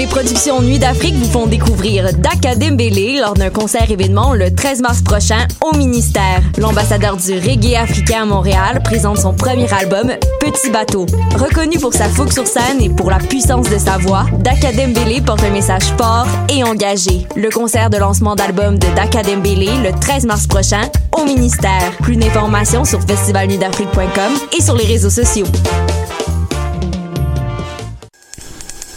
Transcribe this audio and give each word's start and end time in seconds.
Les 0.00 0.06
productions 0.06 0.62
Nuit 0.62 0.78
d'Afrique 0.78 1.14
vous 1.14 1.30
font 1.30 1.46
découvrir 1.46 2.14
Daka 2.14 2.54
Dembélé 2.54 3.18
lors 3.20 3.34
d'un 3.34 3.50
concert 3.50 3.90
événement 3.90 4.32
le 4.32 4.50
13 4.50 4.80
mars 4.80 5.02
prochain 5.02 5.46
au 5.60 5.76
ministère. 5.76 6.40
L'ambassadeur 6.56 7.18
du 7.18 7.34
reggae 7.34 7.76
africain 7.76 8.22
à 8.22 8.24
Montréal 8.24 8.80
présente 8.82 9.18
son 9.18 9.34
premier 9.34 9.70
album 9.70 10.10
Petit 10.40 10.70
bateau. 10.70 11.04
Reconnu 11.36 11.78
pour 11.78 11.92
sa 11.92 12.08
fougue 12.08 12.32
sur 12.32 12.46
scène 12.46 12.80
et 12.80 12.88
pour 12.88 13.10
la 13.10 13.18
puissance 13.18 13.68
de 13.68 13.76
sa 13.76 13.98
voix, 13.98 14.24
Daka 14.38 14.72
Dembélé 14.72 15.20
porte 15.20 15.44
un 15.44 15.50
message 15.50 15.92
fort 15.98 16.26
et 16.48 16.64
engagé. 16.64 17.26
Le 17.36 17.50
concert 17.50 17.90
de 17.90 17.98
lancement 17.98 18.36
d'album 18.36 18.78
de 18.78 18.86
Daka 18.96 19.22
Dembélé 19.22 19.68
le 19.84 19.92
13 20.00 20.24
mars 20.24 20.46
prochain 20.46 20.88
au 21.12 21.24
ministère. 21.26 21.92
Plus 22.00 22.16
d'informations 22.16 22.86
sur 22.86 23.02
festivalnuitdafrique.com 23.02 24.32
et 24.58 24.62
sur 24.62 24.76
les 24.76 24.86
réseaux 24.86 25.10
sociaux. 25.10 25.44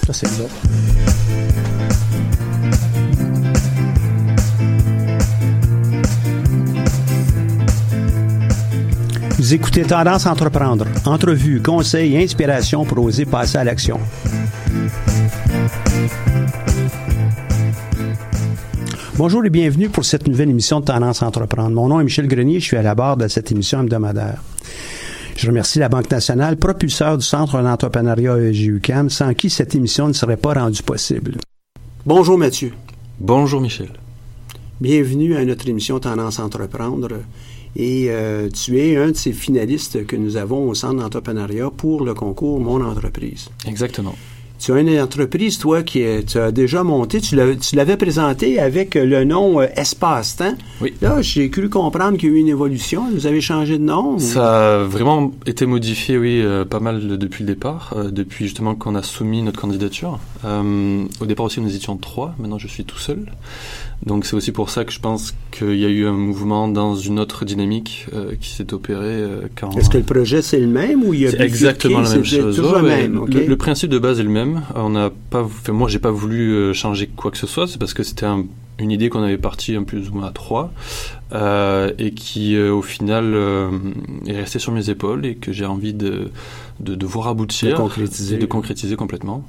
Ça, 0.06 0.12
c'est. 0.12 0.28
Vous 9.38 9.54
écoutez 9.54 9.84
Tendance 9.84 10.26
Entreprendre. 10.26 10.88
Entrevues, 11.06 11.62
conseils, 11.62 12.18
inspiration 12.18 12.84
pour 12.84 13.04
oser 13.06 13.26
passer 13.26 13.58
à 13.58 13.64
l'action. 13.64 14.00
Bonjour 19.16 19.46
et 19.46 19.50
bienvenue 19.50 19.88
pour 19.88 20.04
cette 20.04 20.28
nouvelle 20.28 20.50
émission 20.50 20.82
de 20.82 20.86
Tendance 20.86 21.22
Entreprendre. 21.22 21.70
Mon 21.70 21.88
nom 21.88 22.02
est 22.02 22.04
Michel 22.04 22.28
Grenier, 22.28 22.60
je 22.60 22.66
suis 22.66 22.78
à 22.78 22.82
la 22.82 22.96
barre 22.96 23.16
de 23.16 23.30
cette 23.30 23.52
émission 23.54 23.82
hebdomadaire. 23.82 24.42
Je 25.36 25.48
remercie 25.48 25.80
la 25.80 25.90
Banque 25.90 26.12
nationale, 26.12 26.58
propulseur 26.58 27.18
du 27.18 27.26
Centre 27.26 27.62
d'entrepreneuriat 27.62 28.38
EGUCAM, 28.38 29.10
sans 29.10 29.34
qui 29.34 29.50
cette 29.50 29.76
émission 29.76 30.08
ne 30.08 30.14
serait 30.14 30.38
pas 30.38 30.54
rendue 30.54 30.84
possible. 30.84 31.38
Bonjour 32.06 32.38
Mathieu. 32.38 32.74
Bonjour 33.20 33.62
Michel. 33.62 33.90
Bienvenue 34.80 35.36
à 35.36 35.46
notre 35.46 35.68
émission 35.68 36.00
Tendance 36.00 36.40
Entreprendre. 36.40 37.20
Et 37.76 38.08
euh, 38.10 38.50
tu 38.50 38.80
es 38.80 38.98
un 38.98 39.12
de 39.12 39.16
ces 39.16 39.34
finalistes 39.34 40.06
que 40.06 40.16
nous 40.16 40.38
avons 40.38 40.70
au 40.70 40.76
Centre 40.76 41.02
d'entrepreneuriat 41.02 41.72
pour 41.76 42.06
le 42.06 42.14
concours 42.14 42.60
Mon 42.60 42.84
entreprise. 42.86 43.50
Exactement. 43.66 44.16
Tu 44.64 44.72
as 44.72 44.80
une 44.80 44.98
entreprise, 45.02 45.58
toi, 45.58 45.84
qui 45.84 46.00
est- 46.00 46.24
tu 46.26 46.38
as 46.38 46.52
déjà 46.54 46.84
monté. 46.84 47.20
Tu 47.20 47.36
l'avais 47.36 47.98
présenté 47.98 48.60
avec 48.60 48.96
le 48.96 49.26
nom 49.26 49.60
euh, 49.60 49.66
Espace-Temps. 49.76 50.56
Oui. 50.80 50.94
Là, 51.02 51.22
j'ai 51.22 51.50
cru 51.50 51.68
comprendre 51.70 52.18
qu'il 52.18 52.30
y 52.30 52.32
a 52.32 52.36
eu 52.36 52.40
une 52.40 52.48
évolution. 52.48 53.04
Vous 53.14 53.28
avez 53.28 53.42
changé 53.42 53.78
de 53.78 53.84
nom. 53.84 54.16
ou- 54.16 54.20
Ça 54.20 54.78
a 54.80 54.84
vraiment 54.86 55.32
été 55.46 55.66
modifié, 55.66 56.18
oui, 56.18 56.40
euh, 56.42 56.64
pas 56.64 56.80
mal 56.80 57.18
depuis 57.18 57.44
le 57.44 57.48
départ, 57.54 57.94
euh, 57.98 58.10
depuis 58.10 58.46
justement 58.46 58.74
qu'on 58.76 58.96
a 58.96 59.04
soumis 59.04 59.42
notre 59.42 59.60
candidature. 59.60 60.20
Euh, 60.46 61.04
au 61.20 61.26
départ 61.26 61.48
aussi, 61.48 61.60
nous 61.60 61.76
étions 61.76 61.98
trois, 61.98 62.34
maintenant 62.40 62.58
je 62.58 62.68
suis 62.70 62.86
tout 62.86 62.98
seul. 63.00 63.26
Donc 64.06 64.26
c'est 64.26 64.36
aussi 64.36 64.52
pour 64.52 64.70
ça 64.70 64.84
que 64.84 64.92
je 64.92 65.00
pense 65.00 65.34
qu'il 65.52 65.78
y 65.78 65.86
a 65.86 65.90
eu 65.90 66.06
un 66.06 66.12
mouvement 66.12 66.68
dans 66.68 66.96
une 66.96 67.20
autre 67.20 67.46
dynamique 67.46 68.08
euh, 68.14 68.34
qui 68.40 68.50
s'est 68.50 68.74
opéré 68.74 69.06
euh, 69.06 69.42
quand... 69.56 69.72
Est-ce 69.78 69.90
que 69.90 69.98
le 69.98 70.04
projet, 70.04 70.42
c'est 70.42 70.60
le 70.60 70.68
même 70.68 71.04
ou 71.04 71.14
il 71.14 71.22
y 71.22 71.28
a 71.28 71.32
C'est 71.32 71.40
exactement 71.42 72.02
la 72.02 72.10
même 72.10 72.26
chose. 72.26 72.56
toujours 72.56 72.74
Ouais, 72.74 72.82
le 72.82 72.88
même, 72.88 73.18
OK? 73.20 73.34
le, 73.34 73.46
le 73.46 73.58
principe 73.58 73.90
de 73.90 74.00
base 74.00 74.20
est 74.20 74.24
le 74.24 74.30
même. 74.30 74.62
On 74.76 74.90
n'a 74.90 75.10
pas, 75.30 75.44
enfin, 75.44 75.72
moi, 75.72 75.88
j'ai 75.88 76.00
pas 76.00 76.12
voulu 76.12 76.52
euh, 76.54 76.74
changer 76.74 77.08
quoi 77.16 77.32
que 77.32 77.38
ce 77.38 77.48
soit. 77.48 77.66
C'est 77.68 77.80
parce 77.80 77.94
que 77.94 78.04
c'était 78.04 78.26
un- 78.26 78.46
une 78.80 78.92
idée 78.92 79.08
qu'on 79.10 79.22
avait 79.24 79.38
partie 79.38 79.76
un 79.76 79.84
plus 79.84 80.10
ou 80.10 80.16
moins 80.16 80.28
à 80.28 80.32
trois 80.32 80.74
euh, 81.34 81.92
et 82.00 82.12
qui, 82.12 82.56
euh, 82.56 82.74
au 82.74 82.82
final, 82.82 83.34
euh, 83.36 83.70
est 84.28 84.34
restée 84.36 84.60
sur 84.60 84.72
mes 84.72 84.90
épaules 84.90 85.26
et 85.26 85.36
que 85.36 85.52
j'ai 85.54 85.66
envie 85.66 85.94
de, 85.94 86.30
de, 86.80 86.96
de 86.96 87.06
voir 87.06 87.28
aboutir, 87.28 87.70
De 87.72 87.76
concrétiser. 87.78 88.38
de 88.38 88.46
concrétiser 88.48 88.96
complètement, 88.96 89.46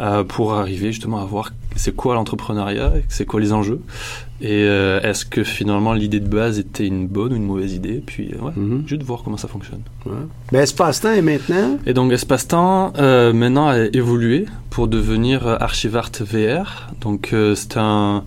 euh, 0.00 0.24
pour 0.24 0.54
arriver 0.54 0.92
justement 0.92 1.20
à 1.20 1.24
voir 1.24 1.52
c'est 1.76 1.94
quoi 1.94 2.14
l'entrepreneuriat, 2.14 2.92
c'est 3.08 3.24
quoi 3.24 3.40
les 3.40 3.52
enjeux, 3.52 3.80
et 4.40 4.64
euh, 4.64 5.00
est-ce 5.02 5.24
que 5.24 5.44
finalement 5.44 5.92
l'idée 5.92 6.18
de 6.18 6.26
base 6.28 6.58
était 6.58 6.86
une 6.86 7.06
bonne 7.06 7.32
ou 7.32 7.36
une 7.36 7.44
mauvaise 7.44 7.72
idée, 7.72 8.02
puis 8.04 8.32
euh, 8.34 8.44
ouais, 8.46 8.52
Mhm. 8.56 8.82
juste 8.86 9.02
voir 9.04 9.22
comment 9.22 9.36
ça 9.36 9.46
fonctionne. 9.48 9.82
Ouais. 10.06 10.12
Ben, 10.50 10.60
Espace-Temps 10.62 11.12
est 11.12 11.22
maintenant. 11.22 11.78
Et 11.86 11.92
donc 11.94 12.10
Espace-Temps 12.12 12.92
euh, 12.98 13.32
maintenant 13.32 13.68
a 13.68 13.78
évolué 13.92 14.46
pour 14.70 14.88
devenir 14.88 15.46
Archivart 15.46 16.10
VR. 16.20 16.88
Donc 17.00 17.30
euh, 17.32 17.54
c'est 17.54 17.76
un, 17.76 18.24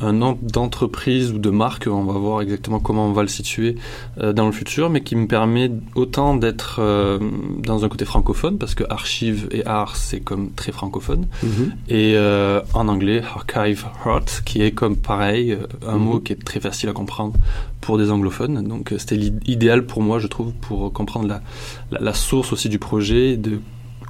un 0.00 0.12
nom 0.12 0.36
d'entreprise 0.42 1.30
ou 1.32 1.38
de 1.38 1.50
marque, 1.50 1.86
on 1.90 2.02
va 2.04 2.18
voir 2.18 2.40
exactement 2.42 2.80
comment 2.80 3.06
on 3.06 3.12
va 3.12 3.22
le 3.22 3.28
situer 3.28 3.76
euh, 4.18 4.32
dans 4.32 4.46
le 4.46 4.52
futur, 4.52 4.90
mais 4.90 5.02
qui 5.02 5.14
me 5.14 5.26
permet 5.28 5.70
autant 5.94 6.34
d'être 6.36 6.76
euh, 6.80 7.18
dans 7.62 7.84
un 7.84 7.88
côté 7.88 8.04
francophone, 8.04 8.58
parce 8.58 8.74
que 8.74 8.84
archive 8.90 9.48
et 9.52 9.64
art 9.66 9.96
c'est 9.96 10.20
comme 10.20 10.50
très 10.50 10.72
francophone, 10.72 11.26
Mhm. 11.42 11.72
et 11.88 12.14
euh, 12.16 12.60
en 12.74 12.88
anglais 12.88 13.22
archive 13.22 13.86
art, 14.04 14.24
qui 14.44 14.62
est 14.62 14.72
comme 14.72 14.96
pareil, 14.96 15.56
un 15.86 15.96
Mhm. 15.96 16.02
mot 16.04 16.18
qui 16.20 16.32
est 16.32 16.44
très 16.44 16.60
facile 16.60 16.88
à 16.88 16.92
comprendre 16.92 17.34
pour 17.80 17.96
des 17.96 18.10
anglophones. 18.10 18.66
Donc 18.66 18.92
c'était 18.98 19.16
l'i- 19.16 19.32
idéal 19.46 19.86
pour 19.86 20.02
moi, 20.02 20.18
je 20.18 20.26
trouve, 20.26 20.52
pour 20.54 20.92
comprendre 20.92 21.28
la, 21.28 21.40
la, 21.92 22.00
la 22.00 22.14
source 22.14 22.52
aussi 22.52 22.68
du 22.68 22.78
projet, 22.80 23.36
de 23.36 23.60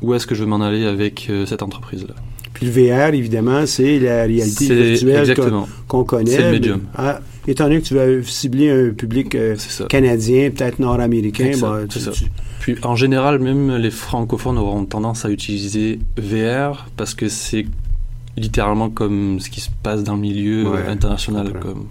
où 0.02 0.14
est-ce 0.14 0.26
que 0.26 0.34
je 0.34 0.42
veux 0.44 0.48
m'en 0.48 0.60
aller 0.62 0.86
avec 0.86 1.30
cette 1.46 1.62
entreprise-là. 1.62 2.14
Puis 2.54 2.66
le 2.66 2.72
VR, 2.72 3.12
évidemment, 3.14 3.66
c'est 3.66 3.98
la 3.98 4.24
réalité 4.24 4.94
virtuelle 4.94 5.34
qu'on- 5.36 5.66
qu'on 5.88 6.04
connaît. 6.04 6.30
C'est 6.30 6.38
le 6.38 6.44
mais- 6.46 6.52
médium. 6.52 6.80
ah, 6.96 7.20
étant 7.46 7.64
donné 7.64 7.80
que 7.80 7.86
tu 7.86 7.94
vas 7.94 8.06
cibler 8.22 8.70
un 8.70 8.90
public 8.94 9.34
euh, 9.34 9.56
canadien, 9.88 10.50
peut-être 10.50 10.78
nord-américain, 10.78 11.50
c'est 11.52 11.88
tu- 11.88 12.10
tu- 12.10 12.30
Puis 12.60 12.76
en 12.82 12.96
général, 12.96 13.40
même 13.40 13.76
les 13.76 13.90
francophones 13.90 14.56
auront 14.56 14.84
tendance 14.86 15.24
à 15.24 15.30
utiliser 15.30 15.98
VR 16.16 16.86
parce 16.96 17.14
que 17.14 17.28
c'est 17.28 17.66
littéralement 18.36 18.88
comme 18.90 19.38
ce 19.40 19.50
qui 19.50 19.60
se 19.60 19.68
passe 19.82 20.02
dans 20.02 20.14
le 20.14 20.20
milieu 20.20 20.68
Ouais, 20.68 20.86
international. 20.88 21.52
Comme 21.60 21.86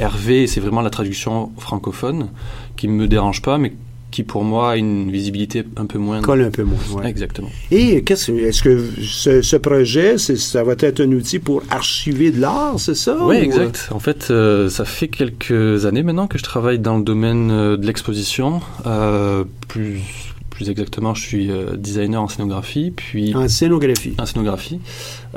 RV, 0.00 0.46
c'est 0.46 0.60
vraiment 0.60 0.82
la 0.82 0.90
traduction 0.90 1.52
francophone 1.58 2.28
qui 2.76 2.88
me 2.88 3.06
dérange 3.06 3.40
pas, 3.42 3.56
mais 3.58 3.72
qui 4.16 4.22
pour 4.22 4.44
moi 4.44 4.70
a 4.72 4.76
une 4.76 5.10
visibilité 5.10 5.62
un 5.76 5.84
peu 5.84 5.98
moindre. 5.98 6.24
colle 6.24 6.40
un 6.40 6.50
peu 6.50 6.62
moins. 6.64 6.78
ouais. 6.94 7.06
Exactement. 7.10 7.50
Et 7.70 8.02
qu'est-ce 8.02 8.32
que- 8.32 8.38
est-ce 8.48 8.62
que 8.62 8.82
ce, 9.02 9.42
ce 9.42 9.56
projet, 9.56 10.16
ça 10.16 10.64
va 10.64 10.72
être 10.78 11.00
un 11.00 11.12
outil 11.12 11.38
pour 11.38 11.62
archiver 11.68 12.30
de 12.30 12.40
l'art, 12.40 12.80
c'est 12.80 12.94
ça? 12.94 13.18
Oui, 13.20 13.36
ou- 13.36 13.42
exact. 13.42 13.88
En 13.92 13.98
fait, 14.00 14.28
euh, 14.30 14.70
ça 14.70 14.86
fait 14.86 15.08
quelques 15.08 15.84
années 15.84 16.02
maintenant 16.02 16.28
que 16.28 16.38
je 16.38 16.44
travaille 16.44 16.78
dans 16.78 16.96
le 16.96 17.04
domaine 17.04 17.50
euh, 17.50 17.76
de 17.76 17.86
l'exposition. 17.86 18.62
Euh, 18.86 19.44
plus, 19.68 20.00
plus 20.48 20.70
exactement, 20.70 21.12
je 21.14 21.20
suis 21.22 21.50
euh, 21.50 21.76
designer 21.76 22.22
en 22.22 22.28
scénographie, 22.28 22.90
puis 22.96 23.34
En 23.34 23.46
scénographie. 23.48 24.14
en 24.18 24.24
scénographie. 24.24 24.80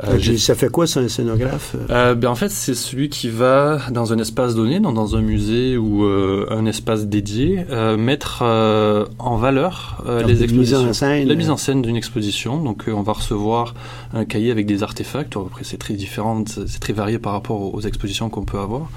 Euh, 0.04 0.16
j'ai- 0.18 0.38
ça 0.38 0.54
fait 0.54 0.68
quoi, 0.70 0.86
ça, 0.86 1.00
un 1.00 1.08
scénographe? 1.08 1.76
Euh, 1.90 2.14
ben 2.14 2.28
en 2.28 2.34
fait, 2.34 2.50
c'est 2.50 2.74
celui 2.74 3.08
qui 3.08 3.28
va 3.28 3.80
dans 3.90 4.12
un 4.12 4.18
espace 4.18 4.54
donné, 4.54 4.80
dans, 4.80 4.92
dans 4.92 5.16
un 5.16 5.20
musée 5.20 5.76
ou 5.76 6.04
euh, 6.04 6.46
un 6.50 6.64
espace 6.66 7.06
dédié, 7.06 7.64
euh, 7.70 7.96
mettre 7.96 8.40
euh, 8.42 9.04
en 9.18 9.36
valeur 9.36 10.02
euh, 10.06 10.20
les 10.22 10.32
mise 10.34 10.42
expositions. 10.42 10.88
en 10.88 10.92
scène, 10.92 11.28
La 11.28 11.34
mise 11.34 11.48
euh. 11.50 11.52
en 11.52 11.56
scène 11.56 11.82
d'une 11.82 11.96
exposition. 11.96 12.62
Donc, 12.62 12.88
euh, 12.88 12.92
on 12.92 13.02
va 13.02 13.12
recevoir 13.12 13.74
un 14.14 14.24
cahier 14.24 14.50
avec 14.50 14.66
des 14.66 14.82
artefacts. 14.82 15.36
Après, 15.36 15.64
c'est 15.64 15.76
très 15.78 15.94
différent, 15.94 16.42
c'est 16.46 16.80
très 16.80 16.92
varié 16.92 17.18
par 17.18 17.32
rapport 17.32 17.60
aux, 17.60 17.70
aux 17.76 17.80
expositions 17.82 18.28
qu'on 18.30 18.44
peut 18.44 18.58
avoir. 18.58 18.88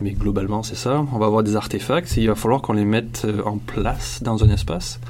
Mais 0.00 0.10
globalement, 0.10 0.62
c'est 0.62 0.76
ça. 0.76 1.04
On 1.12 1.18
va 1.18 1.26
avoir 1.26 1.42
des 1.42 1.56
artefacts 1.56 2.16
et 2.18 2.22
il 2.22 2.26
va 2.28 2.34
falloir 2.34 2.60
qu'on 2.62 2.72
les 2.74 2.84
mette 2.84 3.22
euh, 3.24 3.42
en 3.44 3.56
place 3.58 4.20
dans 4.22 4.44
un 4.44 4.48
espace 4.50 5.00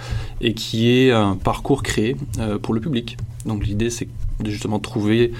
et 0.41 0.55
qui 0.55 0.91
est 0.91 1.11
un 1.11 1.37
parcours 1.37 1.83
créé 1.83 2.17
euh, 2.39 2.59
pour 2.59 2.75
le 2.75 2.81
public. 2.81 3.17
Donc, 3.47 3.67
l'idée, 3.67 3.91
c'est 3.91 4.09
de 4.41 4.51
justement 4.51 4.79
trouver 4.79 5.33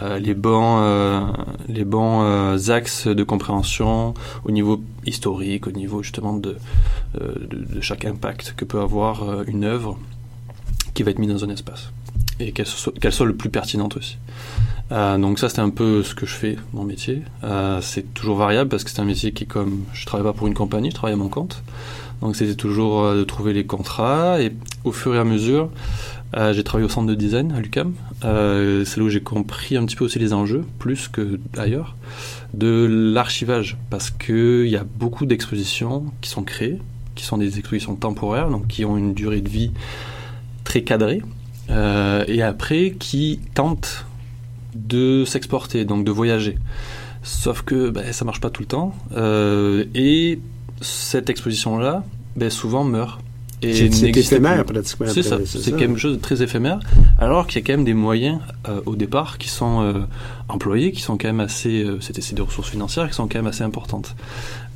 euh, 0.00 0.18
les 0.18 0.34
bons, 0.34 0.78
euh, 0.80 1.20
les 1.68 1.84
bons 1.84 2.22
euh, 2.22 2.70
axes 2.70 3.08
de 3.08 3.24
compréhension 3.24 4.14
au 4.44 4.50
niveau 4.52 4.80
historique, 5.04 5.66
au 5.66 5.72
niveau 5.72 6.02
justement 6.04 6.34
de, 6.34 6.56
de, 7.14 7.80
chaque 7.80 8.04
impact 8.04 8.54
que 8.56 8.64
peut 8.64 8.80
avoir 8.80 9.42
une 9.48 9.64
œuvre 9.64 9.98
qui 10.94 11.02
va 11.02 11.10
être 11.10 11.18
mise 11.18 11.30
dans 11.30 11.44
un 11.44 11.50
espace 11.50 11.90
et 12.38 12.52
qu'elle 12.52 12.66
soit, 12.66 12.96
qu'elle 13.00 13.12
soit 13.12 13.26
le 13.26 13.34
plus 13.34 13.50
pertinente 13.50 13.96
aussi. 13.96 14.18
Donc 14.90 15.38
ça, 15.38 15.50
c'est 15.50 15.60
un 15.60 15.68
peu 15.68 16.02
ce 16.02 16.14
que 16.14 16.24
je 16.24 16.34
fais, 16.34 16.56
mon 16.72 16.84
métier. 16.84 17.22
C'est 17.82 18.14
toujours 18.14 18.38
variable 18.38 18.70
parce 18.70 18.84
que 18.84 18.90
c'est 18.90 19.00
un 19.00 19.04
métier 19.04 19.32
qui 19.32 19.46
comme... 19.46 19.84
Je 19.92 20.06
travaille 20.06 20.24
pas 20.24 20.32
pour 20.32 20.46
une 20.46 20.54
compagnie, 20.54 20.90
je 20.90 20.94
travaille 20.94 21.14
à 21.14 21.18
mon 21.18 21.28
compte. 21.28 21.62
Donc 22.22 22.36
c'était 22.36 22.54
toujours 22.54 23.12
de 23.12 23.22
trouver 23.22 23.52
les 23.52 23.66
contrats. 23.66 24.40
Et 24.40 24.52
au 24.84 24.92
fur 24.92 25.14
et 25.14 25.18
à 25.18 25.24
mesure, 25.24 25.70
euh, 26.36 26.52
j'ai 26.52 26.62
travaillé 26.62 26.84
au 26.84 26.90
centre 26.90 27.06
de 27.06 27.14
design 27.14 27.52
à 27.52 27.60
l'UCAM. 27.60 27.94
Euh, 28.24 28.84
c'est 28.84 28.98
là 28.98 29.06
où 29.06 29.08
j'ai 29.08 29.22
compris 29.22 29.76
un 29.76 29.84
petit 29.86 29.96
peu 29.96 30.04
aussi 30.04 30.18
les 30.18 30.32
enjeux, 30.32 30.64
plus 30.78 31.08
que 31.08 31.40
ailleurs, 31.56 31.96
de 32.54 32.86
l'archivage. 32.88 33.78
Parce 33.90 34.10
qu'il 34.10 34.68
y 34.68 34.76
a 34.76 34.84
beaucoup 34.84 35.26
d'expositions 35.26 36.04
qui 36.20 36.28
sont 36.28 36.42
créées, 36.42 36.78
qui 37.14 37.24
sont 37.24 37.38
des 37.38 37.58
expositions 37.58 37.94
temporaires, 37.94 38.50
donc 38.50 38.66
qui 38.66 38.84
ont 38.84 38.96
une 38.96 39.14
durée 39.14 39.40
de 39.40 39.48
vie 39.48 39.72
très 40.64 40.82
cadrée. 40.82 41.22
Euh, 41.70 42.24
et 42.28 42.42
après, 42.42 42.94
qui 42.98 43.40
tentent 43.54 44.04
de 44.74 45.24
s'exporter, 45.24 45.84
donc 45.84 46.04
de 46.04 46.10
voyager. 46.10 46.58
Sauf 47.22 47.62
que 47.62 47.90
ben, 47.90 48.12
ça 48.12 48.24
marche 48.24 48.40
pas 48.40 48.50
tout 48.50 48.62
le 48.62 48.68
temps. 48.68 48.94
Et 49.94 50.40
cette 50.80 51.30
exposition-là, 51.30 52.04
ben, 52.36 52.50
souvent 52.50 52.84
meurt. 52.84 53.20
C'est 53.60 54.16
éphémère, 54.16 54.64
plus. 54.64 54.74
pratiquement. 54.74 55.06
C'est 55.08 55.22
ça, 55.22 55.38
c'est 55.44 55.76
quelque 55.76 55.98
chose 55.98 56.16
de 56.16 56.20
très 56.20 56.42
éphémère, 56.42 56.78
alors 57.18 57.46
qu'il 57.46 57.60
y 57.60 57.64
a 57.64 57.66
quand 57.66 57.72
même 57.72 57.84
des 57.84 57.94
moyens 57.94 58.38
euh, 58.68 58.80
au 58.86 58.94
départ 58.94 59.38
qui 59.38 59.48
sont 59.48 59.82
euh, 59.82 60.00
employés, 60.48 60.92
qui 60.92 61.02
sont 61.02 61.18
quand 61.18 61.28
même 61.28 61.40
assez, 61.40 61.82
euh, 61.82 62.00
c'était 62.00 62.20
c'est 62.20 62.34
des 62.34 62.42
ressources 62.42 62.70
financières 62.70 63.08
qui 63.08 63.14
sont 63.14 63.26
quand 63.26 63.38
même 63.38 63.46
assez 63.46 63.64
importantes. 63.64 64.14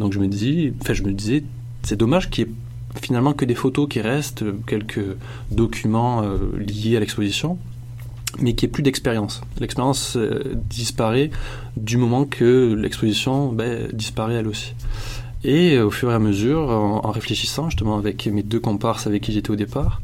Donc 0.00 0.12
je 0.12 0.18
me 0.18 0.26
dis, 0.26 0.72
enfin 0.80 0.94
je 0.94 1.02
me 1.02 1.12
disais, 1.12 1.44
c'est 1.82 1.96
dommage 1.96 2.30
qu'il 2.30 2.46
y 2.46 2.50
ait 2.50 2.52
finalement 3.00 3.32
que 3.32 3.44
des 3.44 3.54
photos 3.54 3.88
qui 3.88 4.00
restent, 4.00 4.42
euh, 4.42 4.58
quelques 4.66 5.16
documents 5.50 6.22
liés 6.58 6.96
à 6.96 7.00
l'exposition, 7.00 7.58
mais 8.40 8.54
qu'il 8.54 8.66
n'y 8.66 8.70
ait 8.70 8.72
plus 8.72 8.82
d'expérience. 8.82 9.42
L'expérience 9.60 10.16
euh, 10.16 10.54
disparaît 10.54 11.30
du 11.76 11.96
moment 11.96 12.24
que 12.24 12.74
l'exposition 12.74 13.52
ben, 13.52 13.88
disparaît 13.92 14.34
elle 14.34 14.48
aussi. 14.48 14.74
Et 15.44 15.74
euh, 15.74 15.86
au 15.86 15.90
fur 15.90 16.10
et 16.10 16.14
à 16.14 16.18
mesure, 16.18 16.70
en, 16.70 17.10
réfléchissant 17.10 17.68
justement 17.68 17.98
avec 17.98 18.26
mes 18.26 18.42
deux 18.42 18.60
comparses 18.60 19.06
avec 19.06 19.22
qui 19.22 19.32
j'étais 19.32 19.50
au 19.50 19.56
départ, 19.56 20.00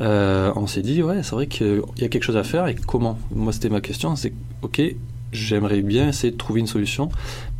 euh, 0.00 0.52
on 0.56 0.66
s'est 0.66 0.82
dit, 0.82 1.02
ouais, 1.02 1.22
c'est 1.22 1.32
vrai 1.32 1.46
qu'il 1.46 1.82
y 1.98 2.04
a 2.04 2.08
quelque 2.08 2.22
chose 2.22 2.36
à 2.36 2.44
faire 2.44 2.66
et 2.68 2.74
comment? 2.74 3.18
Moi, 3.34 3.52
c'était 3.52 3.68
ma 3.70 3.80
question, 3.80 4.14
c'est, 4.16 4.32
ok, 4.62 4.80
j'aimerais 5.32 5.82
bien 5.82 6.08
essayer 6.08 6.32
de 6.32 6.36
trouver 6.36 6.60
une 6.60 6.66
solution, 6.66 7.10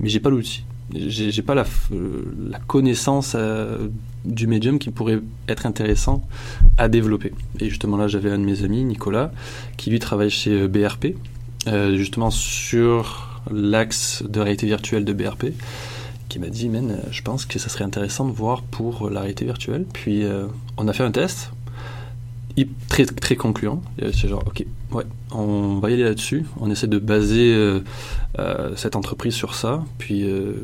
mais 0.00 0.08
j'ai 0.08 0.20
pas 0.20 0.30
l'outil. 0.30 0.64
J'ai 0.94 1.42
pas 1.42 1.54
la, 1.54 1.66
euh, 1.92 2.24
connaissance 2.66 3.34
euh, 3.36 3.88
du 4.24 4.46
médium 4.46 4.78
qui 4.78 4.90
pourrait 4.90 5.20
être 5.46 5.66
intéressant 5.66 6.26
à 6.78 6.88
développer. 6.88 7.32
Et 7.60 7.68
justement 7.68 7.98
là, 7.98 8.08
j'avais 8.08 8.30
un 8.30 8.38
de 8.38 8.44
mes 8.44 8.64
amis, 8.64 8.84
Nicolas, 8.84 9.30
qui 9.76 9.90
lui 9.90 9.98
travaille 9.98 10.30
chez 10.30 10.62
euh, 10.62 10.68
BRP, 10.68 11.16
euh, 11.66 11.96
justement 11.96 12.30
sur 12.30 13.42
l'axe 13.50 14.22
de 14.26 14.40
réalité 14.40 14.66
virtuelle 14.66 15.04
de 15.04 15.12
BRP 15.12 15.46
qui 16.28 16.38
m'a 16.38 16.48
dit, 16.48 16.70
euh, 16.72 16.96
je 17.10 17.22
pense 17.22 17.46
que 17.46 17.58
ça 17.58 17.68
serait 17.68 17.84
intéressant 17.84 18.26
de 18.26 18.32
voir 18.32 18.62
pour 18.62 19.10
la 19.10 19.20
réalité 19.20 19.44
virtuelle. 19.44 19.86
Puis 19.92 20.24
euh, 20.24 20.46
on 20.76 20.88
a 20.88 20.92
fait 20.92 21.04
un 21.04 21.10
test, 21.10 21.50
très 22.88 23.06
très 23.06 23.36
concluant. 23.36 23.82
C'est 23.98 24.28
genre, 24.28 24.42
ok, 24.46 24.64
ouais, 24.92 25.04
on 25.30 25.78
va 25.78 25.90
y 25.90 25.94
aller 25.94 26.04
là-dessus. 26.04 26.44
On 26.60 26.70
essaie 26.70 26.86
de 26.86 26.98
baser 26.98 27.54
euh, 27.54 27.80
euh, 28.38 28.72
cette 28.76 28.96
entreprise 28.96 29.34
sur 29.34 29.54
ça. 29.54 29.84
Puis 29.98 30.28
euh, 30.28 30.54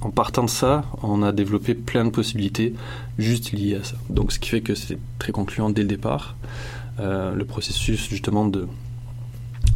en 0.00 0.10
partant 0.10 0.44
de 0.44 0.50
ça, 0.50 0.84
on 1.02 1.22
a 1.22 1.32
développé 1.32 1.74
plein 1.74 2.04
de 2.04 2.10
possibilités 2.10 2.74
juste 3.18 3.52
liées 3.52 3.76
à 3.76 3.84
ça. 3.84 3.96
Donc 4.08 4.32
ce 4.32 4.38
qui 4.38 4.48
fait 4.48 4.60
que 4.60 4.74
c'est 4.74 4.98
très 5.18 5.32
concluant 5.32 5.70
dès 5.70 5.82
le 5.82 5.88
départ. 5.88 6.36
Euh, 6.98 7.34
le 7.34 7.44
processus 7.44 8.08
justement 8.08 8.46
de, 8.46 8.66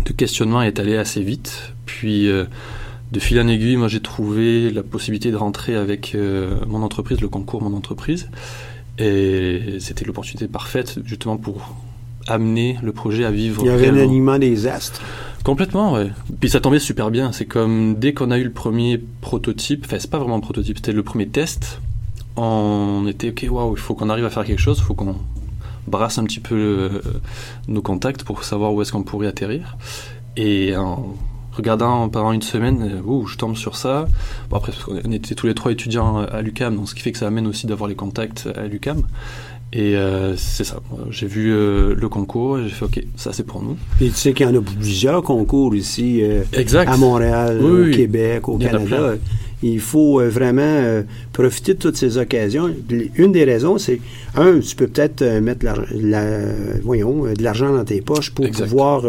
de 0.05 0.13
questionnement 0.13 0.63
est 0.63 0.79
allé 0.79 0.97
assez 0.97 1.23
vite. 1.23 1.73
Puis 1.87 2.29
euh, 2.29 2.45
de 3.15 3.21
fil 3.21 3.41
en 3.41 3.47
aiguille, 3.47 3.77
moi 3.77 3.87
j'ai 3.87 4.01
trouvé 4.01 4.71
la 4.71 4.83
possibilité 4.83 5.31
de 5.31 5.37
rentrer 5.37 5.77
avec 5.77 6.15
euh, 6.15 6.57
mon 6.67 6.83
entreprise, 6.83 7.21
le 7.21 7.29
concours 7.29 7.63
Mon 7.63 7.75
entreprise. 7.75 8.29
Et 8.99 9.77
c'était 9.79 10.05
l'opportunité 10.05 10.49
parfaite 10.49 10.99
justement 11.05 11.37
pour 11.37 11.75
amener 12.27 12.77
le 12.83 12.93
projet 12.93 13.25
à 13.25 13.31
vivre. 13.31 13.63
Il 13.65 13.69
y 13.69 13.71
avait 13.71 13.89
un 13.89 13.97
alignement 13.97 14.39
des 14.39 14.67
astres. 14.67 15.01
Complètement, 15.45 15.93
ouais. 15.93 16.11
Puis 16.41 16.51
ça 16.51 16.61
tombait 16.61 16.79
super 16.81 17.11
bien. 17.11 17.31
C'est 17.31 17.47
comme 17.47 17.95
dès 17.97 18.15
qu'on 18.15 18.31
a 18.33 18.39
eu 18.39 18.45
le 18.45 18.53
premier 18.53 19.01
prototype, 19.21 19.85
enfin 19.87 19.99
c'est 20.01 20.11
pas 20.11 20.19
vraiment 20.19 20.37
un 20.37 20.41
prototype, 20.41 20.79
c'était 20.79 20.93
le 20.93 21.03
premier 21.05 21.29
test, 21.29 21.81
on 22.37 23.07
était 23.09 23.29
ok, 23.31 23.47
waouh, 23.49 23.75
il 23.75 23.81
faut 23.81 23.95
qu'on 23.95 24.11
arrive 24.11 24.25
à 24.25 24.31
faire 24.31 24.45
quelque 24.45 24.61
chose, 24.61 24.79
il 24.79 24.85
faut 24.85 24.95
qu'on 24.95 25.17
brasse 25.87 26.19
un 26.19 26.25
petit 26.25 26.41
peu 26.41 26.57
euh, 26.57 26.89
nos 27.69 27.83
contacts 27.83 28.25
pour 28.25 28.43
savoir 28.43 28.75
où 28.75 28.83
est-ce 28.83 28.91
qu'on 28.91 29.05
pourrait 29.05 29.29
atterrir. 29.29 29.77
Et 30.37 30.75
en 30.77 31.15
regardant 31.57 32.09
pendant 32.09 32.33
une 32.33 32.43
semaine, 32.43 32.83
euh, 32.83 33.03
ouh, 33.11 33.27
je 33.27 33.37
tombe 33.37 33.57
sur 33.57 33.77
ça. 33.77 34.07
Bon 34.51 34.57
après, 34.57 34.73
parce 34.73 34.85
qu'on 34.85 35.13
était 35.13 35.35
tous 35.35 35.47
les 35.47 35.55
trois 35.55 35.73
étudiants 35.73 36.19
à 36.19 36.43
l'UCAM, 36.43 36.77
donc 36.77 36.89
ce 36.89 36.95
qui 36.95 37.01
fait 37.03 37.13
que 37.13 37.19
ça 37.19 37.27
amène 37.27 37.47
aussi 37.47 37.67
d'avoir 37.67 37.89
les 37.89 37.95
contacts 37.97 38.49
à 38.57 38.67
l'UCAM. 38.67 39.03
Et 39.77 39.97
euh, 39.97 40.37
c'est 40.37 40.63
ça. 40.63 40.77
J'ai 41.11 41.27
vu 41.27 41.53
euh, 41.53 41.95
le 41.97 42.09
concours 42.09 42.59
et 42.61 42.65
j'ai 42.65 42.69
fait 42.71 42.85
ok, 42.85 43.05
ça 43.17 43.33
c'est 43.33 43.43
pour 43.45 43.61
nous. 43.61 43.77
Et 44.01 44.09
tu 44.09 44.15
sais 44.15 44.33
qu'il 44.33 44.47
y 44.47 44.49
en 44.49 44.55
a 44.55 44.61
plusieurs 44.61 45.23
concours 45.23 45.75
ici, 45.75 46.21
euh, 46.23 46.43
Exact. 46.53 46.89
à 46.89 46.97
Montréal, 46.97 47.59
Oui, 47.61 47.71
au 47.71 47.85
oui. 47.87 47.91
Québec, 47.91 48.49
au 48.49 48.57
Canada. 48.57 49.15
Il 49.67 49.81
faut 49.81 50.21
euh, 50.21 50.29
vraiment 50.29 50.61
euh, 50.63 51.03
profiter 51.33 51.73
de 51.75 51.79
toutes 51.79 51.97
ces 51.97 52.19
occasions. 52.19 52.69
Une 53.17 53.33
des 53.33 53.45
raisons, 53.45 53.79
c'est, 53.79 53.99
un, 54.35 54.59
tu 54.61 54.77
peux 54.77 54.87
peut-être 54.89 55.23
euh, 55.23 55.41
mettre 55.41 55.65
la, 55.65 55.75
la- 55.95 56.79
voyons, 56.83 57.25
de 57.33 57.43
l'argent 57.43 57.73
dans 57.73 57.85
tes 57.85 58.03
poches 58.03 58.31
pour 58.31 58.45
Exact. 58.45 58.65
pouvoir 58.67 59.05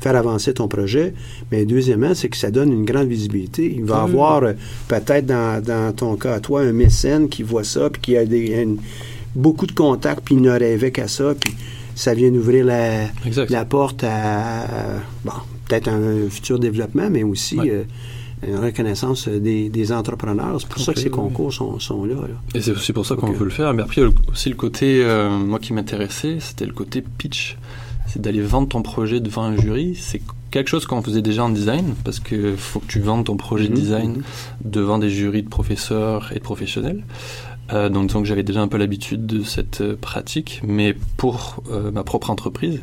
faire 0.00 0.16
avancer 0.16 0.54
ton 0.54 0.66
projet. 0.68 1.12
Mais 1.52 1.64
deuxièmement, 1.66 2.14
c'est 2.14 2.28
que 2.28 2.36
ça 2.38 2.50
donne 2.50 2.72
une 2.72 2.84
grande 2.86 3.08
visibilité. 3.08 3.72
Il 3.76 3.84
va 3.84 3.96
y 3.96 4.04
Oui. 4.04 4.10
avoir 4.12 4.40
peut-être 4.88 5.26
dans, 5.26 5.62
dans 5.62 5.92
ton 5.92 6.16
cas 6.16 6.34
à 6.34 6.40
toi 6.40 6.62
un 6.62 6.72
mécène 6.72 7.28
qui 7.28 7.42
voit 7.42 7.64
ça, 7.64 7.90
puis 7.90 8.00
qui 8.00 8.16
a 8.16 8.24
des, 8.24 8.62
une- 8.62 8.78
beaucoup 9.34 9.66
de 9.66 9.72
contacts, 9.72 10.22
puis 10.24 10.36
il 10.36 10.40
ne 10.40 10.50
rêvait 10.50 10.90
qu'à 10.90 11.06
ça, 11.06 11.34
puis 11.38 11.54
ça 11.94 12.14
vient 12.14 12.30
d'ouvrir 12.30 12.64
la, 12.64 13.08
la 13.50 13.64
porte 13.66 14.04
à, 14.04 14.64
bon, 15.24 15.32
peut-être 15.68 15.88
un 15.88 16.28
futur 16.30 16.58
développement, 16.58 17.08
mais 17.10 17.24
aussi 17.24 17.58
Ouais. 17.58 17.84
Euh, 18.44 18.48
une 18.48 18.56
reconnaissance 18.56 19.28
des, 19.28 19.68
des 19.68 19.92
entrepreneurs. 19.92 20.60
C'est 20.60 20.68
pour 20.68 20.80
ça 20.80 20.92
que 20.94 21.00
ces 21.00 21.10
concours 21.10 21.52
sont, 21.52 21.78
sont 21.78 22.04
là. 22.04 22.14
là. 22.14 22.34
Et 22.54 22.60
c'est 22.60 22.72
aussi 22.72 22.92
pour 22.92 23.06
ça 23.06 23.14
qu'on 23.16 23.28
Ok. 23.30 23.36
veut 23.36 23.44
le 23.44 23.50
faire. 23.50 23.72
Mais 23.74 23.82
après, 23.82 24.02
aussi 24.30 24.48
le 24.48 24.54
côté, 24.56 25.02
euh, 25.04 25.30
moi 25.30 25.58
qui 25.58 25.72
m'intéressait, 25.72 26.38
c'était 26.40 26.66
le 26.66 26.72
côté 26.72 27.02
pitch. 27.02 27.56
C'est 28.06 28.22
d'aller 28.22 28.40
vendre 28.40 28.68
ton 28.68 28.82
projet 28.82 29.20
devant 29.20 29.42
un 29.42 29.56
jury. 29.56 29.94
C'est 29.94 30.22
quelque 30.50 30.68
chose 30.68 30.86
qu'on 30.86 31.02
faisait 31.02 31.20
déjà 31.20 31.44
en 31.44 31.50
design, 31.50 31.94
parce 32.04 32.20
que 32.20 32.56
faut 32.56 32.80
que 32.80 32.86
tu 32.86 33.00
vendes 33.00 33.24
ton 33.26 33.36
projet 33.36 33.66
de 33.68 33.72
Mhm, 33.74 33.78
design 33.78 34.10
mhm. 34.12 34.22
devant 34.64 34.98
des 34.98 35.10
jurys 35.10 35.42
de 35.42 35.48
professeurs 35.48 36.30
et 36.32 36.36
de 36.36 36.40
professionnels. 36.40 37.04
Euh, 37.70 37.90
donc, 37.90 38.10
donc 38.10 38.24
j'avais 38.24 38.42
déjà 38.44 38.62
un 38.62 38.68
peu 38.68 38.78
l'habitude 38.78 39.26
de 39.26 39.42
cette 39.42 39.82
euh, 39.82 39.94
pratique, 40.00 40.62
mais 40.66 40.96
pour 41.18 41.62
euh, 41.70 41.90
ma 41.90 42.02
propre 42.02 42.30
entreprise, 42.30 42.80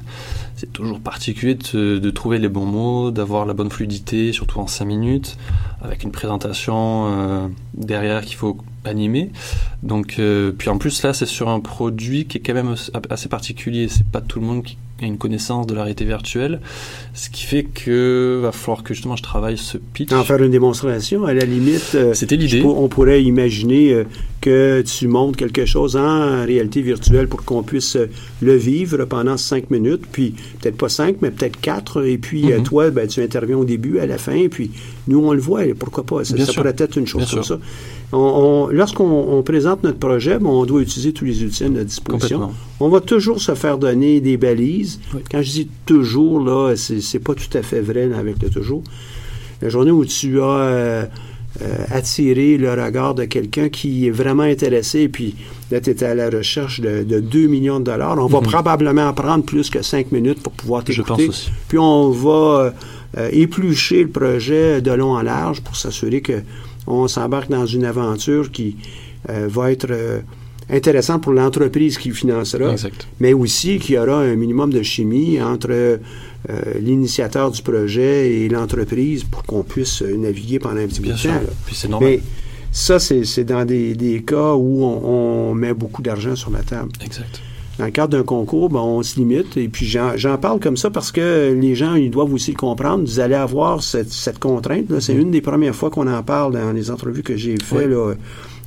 c'est 0.56 0.72
toujours 0.72 1.00
particulier 1.00 1.56
de, 1.74 2.10
trouver 2.12 2.40
les 2.40 2.48
bons 2.50 2.66
mots, 2.66 3.12
d'avoir 3.12 3.46
la 3.46 3.54
bonne 3.54 3.70
fluidité, 3.70 4.32
surtout 4.32 4.60
en 4.60 4.68
5 4.68 4.86
minutes, 4.86 5.38
avec 5.82 6.04
une 6.04 6.12
présentation 6.12 7.08
euh, 7.08 7.48
derrière 7.74 8.22
qu'il 8.24 8.38
faut 8.38 8.58
animer. 8.86 9.32
Donc, 9.84 10.16
euh, 10.20 10.52
puis 10.58 10.70
en 10.70 10.78
plus 10.78 11.02
là, 11.04 11.14
c'est 11.14 11.26
sur 11.26 11.50
un 11.50 11.60
produit 11.60 12.26
qui 12.26 12.38
est 12.38 12.42
quand 12.42 12.54
même 12.54 12.76
as- 12.94 13.02
assez 13.10 13.28
particulier. 13.28 13.88
C'est 13.90 14.06
pas 14.06 14.22
tout 14.22 14.40
le 14.40 14.46
monde 14.46 14.64
qui 14.64 14.78
a 15.02 15.06
une 15.06 15.18
connaissance 15.18 15.68
de 15.68 15.74
la 15.74 15.82
réalité 15.82 16.06
virtuelle, 16.06 16.62
ce 17.14 17.30
qui 17.30 17.44
fait 17.44 17.64
que 17.64 18.40
va 18.42 18.52
falloir 18.54 18.84
que 18.84 18.94
justement 18.94 19.18
je 19.18 19.24
travaille 19.24 19.58
ce 19.58 19.78
pitch. 19.78 20.14
En 20.14 20.24
faire 20.24 20.42
une 20.42 20.52
démonstration, 20.52 21.26
à 21.26 21.34
la 21.34 21.44
limite, 21.46 21.92
euh, 21.96 22.14
C'était 22.14 22.38
l'idée. 22.38 22.62
on 22.64 22.88
pourrait 22.88 23.22
imaginer 23.24 24.04
que 24.40 24.82
tu 24.84 25.08
montres 25.08 25.38
quelque 25.38 25.66
chose 25.66 25.98
en 25.98 26.46
réalité 26.46 26.82
virtuelle 26.82 27.28
pour 27.28 27.44
qu'on 27.44 27.64
puisse 27.64 27.98
le 28.42 28.56
vivre 28.56 29.04
pendant 29.06 29.36
cinq 29.36 29.70
minutes, 29.72 30.04
puis 30.12 30.36
peut-être 30.62 30.78
pas 30.78 30.90
cinq, 30.90 31.18
mais 31.22 31.32
peut-être 31.32 31.60
quatre, 31.60 32.06
et 32.06 32.18
puis 32.18 32.52
euh, 32.52 32.58
Mhm. 32.60 32.64
toi, 32.64 32.90
ben, 32.92 33.08
tu 33.08 33.22
interviens 33.22 33.58
au 33.58 33.66
début, 33.66 34.00
à 34.00 34.06
la 34.06 34.18
fin, 34.18 34.34
et 34.34 34.50
puis 34.50 34.72
nous, 35.08 35.20
on 35.20 35.34
le 35.34 35.40
voit, 35.40 35.62
pourquoi 35.78 36.04
pas, 36.04 36.24
ça, 36.24 36.36
pourrait 36.56 36.76
être 36.78 36.98
une 36.98 37.08
chose 37.08 37.24
Bien 37.26 37.34
comme 37.36 37.44
sûr. 37.44 37.56
ça. 37.58 37.62
On- 38.12 38.18
on- 38.18 38.68
Lorsqu'on 38.68 39.06
on 39.06 39.42
présente 39.44 39.84
notre 39.84 39.98
projet, 40.00 40.38
ben, 40.40 40.48
on 40.48 40.66
doit 40.66 40.82
utiliser 40.82 41.12
tous 41.14 41.26
les 41.26 41.44
outils 41.44 41.64
à 41.64 41.70
notre 41.70 41.86
disposition. 41.86 42.52
On 42.80 42.90
va 42.90 43.00
toujours 43.02 43.42
se 43.42 43.56
faire 43.56 43.78
donner 43.78 44.22
des 44.22 44.38
balises. 44.38 45.00
Oui. 45.14 45.22
Quand 45.32 45.42
je 45.42 45.50
dis 45.52 45.70
toujours, 45.86 46.40
là, 46.40 46.76
c'est 46.76 47.02
c'est 47.02 47.20
pas 47.20 47.34
tout 47.34 47.58
à 47.58 47.62
fait 47.62 47.82
vrai 47.82 48.10
avec 48.18 48.42
le 48.42 48.50
toujours. 48.50 48.84
La 49.62 49.70
journée 49.70 49.92
où 49.92 50.06
tu 50.06 50.42
as 50.42 51.10
euh, 51.62 51.76
attiré 51.92 52.58
le 52.58 52.72
regard 52.74 53.16
de 53.16 53.26
quelqu'un 53.26 53.70
qui 53.70 54.08
est 54.08 54.12
vraiment 54.12 54.44
intéressé, 54.44 55.08
puis 55.08 55.36
là, 55.72 55.80
tu 55.80 55.90
es 55.92 56.04
à 56.04 56.14
la 56.16 56.30
recherche 56.30 56.82
de, 56.82 57.04
de 57.04 57.20
2 57.20 57.48
millions 57.48 57.80
de 57.80 57.86
dollars, 57.86 58.18
on 58.20 58.28
va 58.28 58.40
Mhm. 58.40 58.48
probablement 58.48 59.14
prendre 59.14 59.44
plus 59.46 59.70
que 59.70 59.82
5 59.82 60.12
minutes 60.12 60.42
pour 60.44 60.52
pouvoir 60.54 60.84
t'écouter. 60.84 61.30
Puis 61.68 61.78
on 61.78 62.10
va 62.10 62.74
euh, 63.18 63.30
éplucher 63.32 64.04
le 64.04 64.10
projet 64.10 64.82
de 64.82 64.92
long 64.92 65.14
en 65.14 65.22
large 65.22 65.62
pour 65.62 65.76
s'assurer 65.78 66.22
que 66.22 66.42
on 66.88 67.08
s'embarque 67.08 67.50
dans 67.50 67.66
une 67.66 67.86
aventure 67.86 68.52
qui 68.52 68.76
euh, 69.30 69.48
va 69.50 69.72
être 69.72 69.88
euh, 69.90 70.20
intéressante 70.70 71.22
pour 71.24 71.34
l'entreprise 71.34 71.98
qui 71.98 72.12
financera, 72.12 72.72
Exact. 72.72 73.08
mais 73.20 73.34
aussi 73.34 73.78
qu'il 73.80 73.96
y 73.96 73.98
aura 73.98 74.20
un 74.22 74.36
minimum 74.36 74.72
de 74.72 74.82
chimie 74.82 75.40
entre 75.42 75.70
euh, 75.72 76.00
l'initiateur 76.80 77.52
du 77.52 77.62
projet 77.62 78.32
et 78.32 78.50
l'entreprise 78.50 79.24
pour 79.24 79.44
qu'on 79.44 79.64
puisse 79.64 80.02
euh, 80.02 80.16
naviguer 80.18 80.60
pendant 80.60 80.82
un 80.82 80.88
petit 80.88 81.00
peu 81.02 81.08
Bien 81.08 81.14
de 81.16 81.20
sûr. 81.20 81.30
temps. 81.32 81.36
là. 81.38 81.50
Puis 81.66 81.76
c'est 81.76 81.88
normal. 81.88 82.10
Mais 82.10 82.20
ça, 82.72 83.00
c'est 83.00 83.44
dans 83.44 83.64
des, 83.66 83.96
des 83.96 84.22
cas 84.24 84.54
où 84.54 84.84
on, 84.84 85.50
on 85.52 85.54
met 85.54 85.74
beaucoup 85.74 86.02
d'argent 86.02 86.36
sur 86.36 86.52
la 86.52 86.62
table. 86.64 86.92
Exact. 87.04 87.42
Dans 87.78 87.86
le 87.86 87.92
cadre 87.92 88.18
d'un 88.18 88.24
concours, 88.24 88.70
ben, 88.70 88.80
on 88.80 89.04
se 89.04 89.18
limite. 89.18 89.58
Et 89.58 89.68
puis, 89.68 89.86
j'en 89.86 90.38
parle 90.38 90.60
comme 90.62 90.78
ça 90.78 90.90
parce 90.90 91.12
que 91.12 91.54
les 91.60 91.76
gens, 91.76 91.96
ils 91.96 92.10
doivent 92.10 92.34
aussi 92.34 92.52
le 92.52 92.58
comprendre. 92.58 93.04
Vous 93.04 93.20
allez 93.20 93.36
avoir 93.36 93.84
cette, 93.84 94.12
cette 94.12 94.40
contrainte. 94.40 94.86
C'est 95.02 95.14
une 95.14 95.30
des 95.32 95.42
premières 95.42 95.76
fois 95.76 95.90
qu'on 95.90 96.08
en 96.08 96.24
parle 96.24 96.54
dans 96.54 96.72
les 96.72 96.90
entrevues 96.90 97.22
que 97.24 97.36
j'ai 97.36 97.56
fait 97.62 97.86
Oui. 97.86 97.92
là, 97.92 98.14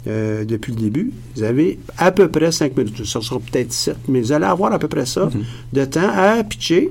euh, 0.08 0.44
depuis 0.44 0.72
le 0.72 0.78
début. 0.80 1.12
Vous 1.36 1.42
avez 1.42 1.78
à 1.98 2.10
peu 2.12 2.28
près 2.28 2.50
cinq 2.52 2.76
minutes. 2.76 3.04
Ça 3.04 3.20
sera 3.20 3.38
peut-être 3.40 3.72
sept, 3.72 3.96
mais 4.08 4.20
vous 4.20 4.32
allez 4.32 4.46
avoir 4.46 4.72
à 4.72 4.78
peu 4.78 4.88
près 4.88 5.06
ça 5.06 5.26
Mhm. 5.26 5.44
de 5.72 5.84
temps 5.84 6.10
à 6.14 6.42
pitcher. 6.44 6.90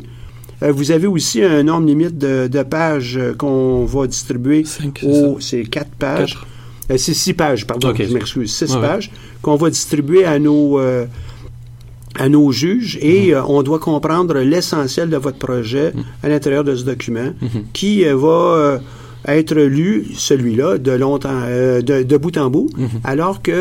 Euh, 0.64 0.72
vous 0.72 0.92
avez 0.92 1.08
aussi 1.08 1.42
un 1.44 1.64
nombre 1.64 1.86
limite 1.88 2.18
de, 2.18 2.48
de 2.48 2.64
pages 2.64 3.18
euh, 3.18 3.34
qu'on 3.34 3.86
va 3.86 4.08
distribuer. 4.08 4.64
Cinq, 4.66 5.00
c'est 5.02 5.08
au- 5.08 5.40
ça. 5.40 5.48
C'est 5.50 5.64
quatre 5.66 5.92
pages. 5.92 6.34
Quatre. 6.34 6.48
Euh, 6.92 6.98
c'est 6.98 7.14
six 7.14 7.34
pages, 7.34 7.68
pardon, 7.68 7.94
je 7.96 8.14
m'excuse. 8.14 8.52
Six 8.54 8.70
Ouais, 8.72 8.76
ouais. 8.76 8.82
pages 8.88 9.12
qu'on 9.42 9.56
va 9.56 9.70
distribuer 9.70 10.24
à 10.26 10.40
nos, 10.40 10.80
à 12.20 12.30
nos 12.30 12.52
juges 12.52 12.98
Mhm. 13.02 13.10
et 13.10 13.34
euh, 13.36 13.44
on 13.46 13.62
doit 13.62 13.78
comprendre 13.80 14.40
l'essentiel 14.40 15.10
de 15.10 15.18
votre 15.18 15.38
projet 15.38 15.92
Mhm. 15.94 16.04
à 16.24 16.30
l'intérieur 16.30 16.64
de 16.64 16.76
ce 16.76 16.84
document 16.84 17.34
Mhm. 17.42 17.50
qui 17.74 18.06
euh, 18.06 18.16
va 18.16 18.82
être 19.28 19.56
lu, 19.56 20.06
celui-là, 20.14 20.78
de, 20.78 20.92
longtemps, 20.92 21.30
euh, 21.44 21.82
de, 21.82 22.04
de 22.04 22.18
bout 22.18 22.38
en 22.38 22.50
bout, 22.50 22.70
Mhm. 22.78 22.88
alors 23.04 23.42
que 23.42 23.52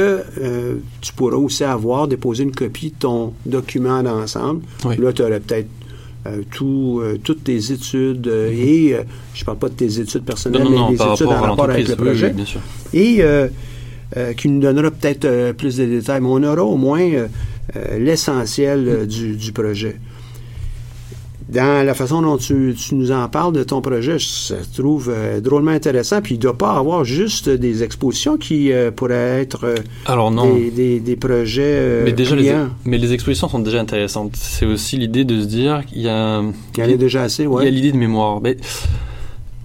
euh, 0.41 0.75
tu 1.01 1.13
pourras 1.13 1.37
aussi 1.37 1.65
avoir, 1.65 2.07
déposer 2.09 2.45
une 2.45 2.53
copie 2.55 2.91
de 2.91 2.97
ton 2.99 3.33
document 3.45 4.03
d'ensemble. 4.03 4.63
Oui. 4.85 4.97
Là, 4.99 5.13
tu 5.13 5.23
aurais 5.23 5.41
peut-être 5.41 5.69
euh, 6.27 6.43
tout, 6.53 7.01
euh, 7.03 7.19
toutes 7.23 7.45
tes 7.45 7.73
études 7.73 8.27
euh, 8.27 8.51
et 8.51 8.97
je 9.35 9.45
parle 9.45 9.59
pas 9.59 9.69
de 9.69 9.75
tes 9.75 10.01
études 10.01 10.25
personnelles, 10.25 10.63
Mhm. 10.65 10.69
Non, 10.71 10.71
non, 10.75 10.79
non, 10.81 10.91
mais 10.93 10.97
les 11.07 11.13
études 11.13 11.27
en 11.29 11.41
rapport 11.41 11.71
avec 11.71 11.89
le 11.89 11.97
projet 11.97 12.27
oui, 12.29 12.33
bien 12.33 12.45
sûr. 12.45 12.61
et 12.95 14.35
qui 14.37 14.49
nous 14.49 14.61
donnera 14.61 14.91
peut-être 14.93 15.53
plus 15.53 15.77
de 15.77 15.85
détails, 15.85 16.21
mais 16.21 16.29
on 16.31 16.43
aura 16.45 16.63
au 16.65 16.77
moins 16.77 17.09
l'essentiel 17.99 19.07
du, 19.07 19.37
du 19.37 19.53
projet. 19.53 19.97
Dans 21.49 21.87
la 21.87 21.95
façon 21.95 22.23
dont 22.23 22.37
tu, 22.39 22.75
tu 22.77 22.97
nous 22.97 23.13
en 23.13 23.29
parles 23.29 23.53
de 23.53 23.63
ton 23.63 23.81
projet, 23.81 24.19
je 24.19 24.55
trouve 24.77 25.13
euh, 25.15 25.41
drôlement 25.41 25.71
intéressant. 25.71 26.21
Puis 26.21 26.35
il 26.35 26.39
ne 26.39 26.43
doit 26.43 26.59
pas 26.59 26.73
avoir 26.73 27.05
juste 27.05 27.49
des 27.49 27.85
expositions 27.85 28.37
qui 28.37 28.73
euh, 28.73 28.91
pourraient 28.91 29.43
être 29.43 29.63
euh, 29.65 29.75
Alors 30.07 30.33
non. 30.33 30.53
des, 30.55 30.71
des- 30.73 31.01
des 31.01 31.15
projets 31.17 32.03
mais 32.05 32.13
déjà, 32.13 32.35
les, 32.35 32.53
mais 32.85 32.99
les 32.99 33.13
expositions 33.13 33.49
sont 33.49 33.61
déjà 33.61 33.81
intéressantes. 33.81 34.33
C'est 34.35 34.67
aussi 34.67 34.97
l'idée 34.97 35.25
de 35.25 35.41
se 35.41 35.47
dire 35.47 35.85
qu'il 35.87 36.03
y 36.03 36.09
a, 36.09 36.43
Il 36.77 36.81
y 36.81 36.83
en 36.83 36.93
a 36.93 36.97
déjà 36.97 37.23
assez, 37.23 37.45
il 37.45 37.47
y 37.47 37.49
a 37.49 37.51
ouais. 37.51 37.71
l'idée 37.71 37.93
de 37.93 37.97
mémoire. 37.97 38.41
Mais 38.41 38.57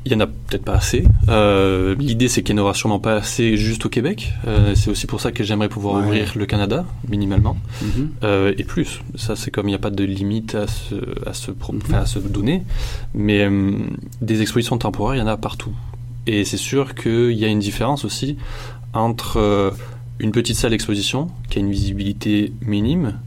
il 0.05 0.11
y 0.11 0.15
en 0.15 0.19
a 0.19 0.25
peut-être 0.27 0.63
pas 0.65 0.73
assez. 0.73 1.03
Euh, 1.29 1.95
l'idée, 1.99 2.27
c'est 2.27 2.41
qu'il 2.41 2.55
n'y 2.55 2.61
en 2.61 2.63
aura 2.63 2.73
sûrement 2.73 2.99
pas 2.99 3.13
assez 3.15 3.55
juste 3.57 3.85
au 3.85 3.89
Québec. 3.89 4.33
Euh, 4.47 4.73
c'est 4.73 4.89
aussi 4.89 5.05
pour 5.05 5.21
ça 5.21 5.31
que 5.31 5.43
j'aimerais 5.43 5.69
pouvoir 5.69 5.95
Ouais. 5.97 6.03
ouvrir 6.05 6.33
le 6.35 6.45
Canada, 6.47 6.85
minimalement. 7.07 7.55
Mhm. 7.81 8.09
Euh, 8.23 8.53
et 8.57 8.63
plus. 8.63 9.01
Ça, 9.15 9.35
c'est 9.35 9.51
comme 9.51 9.67
il 9.67 9.71
n'y 9.71 9.75
a 9.75 9.79
pas 9.79 9.91
de 9.91 10.03
limite 10.03 10.55
à 10.55 10.65
se, 10.67 10.95
à 11.27 11.33
se, 11.33 11.51
Mhm. 11.51 11.93
à 11.93 12.05
se 12.07 12.17
donner. 12.19 12.63
Mais 13.13 13.41
euh, 13.45 13.73
des 14.21 14.41
expositions 14.41 14.77
temporaires, 14.79 15.15
il 15.17 15.19
y 15.19 15.23
en 15.23 15.27
a 15.27 15.37
partout. 15.37 15.73
Et 16.25 16.45
c'est 16.45 16.57
sûr 16.57 16.95
qu'il 16.95 17.33
y 17.33 17.45
a 17.45 17.47
une 17.47 17.59
différence 17.59 18.03
aussi 18.03 18.37
entre 18.93 19.37
euh, 19.37 19.71
une 20.19 20.31
petite 20.31 20.55
salle 20.55 20.71
d'exposition 20.71 21.27
qui 21.49 21.59
a 21.59 21.61
une 21.61 21.71
visibilité 21.71 22.53
minime 22.65 23.19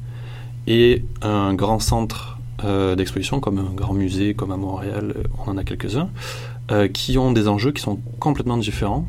et 0.66 1.04
un 1.23 1.54
grand 1.54 1.78
centre 1.78 2.38
euh, 2.64 2.95
d'exposition 2.95 3.40
comme 3.40 3.59
un 3.59 3.73
grand 3.75 3.93
musée, 3.95 4.33
comme 4.35 4.52
à 4.52 4.57
Montréal, 4.57 5.14
on 5.45 5.50
en 5.50 5.57
a 5.59 5.64
quelques-uns, 5.64 6.09
euh, 6.71 6.88
qui 6.88 7.18
ont 7.18 7.33
des 7.33 7.47
enjeux 7.47 7.73
qui 7.73 7.83
sont 7.83 7.99
complètement 8.18 8.56
différents, 8.56 9.06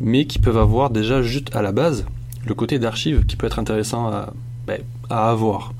mais 0.00 0.24
qui 0.24 0.38
peuvent 0.38 0.56
avoir 0.56 0.88
déjà 0.88 1.20
juste 1.20 1.54
à 1.54 1.60
la 1.60 1.70
base 1.70 2.06
le 2.46 2.54
côté 2.54 2.78
d'archives 2.78 3.26
qui 3.26 3.36
peut 3.36 3.46
être 3.46 3.58
intéressant 3.58 4.06
à, 4.06 4.32
ben, 4.66 4.80
à 5.10 5.30
avoir. 5.30 5.74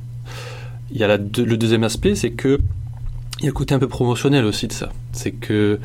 Il 0.91 0.99
y 0.99 1.05
a 1.05 1.17
le 1.17 1.57
deuxième 1.57 1.83
aspect, 1.83 2.15
c'est 2.15 2.33
que 2.33 2.61
il 3.39 3.45
y 3.45 3.47
a 3.47 3.49
le 3.49 3.55
côté 3.55 3.75
un 3.75 3.79
peu 3.79 3.89
promotionnel 3.89 4.45
aussi 4.45 4.69
de 4.69 4.73
ça. 4.75 4.91
C'est 5.13 5.33
que, 5.33 5.81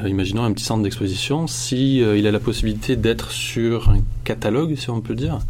euh, 0.00 0.08
imaginons 0.08 0.44
un 0.44 0.52
petit 0.52 0.64
centre 0.64 0.82
d'exposition, 0.84 1.48
si 1.48 2.00
euh, 2.00 2.26
a 2.26 2.30
la 2.30 2.38
possibilité 2.38 2.94
d'être 2.94 3.32
sur 3.32 3.90
un 3.90 3.98
catalogue, 4.22 4.76
si 4.76 4.90
on 4.90 5.00
peut 5.00 5.16
dire, 5.16 5.40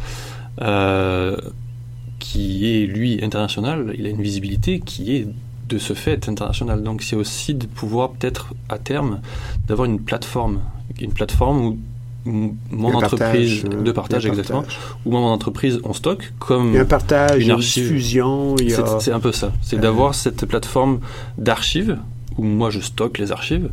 qui 2.17 2.65
est 2.65 2.85
lui 2.87 3.23
international, 3.23 3.93
il 3.97 4.05
a 4.07 4.09
une 4.09 4.21
visibilité 4.21 4.79
qui 4.79 5.15
est 5.15 5.27
de 5.69 5.77
ce 5.77 5.93
fait 5.93 6.27
international. 6.27 6.83
Donc 6.83 7.01
c'est 7.03 7.15
aussi 7.15 7.53
de 7.53 7.65
pouvoir 7.65 8.11
peut-être 8.11 8.53
à 8.67 8.77
terme 8.77 9.21
d'avoir 9.67 9.85
une 9.85 9.99
plateforme, 9.99 10.59
une 10.99 11.13
plateforme 11.13 11.65
où, 11.65 11.77
mon 12.25 12.93
entreprise 12.93 13.61
partage, 13.63 13.83
de 13.83 13.91
partage 13.91 14.25
exactement, 14.25 14.61
partage. 14.61 14.77
où 15.05 15.11
mon 15.11 15.25
entreprise 15.25 15.79
on 15.83 15.93
stocke 15.93 16.33
comme 16.37 16.69
Il 16.69 16.75
y 16.75 16.77
a 16.77 16.81
un 16.81 16.85
partage, 16.85 17.43
Une 17.45 17.51
archive. 17.51 17.83
diffusion, 17.83 18.55
a... 18.55 18.99
c'est 18.99 19.13
un 19.13 19.21
peu 19.21 19.31
ça. 19.31 19.53
C'est 19.61 19.77
Euh. 19.77 19.79
d'avoir 19.79 20.13
cette 20.13 20.45
plateforme 20.45 20.99
d'archives 21.37 21.97
où 22.37 22.43
moi 22.43 22.69
je 22.69 22.79
stocke 22.81 23.17
les 23.19 23.31
archives, 23.31 23.69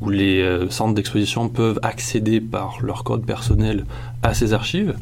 où 0.00 0.10
les 0.10 0.40
euh, 0.40 0.68
centres 0.70 0.94
d'exposition 0.94 1.48
peuvent 1.48 1.78
accéder 1.82 2.40
par 2.40 2.78
leur 2.82 3.02
code 3.02 3.24
personnel 3.24 3.86
à 4.22 4.34
ces 4.34 4.52
archives. 4.52 4.94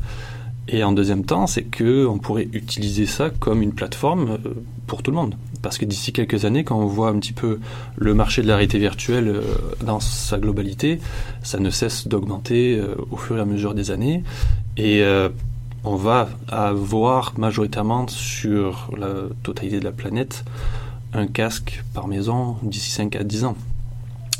Et 0.69 0.83
en 0.83 0.93
deuxième 0.93 1.25
temps, 1.25 1.47
c'est 1.47 1.63
que 1.63 2.07
on 2.07 2.19
pourrait 2.19 2.49
utiliser 2.53 3.07
ça 3.07 3.29
comme 3.31 3.61
une 3.61 3.73
plateforme 3.73 4.39
euh, 4.47 4.55
pour 4.87 5.03
tout 5.03 5.11
le 5.11 5.17
monde. 5.17 5.35
Parce 5.61 5.77
que 5.77 5.85
d'ici 5.85 6.13
quelques 6.13 6.45
années, 6.45 6.65
quand 6.65 6.79
on 6.79 6.87
voit 6.87 7.09
un 7.09 7.19
petit 7.19 7.33
peu 7.33 7.61
le 7.97 8.15
marché 8.15 8.43
de 8.43 8.49
la 8.49 8.57
réalité 8.57 8.79
virtuelle 8.79 9.29
euh, 9.29 9.43
dans 9.85 10.01
sa 10.01 10.39
globalité, 10.39 11.01
ça 11.43 11.59
ne 11.59 11.69
cesse 11.69 12.09
d'augmenter 12.09 12.79
euh, 12.79 12.95
au 13.11 13.17
fur 13.17 13.37
et 13.37 13.41
à 13.41 13.45
mesure 13.45 13.75
des 13.75 13.91
années. 13.91 14.23
Et 14.77 15.05
on 15.85 15.95
va 15.95 16.29
avoir 16.49 17.35
majoritairement 17.39 18.09
sur 18.09 18.91
la 18.99 19.29
totalité 19.45 19.79
de 19.79 19.85
la 19.85 19.93
planète 19.93 20.45
un 21.13 21.29
casque 21.29 21.85
par 21.93 22.09
maison 22.09 22.57
d'ici 22.63 22.91
5 22.91 23.15
à 23.15 23.23
10 23.23 23.45
ans. 23.45 23.57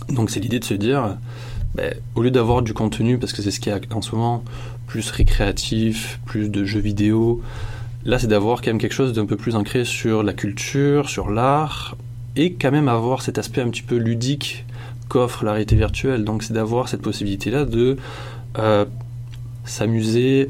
Donc 0.09 0.31
c'est 0.31 0.41
l'idée 0.41 0.59
de 0.59 0.65
se 0.65 0.75
dire, 0.75 1.17
ben, 1.77 1.95
au 2.17 2.23
lieu 2.23 2.33
d'avoir 2.33 2.63
du 2.63 2.75
contenu, 2.75 3.19
parce 3.19 3.33
que 3.33 3.43
c'est 3.43 3.53
ce 3.53 3.61
qu'il 3.61 3.73
y 3.73 3.77
a 3.77 3.79
en 3.95 4.03
ce 4.03 4.15
moment, 4.17 4.43
plus 4.95 5.11
récréatif, 5.11 6.21
plus 6.25 6.49
de 6.51 6.65
jeux 6.65 6.79
vidéo, 6.79 7.43
là 8.05 8.21
c'est 8.21 8.29
d'avoir 8.29 8.63
quand 8.63 8.69
même 8.71 8.79
quelque 8.79 8.95
chose 8.95 9.13
d'un 9.13 9.27
peu 9.27 9.37
plus 9.37 9.57
ancré 9.57 9.85
sur 9.85 10.23
la 10.23 10.33
culture, 10.33 11.09
sur 11.09 11.31
l'art, 11.31 11.97
et 12.37 12.53
quand 12.53 12.71
même 12.71 12.87
avoir 12.87 13.21
cet 13.21 13.37
aspect 13.37 13.61
un 13.61 13.71
petit 13.71 13.83
peu 13.83 13.97
ludique 13.97 14.65
qu'offre 15.09 15.45
la 15.45 15.51
réalité 15.51 15.75
virtuelle. 15.75 16.23
Donc 16.23 16.45
c'est 16.45 16.53
d'avoir 16.53 16.89
cette 16.89 17.03
possibilité-là 17.03 17.65
de 17.65 17.97
euh, 18.59 18.85
s'amuser 19.65 20.49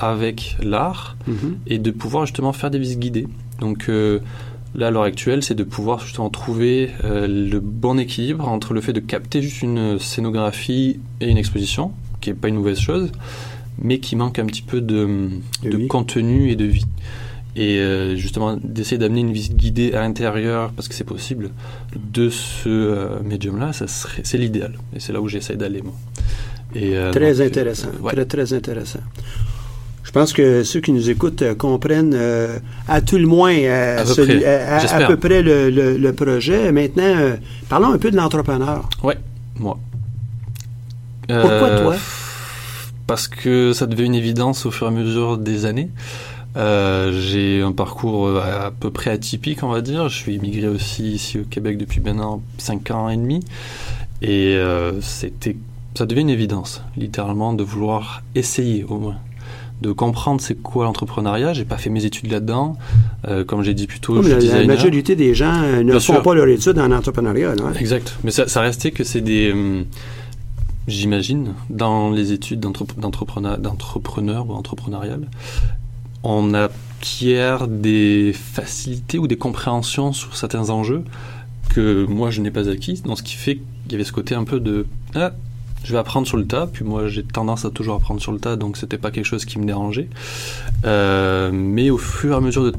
avec 0.00 0.56
l'art 0.60 1.16
Mhm. 1.28 1.58
et 1.68 1.78
de 1.78 1.92
pouvoir 1.92 2.26
justement 2.26 2.52
faire 2.52 2.72
des 2.72 2.80
visites 2.80 2.98
guidées. 2.98 3.28
Donc 3.60 3.88
euh, 3.88 4.18
là, 4.74 4.88
à 4.88 4.90
l'heure 4.90 5.04
actuelle, 5.04 5.44
c'est 5.44 5.54
de 5.54 5.62
pouvoir 5.62 6.00
justement 6.00 6.28
trouver 6.28 6.90
euh, 7.04 7.28
le 7.28 7.60
bon 7.60 8.00
équilibre 8.00 8.48
entre 8.48 8.74
le 8.74 8.80
fait 8.80 8.92
de 8.92 8.98
capter 9.00 9.40
juste 9.42 9.62
une 9.62 10.00
scénographie 10.00 10.98
et 11.20 11.28
une 11.28 11.38
exposition, 11.38 11.92
qui 12.20 12.30
n'est 12.30 12.36
pas 12.36 12.48
une 12.48 12.56
mauvaise 12.56 12.80
chose, 12.80 13.12
mais 13.80 13.98
qui 13.98 14.16
manque 14.16 14.38
un 14.38 14.46
petit 14.46 14.62
peu 14.62 14.80
de, 14.80 15.28
vie. 15.64 15.88
contenu 15.88 16.50
et 16.50 16.56
de 16.56 16.64
vie. 16.64 16.86
Et 17.56 17.78
euh, 17.78 18.14
justement, 18.14 18.56
d'essayer 18.62 18.96
d'amener 18.98 19.20
une 19.22 19.32
visite 19.32 19.56
guidée 19.56 19.92
à 19.92 20.00
l'intérieur, 20.00 20.70
parce 20.76 20.86
que 20.86 20.94
c'est 20.94 21.04
possible, 21.04 21.50
de 21.96 22.30
ce 22.30 22.68
euh, 22.68 23.20
médium-là, 23.24 23.72
c'est 23.72 24.38
l'idéal. 24.38 24.74
Et 24.94 25.00
c'est 25.00 25.12
là 25.12 25.20
où 25.20 25.26
j'essaie 25.28 25.56
d'aller, 25.56 25.82
moi. 25.82 25.94
Et, 26.76 26.96
euh, 26.96 27.10
Très 27.10 27.34
donc, 27.34 27.46
intéressant. 27.48 27.88
euh, 27.88 28.02
ouais. 28.04 28.12
Très, 28.12 28.24
très 28.24 28.52
intéressant. 28.52 29.00
Je 30.04 30.12
pense 30.12 30.32
que 30.32 30.62
ceux 30.62 30.80
qui 30.80 30.92
nous 30.92 31.10
écoutent 31.10 31.42
comprennent 31.58 32.16
à 32.88 33.00
tout 33.00 33.18
le 33.18 33.26
moins 33.26 33.52
À 33.52 34.02
peu 34.04 34.06
celui- 34.14 34.38
près. 34.40 34.44
à- 34.46 34.74
à- 34.74 34.76
à 34.76 34.78
J'espère. 34.80 35.08
peu 35.08 35.16
près 35.16 35.42
le, 35.42 35.70
le- 35.70 35.96
le 35.98 36.12
projet. 36.12 36.70
Maintenant, 36.72 37.34
parlons 37.68 37.92
un 37.92 37.98
peu 37.98 38.10
de 38.10 38.16
l'entrepreneur. 38.16 38.88
Ouais, 39.04 39.18
moi. 39.58 39.78
Pourquoi 41.28 41.70
toi? 41.80 41.96
Parce 43.10 43.26
que 43.26 43.72
ça 43.72 43.88
devait 43.88 44.04
une 44.04 44.14
évidence 44.14 44.66
au 44.66 44.70
fur 44.70 44.86
et 44.86 44.90
à 44.90 44.92
mesure 44.92 45.36
des 45.36 45.66
années. 45.66 45.90
Euh, 46.56 47.10
j'ai 47.20 47.60
un 47.60 47.72
parcours 47.72 48.28
euh, 48.28 48.40
à 48.40 48.70
peu 48.70 48.92
près 48.92 49.10
atypique, 49.10 49.64
on 49.64 49.68
va 49.68 49.80
dire. 49.80 50.08
Je 50.08 50.14
suis 50.16 50.36
immigré 50.36 50.68
aussi 50.68 51.10
ici 51.14 51.40
au 51.40 51.42
Québec 51.42 51.76
depuis 51.76 52.00
maintenant 52.00 52.40
5 52.58 52.88
ans 52.92 53.08
et 53.08 53.16
demi. 53.16 53.40
Et 54.22 54.54
euh, 54.54 55.00
c'était, 55.00 55.56
ça 55.96 56.06
devait 56.06 56.20
une 56.20 56.30
évidence, 56.30 56.84
littéralement, 56.96 57.52
de 57.52 57.64
vouloir 57.64 58.22
essayer 58.36 58.84
au 58.84 58.98
moins. 58.98 59.16
De 59.82 59.90
comprendre 59.90 60.40
c'est 60.40 60.62
quoi 60.62 60.84
l'entrepreneuriat. 60.84 61.52
J'ai 61.52 61.64
pas 61.64 61.78
fait 61.78 61.90
mes 61.90 62.04
études 62.04 62.30
là-dedans. 62.30 62.76
Euh, 63.26 63.42
comme 63.42 63.64
j'ai 63.64 63.74
dit 63.74 63.88
plus 63.88 63.98
tôt, 63.98 64.22
je 64.22 64.28
la, 64.28 64.40
suis 64.40 64.50
la 64.50 64.66
majorité 64.66 65.16
des 65.16 65.34
gens 65.34 65.60
ne 65.62 65.82
Bien 65.82 65.94
font 65.94 66.12
sûr. 66.12 66.22
pas 66.22 66.36
leur 66.36 66.46
étude 66.46 66.78
en 66.78 66.92
entrepreneuriat. 66.92 67.54
Exact. 67.76 68.16
Mais 68.22 68.30
ça, 68.30 68.46
ça 68.46 68.60
restait 68.60 68.92
que 68.92 69.02
c'est 69.02 69.20
des. 69.20 69.50
hum, 69.50 69.84
J'imagine, 70.90 71.54
dans 71.70 72.10
les 72.10 72.32
études 72.32 72.58
d'entrep- 72.58 72.98
d'entrepreneur, 72.98 74.50
ou 74.50 74.52
entrepreneurial, 74.52 75.28
on 76.24 76.52
acquiert 76.52 77.68
des 77.68 78.32
facilités 78.34 79.18
ou 79.18 79.28
des 79.28 79.36
compréhensions 79.36 80.12
sur 80.12 80.36
certains 80.36 80.68
enjeux 80.68 81.04
que 81.68 82.04
moi 82.06 82.30
je 82.30 82.40
n'ai 82.40 82.50
pas 82.50 82.68
acquis. 82.68 82.96
Ce 82.96 83.22
qui 83.22 83.36
fait 83.36 83.56
qu'il 83.56 83.92
y 83.92 83.94
avait 83.94 84.04
ce 84.04 84.12
côté 84.12 84.34
un 84.34 84.42
peu 84.42 84.58
de 84.58 84.86
ah, 85.14 85.30
je 85.84 85.92
vais 85.92 85.98
apprendre 85.98 86.26
sur 86.26 86.36
le 86.36 86.46
tas. 86.46 86.66
Puis 86.66 86.84
moi 86.84 87.06
j'ai 87.06 87.22
tendance 87.22 87.64
à 87.64 87.70
toujours 87.70 87.94
apprendre 87.94 88.20
sur 88.20 88.32
le 88.32 88.40
tas, 88.40 88.56
donc 88.56 88.76
c'était 88.76 88.98
pas 88.98 89.12
quelque 89.12 89.26
chose 89.26 89.44
qui 89.44 89.60
me 89.60 89.66
dérangeait. 89.66 90.08
Euh, 90.84 91.52
mais 91.52 91.90
au 91.90 91.98
fur 91.98 92.32
et 92.32 92.36
à 92.36 92.40
mesure 92.40 92.72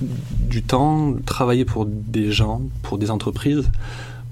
du 0.00 0.62
temps, 0.62 1.14
travailler 1.24 1.64
pour 1.64 1.86
des 1.86 2.32
gens, 2.32 2.62
pour 2.82 2.98
des 2.98 3.12
entreprises, 3.12 3.70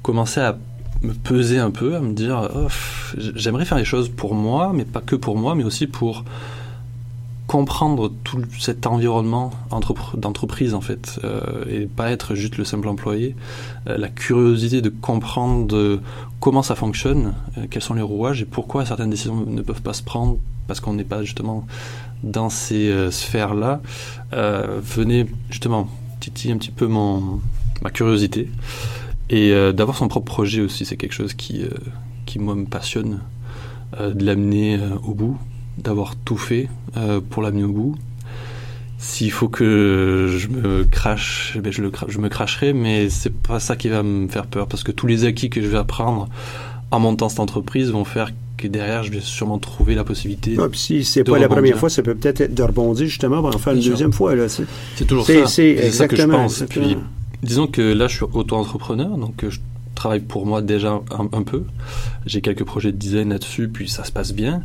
commencer 0.03 0.41
à 0.41 0.59
me 1.03 1.13
peser 1.13 1.59
un 1.59 1.71
peu, 1.71 1.97
à 1.97 2.01
me 2.01 2.13
dire 2.13 2.49
j'aimerais 3.17 3.65
faire 3.65 3.79
les 3.79 3.85
choses 3.85 4.09
pour 4.09 4.35
moi, 4.35 4.73
mais 4.75 4.85
pas 4.85 5.01
que 5.01 5.17
pour 5.17 5.37
moi, 5.37 5.55
mais 5.55 5.65
aussi 5.65 5.87
pour 5.87 6.25
comprendre 7.53 8.11
tout 8.25 8.41
cet 8.59 8.87
environnement 8.87 9.51
d'entreprise 10.17 10.73
en 10.73 10.81
fait 10.81 11.21
euh, 11.23 11.65
et 11.69 11.85
pas 11.85 12.11
être 12.11 12.35
juste 12.35 12.57
le 12.57 12.65
simple 12.65 12.89
employé. 12.89 13.37
Euh, 13.89 13.99
la 13.99 14.09
curiosité 14.09 14.81
de 14.81 14.89
comprendre 14.89 16.01
comment 16.41 16.63
ça 16.63 16.75
fonctionne 16.75 17.35
euh, 17.59 17.67
quels 17.71 17.83
sont 17.83 17.93
les 17.93 18.01
rouages 18.01 18.41
et 18.41 18.47
pourquoi 18.47 18.87
certaines 18.87 19.11
décisions 19.11 19.45
ne 19.47 19.61
peuvent 19.61 19.83
pas 19.83 19.93
se 19.93 20.03
prendre 20.03 20.39
parce 20.67 20.81
qu'on 20.81 20.95
n'est 20.95 21.05
pas 21.05 21.25
justement 21.25 21.67
dans 22.23 22.49
ces 22.49 23.11
sphères 23.11 23.53
là 23.53 23.81
venait 24.31 25.27
justement 25.51 25.89
titiller 26.21 26.55
un 26.55 26.57
petit 26.57 26.71
peu 26.71 26.87
mon 26.87 27.41
ma 27.83 27.91
curiosité 27.91 28.49
et 29.33 29.53
euh, 29.53 29.73
d'avoir 29.73 29.97
son 29.97 30.07
propre 30.07 30.27
projet 30.33 30.61
aussi 30.61 30.85
c'est 30.85 30.97
quelque 30.97 31.15
chose 31.15 31.35
qui 31.35 31.63
euh, 31.65 31.69
qui 32.27 32.39
moi 32.39 32.55
me 32.55 32.67
passionne 32.67 33.21
euh, 33.99 34.13
de 34.15 34.25
l'amener 34.25 34.77
euh, 34.77 34.91
au 35.05 35.15
bout 35.15 35.37
d'avoir 35.79 36.15
tout 36.17 36.37
fait 36.37 36.69
euh, 36.97 37.21
pour 37.29 37.43
l'amener 37.43 37.65
au 37.65 37.73
bout. 37.73 37.97
S'il 38.99 39.33
faut 39.33 39.49
que 39.49 40.29
je 40.39 40.47
me 40.47 40.85
crache, 40.85 41.55
eh 41.57 41.61
ben 41.61 41.73
je, 41.73 41.83
le 41.83 41.91
cra- 41.91 42.05
je 42.09 42.19
me 42.19 42.29
cracherai, 42.29 42.73
mais 42.73 43.09
c'est 43.11 43.33
pas 43.35 43.59
ça 43.59 43.75
qui 43.75 43.89
va 43.89 44.05
me 44.05 44.29
faire 44.29 44.47
peur, 44.47 44.69
parce 44.69 44.85
que 44.85 44.93
tous 44.93 45.09
les 45.09 45.25
acquis 45.25 45.51
que 45.51 45.61
je 45.61 45.67
vais 45.67 45.79
apprendre 45.79 46.29
en 46.93 47.01
montant 47.01 47.29
cette 47.29 47.41
entreprise 47.41 47.91
vont 47.91 48.05
faire 48.05 48.31
que 48.59 48.69
derrière, 48.69 49.03
je 49.03 49.11
vais 49.11 49.21
sûrement 49.21 49.59
trouver 49.59 49.97
la 49.97 50.05
possibilité. 50.05 50.57
Ah, 50.61 50.69
puis 50.71 50.79
si 50.79 51.05
c'est 51.05 51.25
pas 51.25 51.39
la 51.39 51.49
première 51.49 51.79
fois, 51.79 51.91
ça 51.91 52.03
peut 52.03 52.15
peut-être 52.15 52.43
être 52.43 52.55
de 52.55 52.63
rebondir 52.63 53.07
justement 53.09 53.41
pour 53.41 53.57
en 53.57 53.59
faire 53.59 53.73
une 53.73 53.81
deuxième 53.81 54.13
fois. 54.13 54.35
C'est, 54.95 55.05
toujours 55.05 55.27
ça. 55.27 55.47
c'est 55.49 55.77
c'est 55.77 55.91
ça 55.91 56.07
que 56.07 56.15
je 56.15 56.23
exactement. 56.23 56.45
pense. 56.45 56.63
Puis, 56.69 56.81
exactement. 56.81 57.03
Disons 57.43 57.67
que 57.67 57.83
là, 57.83 58.09
je 58.09 58.17
suis 58.17 58.25
auto-entrepreneur, 58.25 59.17
donc 59.17 59.45
euh, 59.45 59.51
je 59.51 59.61
travaille 59.95 60.21
pour 60.21 60.47
moi 60.47 60.63
déjà 60.63 61.01
un, 61.11 61.29
un 61.33 61.43
peu. 61.43 61.65
J'ai 62.27 62.41
quelques 62.41 62.65
projets 62.65 62.93
de 62.93 62.97
design 62.97 63.31
là-dessus, 63.31 63.69
puis 63.69 63.89
ça 63.89 64.05
se 64.05 64.13
passe 64.13 64.33
bien. 64.33 64.63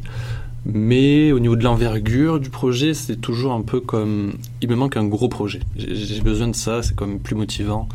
Mais 0.74 1.31
au 1.31 1.39
niveau 1.39 1.55
de 1.55 1.63
l'envergure 1.63 2.41
du 2.41 2.50
projet, 2.50 2.93
c'est 2.93 3.15
toujours 3.21 3.53
un 3.53 3.62
peu 3.62 3.79
comme... 3.79 4.33
Il 4.62 4.69
me 4.69 4.75
manque 4.75 4.97
un 4.97 5.05
gros 5.05 5.29
projet. 5.29 5.62
J'ai 5.77 6.19
besoin 6.19 6.50
de 6.50 6.55
ça, 6.55 6.81
c'est 6.83 6.93
comme 6.95 7.19
plus 7.19 7.36
motivant 7.36 7.88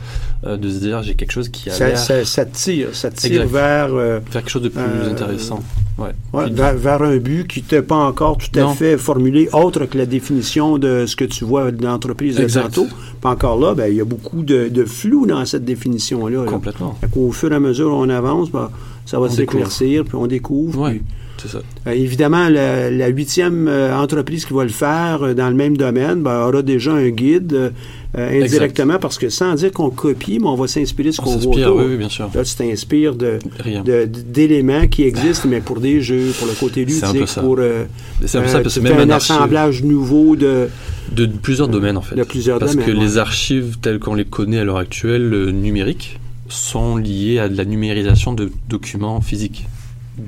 euh, 0.46 0.56
de 0.56 0.70
se 0.70 0.78
dire 0.78 1.02
j'ai 1.02 1.14
quelque 1.14 1.32
chose 1.32 1.50
qui 1.50 1.68
a 1.68 1.72
ça, 1.72 1.94
ça, 1.96 2.24
ça 2.24 2.46
tire, 2.46 2.94
ça 2.94 3.10
tire 3.10 3.42
Exact. 3.42 3.52
vers, 3.52 3.94
euh, 3.94 4.20
faire 4.20 4.42
quelque 4.42 4.50
chose 4.50 4.62
de 4.62 4.70
plus 4.70 4.80
Euh, 4.80 5.10
intéressant. 5.12 5.60
Ouais. 5.98 6.08
ouais, 6.32 6.48
vers, 6.50 6.74
vers 6.74 7.02
un 7.02 7.18
but 7.18 7.46
qui 7.46 7.60
n'était 7.60 7.82
pas 7.82 7.96
encore 7.96 8.38
tout 8.38 8.48
à 8.58 8.62
Non. 8.62 8.74
fait 8.74 8.96
formulé, 8.96 9.50
autre 9.52 9.84
que 9.84 9.98
la 9.98 10.06
définition 10.06 10.78
de 10.78 11.04
ce 11.06 11.14
que 11.14 11.26
tu 11.26 11.44
vois 11.44 11.70
de 11.72 11.84
l'entreprise 11.84 12.36
de 12.36 12.46
tantôt. 12.48 12.86
Pas 13.20 13.30
encore 13.32 13.60
là, 13.60 13.74
ben, 13.74 13.88
il 13.88 13.96
y 13.96 14.00
a 14.00 14.04
beaucoup 14.06 14.42
de, 14.42 14.68
de 14.68 14.84
flou 14.86 15.26
dans 15.26 15.44
cette 15.44 15.66
définition-là. 15.66 16.44
là. 16.46 16.50
Complètement. 16.50 16.96
Fait 17.02 17.10
qu'au 17.10 17.30
fur 17.32 17.52
et 17.52 17.56
à 17.56 17.60
mesure 17.60 17.88
où 17.92 17.96
on 17.96 18.08
avance, 18.08 18.50
ben, 18.50 18.70
ça 19.04 19.20
va 19.20 19.28
s'éclaircir, 19.28 20.04
puis 20.04 20.14
on 20.14 20.26
découvre. 20.26 20.80
Ouais, 20.80 20.90
puis- 20.94 21.02
c'est 21.42 21.48
ça. 21.48 21.62
Euh, 21.86 21.90
évidemment, 21.92 22.48
la, 22.48 22.90
la 22.90 23.08
huitième 23.08 23.66
euh, 23.66 23.96
entreprise 23.96 24.44
qui 24.44 24.54
va 24.54 24.62
le 24.62 24.70
faire 24.70 25.22
euh, 25.22 25.34
dans 25.34 25.48
le 25.48 25.56
même 25.56 25.76
domaine 25.76 26.22
ben, 26.22 26.46
aura 26.46 26.62
déjà 26.62 26.92
un 26.92 27.08
guide 27.08 27.72
indirectement 28.14 28.98
parce 29.00 29.16
que 29.18 29.30
sans 29.30 29.54
dire 29.54 29.72
qu'on 29.72 29.88
copie, 29.88 30.38
mais 30.38 30.46
on 30.46 30.54
va 30.54 30.66
s'inspirer 30.68 31.08
de 31.08 31.14
ce 31.14 31.22
On 31.22 31.24
qu'on 31.24 31.36
voit 31.38 31.56
autour. 31.56 31.76
oui, 31.76 31.96
bien 31.96 32.10
sûr. 32.10 32.30
Là, 32.34 32.44
tu 32.44 32.54
t'inspires 32.54 33.14
de, 33.14 33.38
d'éléments 34.06 34.86
qui 34.86 35.04
existent, 35.04 35.48
mais 35.48 35.60
pour 35.60 35.80
des 35.80 36.02
jeux, 36.02 36.30
pour 36.38 36.46
le 36.46 36.52
côté 36.52 36.84
C'est 36.88 37.04
un 37.04 37.08
peu 37.08 37.18
ludique, 37.20 37.28
ça. 37.28 37.40
pour 37.40 37.58
C'est 38.26 38.38
un 38.38 38.42
peu 38.42 38.48
ça, 38.48 38.60
parce 38.60 38.78
même 38.78 38.98
un 38.98 39.14
assemblage 39.14 39.82
nouveau 39.82 40.36
de... 40.36 40.68
De 41.10 41.26
plusieurs 41.26 41.68
domaines 41.68 41.96
en 41.96 42.02
fait. 42.02 42.14
de 42.14 42.22
plusieurs 42.22 42.58
Parce 42.58 42.72
domaines, 42.72 42.86
que 42.86 42.92
ouais. 42.92 43.04
les 43.04 43.18
archives 43.18 43.78
telles 43.80 43.98
qu'on 43.98 44.14
les 44.14 44.24
connaît 44.24 44.58
à 44.58 44.64
l'heure 44.64 44.76
actuelle, 44.78 45.50
numériques, 45.50 46.20
sont 46.48 46.96
liées 46.96 47.38
à 47.38 47.48
de 47.48 47.56
la 47.56 47.64
numérisation 47.64 48.34
de 48.34 48.50
documents 48.68 49.20
physiques. 49.20 49.66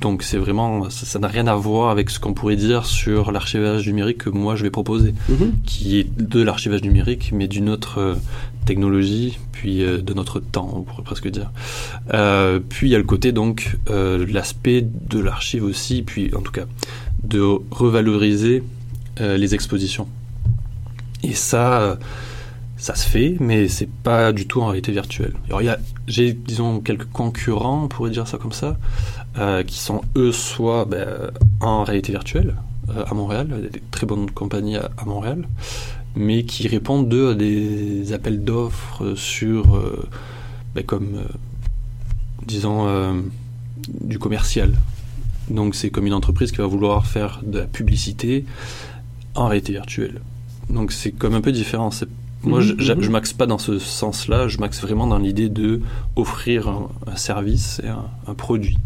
Donc 0.00 0.22
c'est 0.22 0.38
vraiment, 0.38 0.88
ça 0.90 1.18
n'a 1.18 1.28
rien 1.28 1.46
à 1.46 1.54
voir 1.54 1.90
avec 1.90 2.10
ce 2.10 2.18
qu'on 2.18 2.34
pourrait 2.34 2.56
dire 2.56 2.86
sur 2.86 3.32
l'archivage 3.32 3.86
numérique 3.86 4.18
que 4.18 4.30
moi 4.30 4.56
je 4.56 4.62
vais 4.62 4.70
proposer, 4.70 5.14
Mhm. 5.28 5.54
qui 5.64 5.98
est 5.98 6.08
de 6.20 6.42
l'archivage 6.42 6.82
numérique, 6.82 7.30
mais 7.32 7.48
d'une 7.48 7.68
autre 7.68 7.98
euh, 7.98 8.14
technologie, 8.66 9.38
puis 9.52 9.82
euh, 9.82 9.98
de 10.00 10.14
notre 10.14 10.40
temps, 10.40 10.70
on 10.74 10.82
pourrait 10.82 11.02
presque 11.02 11.28
dire. 11.28 11.50
Euh, 12.12 12.60
puis 12.68 12.88
il 12.88 12.90
y 12.90 12.94
a 12.94 12.98
le 12.98 13.04
côté 13.04 13.32
donc, 13.32 13.76
l'aspect 13.88 14.82
de 15.10 15.18
l'archive 15.18 15.64
aussi, 15.64 16.02
puis 16.02 16.34
en 16.34 16.40
tout 16.40 16.52
cas, 16.52 16.64
de 17.22 17.40
revaloriser 17.70 18.62
les 19.20 19.54
expositions. 19.54 20.08
Et 21.22 21.34
ça, 21.34 21.98
ça 22.76 22.94
se 22.94 23.08
fait, 23.08 23.36
mais 23.40 23.68
c'est 23.68 23.88
pas 23.88 24.32
du 24.32 24.46
tout 24.46 24.60
en 24.60 24.66
réalité 24.66 24.92
virtuelle. 24.92 25.34
Alors 25.48 25.62
il 25.62 25.66
y 25.66 25.68
a, 25.68 25.78
j'ai 26.08 26.32
disons 26.32 26.80
quelques 26.80 27.10
concurrents, 27.12 27.84
on 27.84 27.88
pourrait 27.88 28.10
dire 28.10 28.26
ça 28.26 28.38
comme 28.38 28.52
ça, 28.52 28.76
euh, 29.38 29.62
qui 29.62 29.78
sont 29.78 30.02
eux 30.16 30.32
soit 30.32 30.84
ben, 30.84 31.30
en 31.60 31.84
réalité 31.84 32.12
virtuelle 32.12 32.54
euh, 32.90 33.04
à 33.06 33.14
Montréal, 33.14 33.48
il 33.50 33.64
y 33.64 33.66
a 33.66 33.70
des 33.70 33.82
très 33.90 34.06
bonnes 34.06 34.30
compagnies 34.30 34.76
à, 34.76 34.90
à 34.96 35.04
Montréal, 35.04 35.48
mais 36.14 36.44
qui 36.44 36.68
répondent 36.68 37.12
eux 37.12 37.30
à 37.30 37.34
des 37.34 38.12
appels 38.12 38.44
d'offres 38.44 39.14
sur, 39.14 39.76
euh, 39.76 40.08
ben, 40.74 40.84
comme, 40.84 41.22
disons, 42.46 43.24
du 43.88 44.18
commercial. 44.18 44.74
Donc 45.50 45.74
c'est 45.74 45.90
comme 45.90 46.06
une 46.06 46.14
entreprise 46.14 46.52
qui 46.52 46.58
va 46.58 46.66
vouloir 46.66 47.06
faire 47.06 47.40
de 47.44 47.58
la 47.58 47.66
publicité 47.66 48.44
en 49.34 49.48
réalité 49.48 49.72
virtuelle. 49.72 50.20
Donc 50.70 50.92
c'est 50.92 51.10
comme 51.12 51.34
un 51.34 51.40
peu 51.40 51.52
différent. 51.52 51.90
Moi, 52.44 52.60
Mhm, 52.60 52.66
je, 52.66 52.74
je, 52.78 52.92
mhm. 52.92 53.10
m'axe 53.10 53.32
pas 53.32 53.46
dans 53.46 53.58
ce 53.58 53.78
sens-là. 53.78 54.48
Je 54.48 54.58
m'axe 54.58 54.80
vraiment 54.80 55.06
dans 55.06 55.18
l'idée 55.18 55.48
de 55.48 55.80
offrir 56.16 56.68
un, 56.68 56.88
un 57.06 57.16
service 57.16 57.80
et 57.84 57.88
un, 57.88 58.04
un 58.26 58.34
produit. 58.34 58.78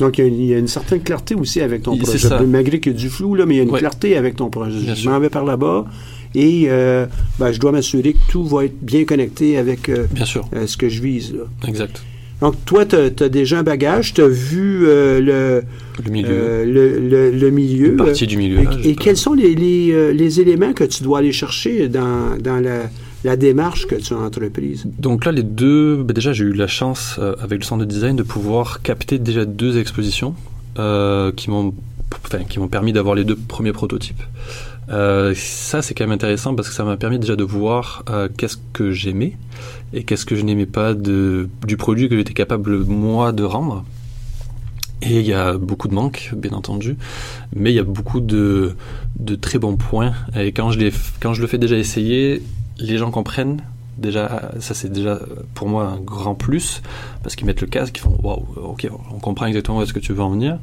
Donc, 0.00 0.18
il 0.18 0.22
y, 0.22 0.24
a 0.24 0.28
une, 0.28 0.40
il 0.40 0.46
y 0.46 0.54
a 0.54 0.58
une 0.58 0.68
certaine 0.68 1.00
clarté 1.00 1.34
aussi 1.34 1.60
avec 1.60 1.82
ton 1.82 1.96
projet. 1.96 2.18
ça. 2.18 2.40
Malgré 2.42 2.80
qu'il 2.80 2.92
y 2.92 2.94
a 2.94 2.98
du 2.98 3.08
flou, 3.08 3.34
là, 3.34 3.46
mais 3.46 3.54
il 3.54 3.56
y 3.58 3.60
a 3.60 3.62
une 3.64 3.70
Ouais. 3.70 3.78
clarté 3.78 4.16
avec 4.16 4.36
ton 4.36 4.50
projet. 4.50 4.78
Bien 4.80 4.94
je 4.94 5.08
m'en 5.08 5.18
vais 5.20 5.30
par 5.30 5.44
là-bas 5.44 5.86
et 6.34 6.64
euh, 6.66 7.06
ben, 7.38 7.52
je 7.52 7.60
dois 7.60 7.70
m'assurer 7.72 8.12
que 8.14 8.18
tout 8.28 8.44
va 8.44 8.64
être 8.64 8.76
bien 8.82 9.04
connecté 9.04 9.56
avec 9.56 9.88
euh, 9.88 10.06
Bien 10.10 10.24
sûr, 10.24 10.48
euh, 10.54 10.66
ce 10.66 10.76
que 10.76 10.88
je 10.88 11.00
vise. 11.00 11.32
Là. 11.32 11.68
exact. 11.68 12.02
Donc, 12.40 12.56
toi, 12.66 12.84
tu 12.84 12.96
as, 12.96 13.28
déjà 13.28 13.60
un 13.60 13.62
bagage, 13.62 14.12
tu 14.14 14.20
as 14.20 14.26
vu 14.28 14.80
le, 14.80 15.62
Le 16.04 16.10
milieu, 16.10 16.64
le, 16.64 16.98
le- 16.98 17.30
le 17.30 17.50
milieu. 17.50 17.90
une 17.92 17.96
partie 17.96 18.26
du 18.26 18.36
milieu. 18.36 18.58
Et, 18.82 18.88
là, 18.88 18.94
quels 19.00 19.16
sont 19.16 19.32
les, 19.34 19.54
les, 19.54 20.12
les 20.12 20.40
éléments 20.40 20.72
que 20.72 20.82
tu 20.84 21.04
dois 21.04 21.20
aller 21.20 21.32
chercher 21.32 21.88
dans, 21.88 22.36
dans 22.38 22.58
la, 22.60 22.90
la 23.24 23.36
démarche 23.36 23.86
que 23.86 23.94
tu 23.96 24.12
as 24.14 24.18
entreprise? 24.18 24.86
Donc 24.98 25.24
là, 25.24 25.32
les 25.32 25.42
deux, 25.42 26.02
bah 26.02 26.12
déjà, 26.12 26.32
j'ai 26.32 26.44
eu 26.44 26.52
la 26.52 26.66
chance 26.66 27.16
euh, 27.18 27.34
avec 27.40 27.58
le 27.58 27.64
centre 27.64 27.84
de 27.84 27.90
design 27.90 28.16
de 28.16 28.22
pouvoir 28.22 28.82
capter 28.82 29.18
déjà 29.18 29.44
deux 29.46 29.78
expositions 29.78 30.34
euh, 30.78 31.32
qui 31.32 31.50
m'ont, 31.50 31.74
qui 32.48 32.58
m'ont 32.58 32.68
permis 32.68 32.92
d'avoir 32.92 33.14
les 33.14 33.24
deux 33.24 33.36
premiers 33.36 33.72
prototypes. 33.72 34.22
Euh, 34.90 35.32
ça, 35.34 35.80
c'est 35.80 35.94
quand 35.94 36.04
même 36.04 36.12
intéressant 36.12 36.54
parce 36.54 36.68
que 36.68 36.74
ça 36.74 36.84
m'a 36.84 36.98
permis 36.98 37.18
déjà 37.18 37.36
de 37.36 37.44
voir 37.44 38.04
qu'est-ce 38.36 38.58
que 38.74 38.92
j'aimais 38.92 39.36
et 39.94 40.04
qu'est-ce 40.04 40.26
que 40.26 40.36
je 40.36 40.42
n'aimais 40.42 40.66
pas 40.66 40.92
de, 40.92 41.48
du 41.66 41.78
produit 41.78 42.08
que 42.08 42.16
j'étais 42.16 42.34
capable 42.34 42.84
moi 42.84 43.32
de 43.32 43.44
rendre. 43.44 43.84
Et 45.02 45.20
il 45.20 45.26
y 45.26 45.32
a 45.32 45.58
beaucoup 45.58 45.88
de 45.88 45.94
manques, 45.94 46.32
bien 46.36 46.52
entendu, 46.52 46.96
mais 47.54 47.72
il 47.72 47.74
y 47.74 47.78
a 47.78 47.84
beaucoup 47.84 48.20
de, 48.20 48.74
de 49.18 49.34
très 49.34 49.58
bons 49.58 49.76
points. 49.76 50.12
Et 50.34 50.52
quand 50.52 50.70
je, 50.70 50.78
quand 51.20 51.34
je 51.34 51.42
le 51.42 51.46
fais 51.46 51.58
déjà 51.58 51.76
essayer, 51.76 52.42
les 52.78 52.98
gens 52.98 53.10
comprennent. 53.10 53.62
Déjà, 53.96 54.50
ça 54.58 54.74
c'est 54.74 54.90
déjà 54.90 55.20
pour 55.54 55.68
moi 55.68 55.86
un 55.86 56.00
grand 56.00 56.34
plus, 56.34 56.82
parce 57.22 57.36
qu'ils 57.36 57.46
mettent 57.46 57.60
le 57.60 57.68
casque, 57.68 57.96
ils 57.98 58.00
font 58.00 58.18
waouh, 58.24 58.44
ok, 58.56 58.88
on 59.14 59.20
comprend 59.20 59.46
exactement 59.46 59.78
où 59.78 59.82
est-ce 59.82 59.92
que 59.92 60.00
tu 60.00 60.12
veux 60.12 60.22
en 60.22 60.30
venir. 60.30 60.58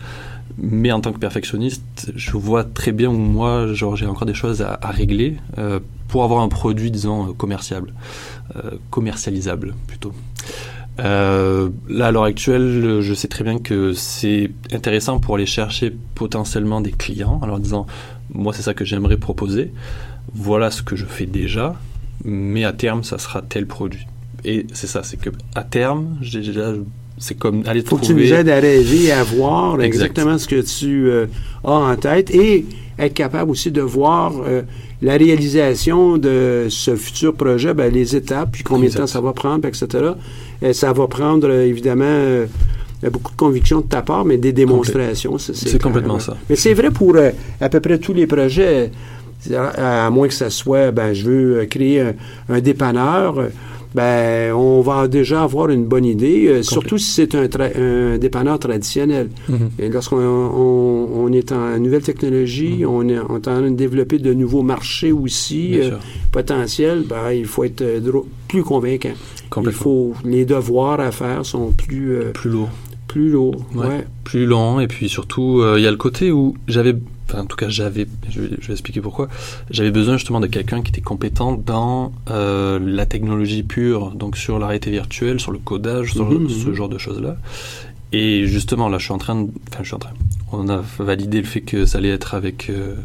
Mais 0.57 0.91
en 0.91 0.99
tant 0.99 1.13
que 1.13 1.19
perfectionniste, 1.19 2.11
je 2.13 2.31
vois 2.31 2.65
très 2.65 2.91
bien 2.91 3.09
où 3.09 3.17
moi, 3.17 3.67
j'ai 3.73 4.05
encore 4.05 4.25
des 4.25 4.33
choses 4.33 4.61
à, 4.61 4.77
régler 4.83 5.37
euh, 5.57 5.79
pour 6.09 6.25
avoir 6.25 6.41
un 6.41 6.49
produit, 6.49 6.91
disons, 6.91 7.33
commerciable, 7.33 7.93
euh, 8.57 8.71
commercialisable 8.89 9.75
plutôt. 9.87 10.11
Euh, 10.99 11.69
là, 11.87 12.07
à 12.07 12.11
l'heure 12.11 12.25
actuelle, 12.25 12.99
je 12.99 13.13
sais 13.13 13.27
très 13.27 13.43
bien 13.43 13.59
que 13.59 13.93
c'est 13.93 14.51
intéressant 14.73 15.19
pour 15.19 15.35
aller 15.35 15.45
chercher 15.45 15.95
potentiellement 16.15 16.81
des 16.81 16.91
clients 16.91 17.39
en 17.41 17.45
leur 17.45 17.59
disant 17.59 17.87
moi, 18.33 18.53
c'est 18.53 18.61
ça 18.61 18.73
que 18.73 18.85
j'aimerais 18.85 19.17
proposer, 19.17 19.73
voilà 20.33 20.71
ce 20.71 20.81
que 20.81 20.95
je 20.95 21.05
fais 21.05 21.25
déjà, 21.25 21.75
mais 22.23 22.63
à 22.63 22.73
terme, 22.73 23.03
ça 23.03 23.17
sera 23.17 23.41
tel 23.41 23.65
produit. 23.65 24.07
Et 24.43 24.65
c'est 24.73 24.87
ça, 24.87 25.03
c'est 25.03 25.17
que 25.17 25.29
à 25.55 25.63
terme, 25.63 26.17
c'est 27.17 27.37
comme 27.37 27.63
aller 27.67 27.83
faut 27.83 27.97
que 27.97 28.05
tu 28.05 28.15
nous 28.15 28.33
aides 28.33 28.49
à 28.49 28.59
rêver, 28.59 29.11
à 29.11 29.23
voir 29.23 29.75
Exact. 29.75 29.85
exactement 29.85 30.37
ce 30.37 30.47
que 30.47 30.61
tu 30.61 31.07
euh, 31.07 31.27
as 31.63 31.71
en 31.71 31.95
tête 31.95 32.33
et 32.33 32.65
être 32.97 33.13
capable 33.13 33.51
aussi 33.51 33.71
de 33.71 33.81
voir 33.81 34.33
euh, 34.45 34.63
la 35.01 35.17
réalisation 35.17 36.17
de 36.17 36.67
ce 36.69 36.95
futur 36.95 37.33
projet, 37.33 37.73
ben, 37.73 37.91
les 37.91 38.15
étapes, 38.15 38.51
puis 38.51 38.63
combien 38.63 38.85
Exact. 38.85 38.97
de 38.97 39.03
temps 39.03 39.07
ça 39.07 39.21
va 39.21 39.33
prendre, 39.33 39.67
etc. 39.67 39.87
Et 40.61 40.73
ça 40.73 40.93
va 40.93 41.07
prendre 41.07 41.47
euh, 41.49 41.65
évidemment 41.65 42.05
euh, 42.05 42.45
beaucoup 43.09 43.31
de 43.31 43.37
conviction 43.37 43.81
de 43.81 43.85
ta 43.87 44.03
part, 44.03 44.25
mais 44.25 44.37
des 44.37 44.53
démonstrations. 44.53 45.37
C'est 45.39 45.81
complètement 45.81 46.19
ça. 46.19 46.37
Mais 46.49 46.55
c'est 46.55 46.73
vrai 46.73 46.91
pour 46.91 47.15
euh, 47.15 47.31
à 47.59 47.69
peu 47.69 47.79
près 47.79 47.97
tous 47.97 48.13
les 48.13 48.27
projets, 48.27 48.91
à, 49.53 50.05
à 50.05 50.09
moins 50.09 50.27
que 50.27 50.33
ça 50.33 50.49
soit, 50.49 50.91
ben, 50.91 51.13
je 51.13 51.23
veux 51.25 51.59
euh, 51.59 51.65
créer 51.65 52.01
un, 52.01 52.13
un 52.49 52.59
dépanneur. 52.61 53.39
euh, 53.39 53.49
Ben, 53.93 54.53
on 54.55 54.79
va 54.79 55.09
déjà 55.09 55.43
avoir 55.43 55.69
une 55.69 55.83
bonne 55.85 56.05
idée, 56.05 56.47
euh, 56.47 56.63
surtout 56.63 56.97
si 56.97 57.11
c'est 57.11 57.35
un, 57.35 57.45
un 57.75 58.17
dépanneur 58.17 58.57
traditionnel. 58.57 59.27
Mhm. 59.49 59.69
Et 59.79 59.89
lorsqu'on 59.89 60.15
on, 60.17 61.09
on 61.25 61.31
est 61.33 61.51
en 61.51 61.77
nouvelle 61.77 62.01
technologie, 62.01 62.85
on, 62.87 63.01
est, 63.09 63.19
on 63.19 63.35
est 63.35 63.47
en 63.49 63.57
train 63.59 63.61
de 63.69 63.75
développer 63.75 64.17
de 64.17 64.33
nouveaux 64.33 64.61
marchés 64.63 65.11
aussi 65.11 65.77
euh, 65.77 65.91
potentiels, 66.31 67.03
ben, 67.07 67.31
il 67.33 67.45
faut 67.45 67.65
être 67.65 67.81
euh, 67.81 67.99
plus 68.47 68.63
convaincant. 68.63 69.15
Il 69.61 69.71
faut, 69.71 70.13
les 70.23 70.45
devoirs 70.45 71.01
à 71.01 71.11
faire 71.11 71.45
sont 71.45 71.71
plus, 71.73 72.13
Plus 72.33 72.49
lourd. 72.49 72.69
plus 73.09 73.29
lourds. 73.29 73.65
Ouais. 73.75 73.87
Ouais. 73.87 74.05
plus 74.23 74.45
lent 74.45 74.79
et 74.79 74.87
puis 74.87 75.09
surtout 75.09 75.61
il 75.75 75.83
y 75.83 75.87
a 75.87 75.91
le 75.91 75.97
côté 75.97 76.31
où 76.31 76.55
j'avais 76.69 76.95
enfin 77.31 77.43
en 77.43 77.45
tout 77.45 77.55
cas 77.57 77.69
j'avais 77.69 78.07
je 78.29 78.41
vais, 78.41 78.49
je 78.59 78.67
vais 78.67 78.73
expliquer 78.73 79.01
pourquoi. 79.01 79.27
J'avais 79.69 79.91
besoin 79.91 80.17
justement 80.17 80.39
de 80.39 80.47
quelqu'un 80.47 80.81
qui 80.81 80.89
était 80.91 81.01
compétent 81.01 81.53
dans 81.53 82.11
euh, 82.29 82.79
la 82.81 83.05
technologie 83.05 83.63
pure 83.63 84.11
donc 84.11 84.37
sur 84.37 84.59
la 84.59 84.67
réalité 84.67 84.91
virtuelle 84.91 85.39
sur 85.39 85.51
le 85.51 85.59
codage 85.59 86.13
sur 86.13 86.29
Mhm, 86.29 86.49
ce 86.49 86.67
mhm. 86.69 86.73
genre 86.73 86.89
de 86.89 86.97
choses 86.97 87.21
là 87.21 87.37
et 88.11 88.45
justement 88.45 88.89
là 88.89 88.97
je 88.97 89.05
suis 89.05 89.13
en 89.13 89.17
train 89.17 89.35
de 89.35 89.49
enfin 89.69 89.79
je 89.81 89.87
suis 89.87 89.95
en 89.95 89.99
train 89.99 90.13
on 90.51 90.67
a 90.69 90.83
validé 90.99 91.39
le 91.39 91.47
fait 91.47 91.61
que 91.61 91.85
ça 91.85 91.97
allait 91.97 92.09
être 92.09 92.33
avec 92.33 92.69
euh, 92.69 92.95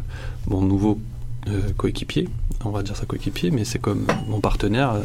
mon 0.47 0.61
nouveau 0.61 0.99
euh, 1.47 1.61
coéquipier. 1.77 2.27
On 2.65 2.71
va 2.71 2.83
dire 2.83 2.97
ça 2.97 3.05
coéquipier 3.05 3.51
mais 3.51 3.63
c'est 3.63 3.79
comme 3.79 4.05
mon 4.27 4.41
partenaire 4.41 4.95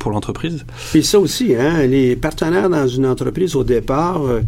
pour 0.00 0.10
l'entreprise? 0.10 0.64
Puis 0.90 1.04
ça 1.04 1.20
aussi, 1.20 1.54
hein, 1.54 1.86
les 1.86 2.16
partenaires 2.16 2.68
dans 2.68 2.88
une 2.88 3.06
entreprise 3.06 3.54
au 3.54 3.62
départ, 3.62 4.22
euh, 4.26 4.40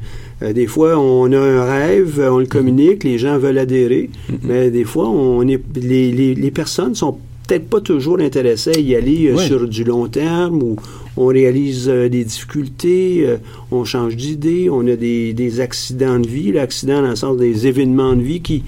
euh, 0.43 0.53
des 0.53 0.67
fois 0.67 0.99
on 0.99 1.31
a 1.33 1.39
un 1.39 1.65
rêve, 1.65 2.21
on 2.29 2.39
le 2.39 2.47
communique, 2.47 3.05
les 3.05 3.19
gens 3.19 3.39
veulent 3.39 3.59
adhérer, 3.59 4.11
Mhm. 4.29 4.39
mais 4.43 4.71
des 4.73 4.85
fois 4.85 5.09
on 5.09 5.47
est, 5.47 5.61
les, 5.77 6.11
les, 6.11 6.35
les 6.35 6.51
personnes 6.51 6.95
sont 6.97 7.19
peut-être 7.47 7.69
pas 7.69 7.81
toujours 7.81 8.19
intéressées 8.19 8.73
à 8.75 8.81
y 8.81 8.95
aller 8.97 9.29
euh, 9.29 9.35
Oui. 9.37 9.47
sur 9.47 9.69
du 9.69 9.85
long 9.85 10.07
terme 10.09 10.63
ou 10.63 10.77
on 11.17 11.27
réalise 11.27 11.89
euh, 11.89 12.09
des 12.09 12.25
difficultés, 12.25 13.25
euh, 13.27 13.37
on 13.71 13.85
change 13.85 14.17
d'idée, 14.17 14.69
on 14.71 14.87
a 14.87 14.97
des, 14.97 15.33
des 15.35 15.61
accidents 15.61 16.19
de 16.19 16.27
vie, 16.27 16.53
l'accident 16.53 17.03
dans 17.03 17.11
le 17.11 17.17
sens 17.17 17.37
des 17.37 17.67
événements 17.67 18.15
de 18.15 18.23
vie 18.23 18.41
qui 18.41 18.65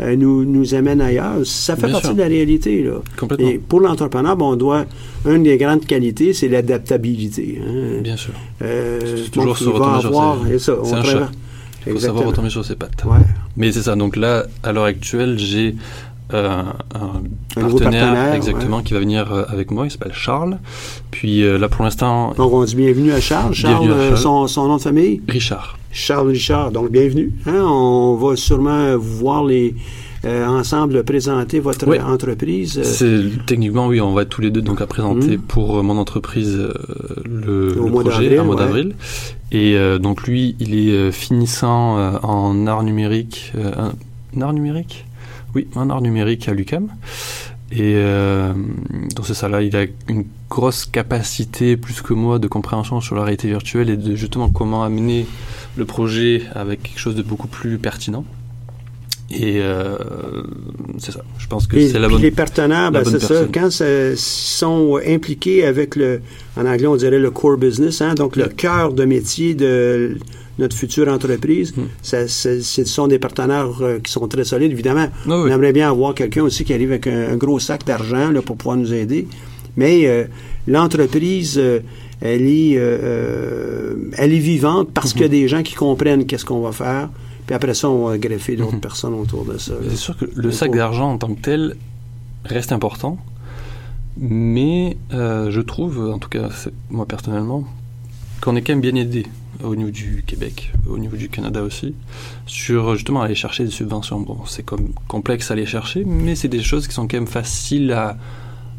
euh, 0.00 0.16
nous, 0.16 0.44
nous 0.44 0.74
amènent 0.74 1.00
ailleurs. 1.00 1.36
Ça 1.44 1.76
fait 1.76 1.82
Bien 1.86 1.92
partie 1.92 2.06
sûr. 2.08 2.16
de 2.16 2.20
la 2.22 2.26
réalité. 2.28 2.82
Là. 2.82 2.94
complètement 3.16 3.48
Et 3.48 3.58
pour 3.58 3.80
l'entrepreneur, 3.80 4.36
bon, 4.36 4.52
on 4.52 4.56
doit, 4.56 4.86
une 5.26 5.44
des 5.44 5.56
grandes 5.56 5.86
qualités, 5.86 6.32
c'est 6.32 6.48
l'adaptabilité. 6.48 7.60
Hein. 7.64 8.00
bien 8.02 8.16
sûr 8.16 8.32
Euh, 8.62 9.00
C'est 9.24 9.30
toujours 9.30 9.56
se 9.56 9.64
sur 9.64 9.82
avoir, 9.82 10.44
ses- 10.46 10.54
et 10.54 10.58
ça, 10.58 10.76
on 10.82 10.94
un 10.94 11.02
chat. 11.04 11.30
il 11.86 11.92
faut 11.92 11.98
savoir 12.00 12.26
retomber 12.26 12.50
sur 12.50 12.64
ses 12.64 12.74
pattes 12.74 13.04
Ouais. 13.04 13.18
Mais 13.56 13.70
c'est 13.70 13.82
ça. 13.82 13.94
Donc 13.94 14.16
là, 14.16 14.46
à 14.64 14.72
l'heure 14.72 14.84
actuelle, 14.84 15.38
j'ai 15.38 15.76
un 16.32 16.64
Un 17.56 17.60
nouveau 17.62 17.78
partenaire, 17.78 18.06
partenaire, 18.06 18.34
exactement 18.34 18.82
qui 18.82 18.94
va 18.94 19.00
venir 19.00 19.30
euh, 19.32 19.44
avec 19.48 19.70
moi. 19.70 19.86
Il 19.86 19.90
s'appelle 19.90 20.14
Charles. 20.14 20.58
Puis 21.10 21.42
euh, 21.44 21.58
là, 21.58 21.68
pour 21.68 21.84
l'instant, 21.84 22.32
Donc, 22.36 22.52
on 22.52 22.64
dit 22.64 22.74
bienvenue 22.76 23.12
à 23.12 23.20
Charles. 23.20 23.54
Charles, 23.54 23.84
Bienvenue 23.84 23.92
à 23.92 24.02
euh, 24.02 24.08
Charles. 24.10 24.18
Son, 24.22 24.46
son 24.46 24.68
nom 24.68 24.76
de 24.76 24.82
famille, 24.82 25.20
Richard. 25.28 25.78
Charles 25.92 26.28
Richard. 26.28 26.70
Donc, 26.72 26.90
bienvenue. 26.90 27.32
Hein, 27.46 27.62
on 27.64 28.14
va 28.16 28.36
sûrement 28.36 28.96
vous 28.96 29.18
voir 29.18 29.44
les, 29.44 29.74
euh, 30.24 30.46
ensemble 30.46 31.04
présenter 31.04 31.60
votre 31.60 31.86
Oui. 31.86 32.00
entreprise. 32.00 32.80
euh, 33.02 33.30
techniquement 33.46 33.86
oui, 33.86 34.00
on 34.00 34.14
va 34.14 34.22
être 34.22 34.30
tous 34.30 34.40
les 34.40 34.50
deux 34.50 34.62
donc 34.62 34.80
à 34.80 34.86
présenter 34.86 35.36
Mhm. 35.36 35.42
pour 35.42 35.78
euh, 35.78 35.82
mon 35.82 35.98
entreprise 35.98 36.56
euh, 36.56 36.72
le, 37.26 37.78
Au 37.78 37.84
le 37.84 37.90
mois 37.90 38.02
projet 38.02 38.38
à 38.38 38.42
mois 38.42 38.54
ouais. 38.56 38.62
d'avril. 38.62 38.94
Et 39.52 39.76
euh, 39.76 39.98
donc 39.98 40.22
lui, 40.26 40.56
il 40.58 40.74
est 40.74 40.92
euh, 40.92 41.12
finissant 41.12 41.98
euh, 41.98 42.12
en 42.22 42.66
art 42.66 42.82
numérique, 42.82 43.52
euh, 43.56 43.70
un 44.36 44.40
art 44.40 44.52
numérique, 44.54 45.04
oui, 45.54 45.68
un 45.76 45.90
art 45.90 46.00
numérique 46.00 46.48
à 46.48 46.54
l'UCAM. 46.54 46.88
Et 47.72 47.94
euh, 47.96 48.52
donc 49.16 49.26
c'est 49.26 49.34
ça 49.34 49.48
là, 49.48 49.62
il 49.62 49.74
a 49.74 49.84
une 50.08 50.24
grosse 50.48 50.84
capacité 50.84 51.76
plus 51.76 52.02
que 52.02 52.12
moi 52.14 52.38
de 52.38 52.46
compréhension 52.46 53.00
sur 53.00 53.16
la 53.16 53.22
réalité 53.24 53.48
virtuelle 53.48 53.90
et 53.90 53.96
de 53.96 54.14
justement 54.14 54.48
comment 54.48 54.84
amener 54.84 55.26
le 55.76 55.84
projet 55.84 56.42
avec 56.54 56.82
quelque 56.84 56.98
chose 57.00 57.16
de 57.16 57.22
beaucoup 57.22 57.48
plus 57.48 57.78
pertinent. 57.78 58.24
Et 59.30 59.56
euh, 59.56 59.96
c'est 60.98 61.10
ça. 61.10 61.22
Je 61.38 61.46
pense 61.48 61.66
que 61.66 61.80
c'est 61.88 61.98
la 61.98 62.08
bonne. 62.08 62.20
les 62.20 62.30
partenaires, 62.30 62.92
ben, 62.92 63.02
c'est 63.04 63.18
ça, 63.20 63.46
quand 63.52 63.72
ça- 63.72 64.14
sont 64.16 65.00
impliqués 65.04 65.64
avec 65.64 65.96
le, 65.96 66.20
en 66.56 66.66
anglais 66.66 66.86
on 66.86 66.94
dirait 66.96 67.18
le 67.18 67.30
core 67.30 67.56
business, 67.56 68.02
hein, 68.02 68.14
donc 68.14 68.36
le 68.36 68.46
cœur 68.48 68.92
de 68.92 69.04
métier 69.04 69.54
de 69.54 70.18
notre 70.58 70.76
future 70.76 71.08
entreprise, 71.08 71.74
Mm. 71.76 71.82
ça- 72.02 72.28
ce 72.28 72.84
sont 72.84 73.08
des 73.08 73.18
partenaires 73.18 73.70
euh, 73.80 73.98
qui 73.98 74.10
sont 74.12 74.26
très 74.28 74.44
solides. 74.44 74.70
Évidemment, 74.72 75.08
oui. 75.26 75.32
on 75.32 75.46
aimerait 75.48 75.72
bien 75.72 75.88
avoir 75.90 76.14
quelqu'un 76.14 76.42
aussi 76.42 76.64
qui 76.64 76.72
arrive 76.72 76.90
avec 76.92 77.06
un, 77.06 77.32
un 77.32 77.36
gros 77.36 77.58
sac 77.58 77.84
d'argent 77.84 78.30
là, 78.30 78.40
pour 78.42 78.56
pouvoir 78.56 78.76
nous 78.76 78.92
aider. 78.92 79.26
Mais 79.76 80.06
euh, 80.06 80.24
l'entreprise, 80.68 81.58
euh, 81.58 81.80
elle 82.20 82.46
est, 82.46 82.72
elle 84.16 84.32
est 84.32 84.38
vivante 84.38 84.88
parce 84.94 85.12
qu'il 85.12 85.22
y 85.22 85.26
a 85.26 85.28
des 85.28 85.48
gens 85.48 85.62
qui 85.62 85.74
comprennent 85.74 86.24
qu'est-ce 86.26 86.44
qu'on 86.44 86.60
va 86.60 86.72
faire. 86.72 87.08
Puis 87.46 87.54
après 87.54 87.74
ça, 87.74 87.90
on 87.90 88.06
va 88.06 88.16
greffer 88.16 88.56
d'autres 88.56 88.74
Mhm. 88.74 88.80
personnes 88.80 89.14
autour 89.14 89.44
de 89.44 89.58
ça. 89.58 89.74
C'est 89.90 89.96
sûr 89.96 90.16
que 90.16 90.24
le 90.34 90.50
sac 90.50 90.70
d'argent 90.74 91.10
en 91.12 91.18
tant 91.18 91.34
que 91.34 91.40
tel 91.40 91.76
reste 92.44 92.72
important, 92.72 93.18
mais 94.16 94.96
je 95.12 95.60
trouve, 95.60 95.98
en 96.12 96.18
tout 96.18 96.28
cas 96.28 96.48
c'est- 96.54 96.72
moi 96.90 97.04
personnellement, 97.06 97.64
qu'on 98.44 98.56
est 98.56 98.62
quand 98.62 98.74
même 98.74 98.82
bien 98.82 98.94
aidé 98.94 99.26
au 99.62 99.74
niveau 99.74 99.90
du 99.90 100.22
Québec, 100.26 100.70
au 100.86 100.98
niveau 100.98 101.16
du 101.16 101.30
Canada 101.30 101.62
aussi, 101.62 101.94
sur 102.44 102.94
justement 102.94 103.22
aller 103.22 103.34
chercher 103.34 103.64
des 103.64 103.70
subventions. 103.70 104.20
Bon, 104.20 104.44
c'est 104.46 104.62
comme 104.62 104.90
complexe 105.08 105.50
à 105.50 105.54
aller 105.54 105.64
chercher, 105.64 106.04
mais 106.04 106.34
c'est 106.34 106.48
des 106.48 106.62
choses 106.62 106.86
qui 106.86 106.92
sont 106.92 107.08
quand 107.08 107.16
même 107.16 107.26
faciles 107.26 107.90
à, 107.92 108.18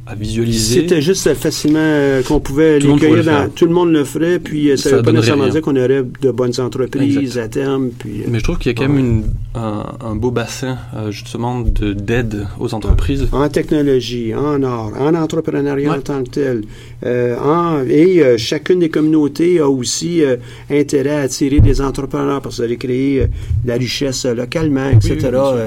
à 0.07 0.13
Si 0.13 0.19
visualiser. 0.19 0.81
C'était 0.81 1.01
juste 1.01 1.33
facilement 1.33 1.79
euh, 1.81 2.21
qu'on 2.21 2.39
pouvait 2.39 2.77
Tout 2.79 2.87
le 2.89 2.93
les 2.93 2.99
cueillir 2.99 3.15
le 3.17 3.23
dans, 3.23 3.31
faire. 3.31 3.49
tout 3.55 3.65
le 3.65 3.71
monde 3.73 3.91
le 3.91 4.03
ferait, 4.03 4.37
puis 4.39 4.69
euh, 4.69 4.77
ça 4.77 4.91
ne 4.91 4.95
veut 4.97 5.01
pas 5.01 5.11
nécessairement 5.11 5.47
dire 5.47 5.61
qu'on 5.61 5.75
aurait 5.75 6.03
de 6.21 6.31
bonnes 6.31 6.59
entreprises 6.59 7.17
Exact. 7.17 7.41
à 7.43 7.47
terme. 7.47 7.89
Puis, 7.97 8.21
euh, 8.21 8.25
Mais 8.27 8.37
je 8.37 8.43
trouve 8.43 8.59
qu'il 8.59 8.71
y 8.71 8.75
a 8.75 8.77
quand 8.77 8.87
même 8.87 8.99
une- 8.99 9.23
un, 9.55 9.85
un 10.01 10.15
beau 10.15 10.29
bassin 10.31 10.77
euh, 10.95 11.09
justement 11.11 11.61
de 11.61 11.93
d'aide 11.93 12.45
aux 12.59 12.73
entreprises. 12.75 13.27
en 13.31 13.49
technologie, 13.49 14.35
en 14.35 14.61
art, 14.63 14.91
en 14.99 15.15
entrepreneuriat 15.15 15.89
Ouais. 15.89 15.97
en 15.97 16.01
tant 16.01 16.23
que 16.23 16.29
tel. 16.29 16.61
Euh, 17.05 17.35
en- 17.39 17.81
et 17.87 18.21
euh, 18.21 18.37
chacune 18.37 18.79
des 18.79 18.89
communautés 18.89 19.59
a 19.59 19.67
aussi 19.69 20.21
intérêt 20.69 21.15
à 21.15 21.21
attirer 21.21 21.61
des 21.61 21.81
entrepreneurs 21.81 22.41
parce 22.41 22.57
que 22.57 22.61
vous 22.61 22.65
allez 22.65 22.77
créer 22.77 23.21
de 23.21 23.67
la 23.67 23.75
richesse 23.75 24.25
localement, 24.25 24.89
etc. 24.89 25.17
Oui, 25.33 25.61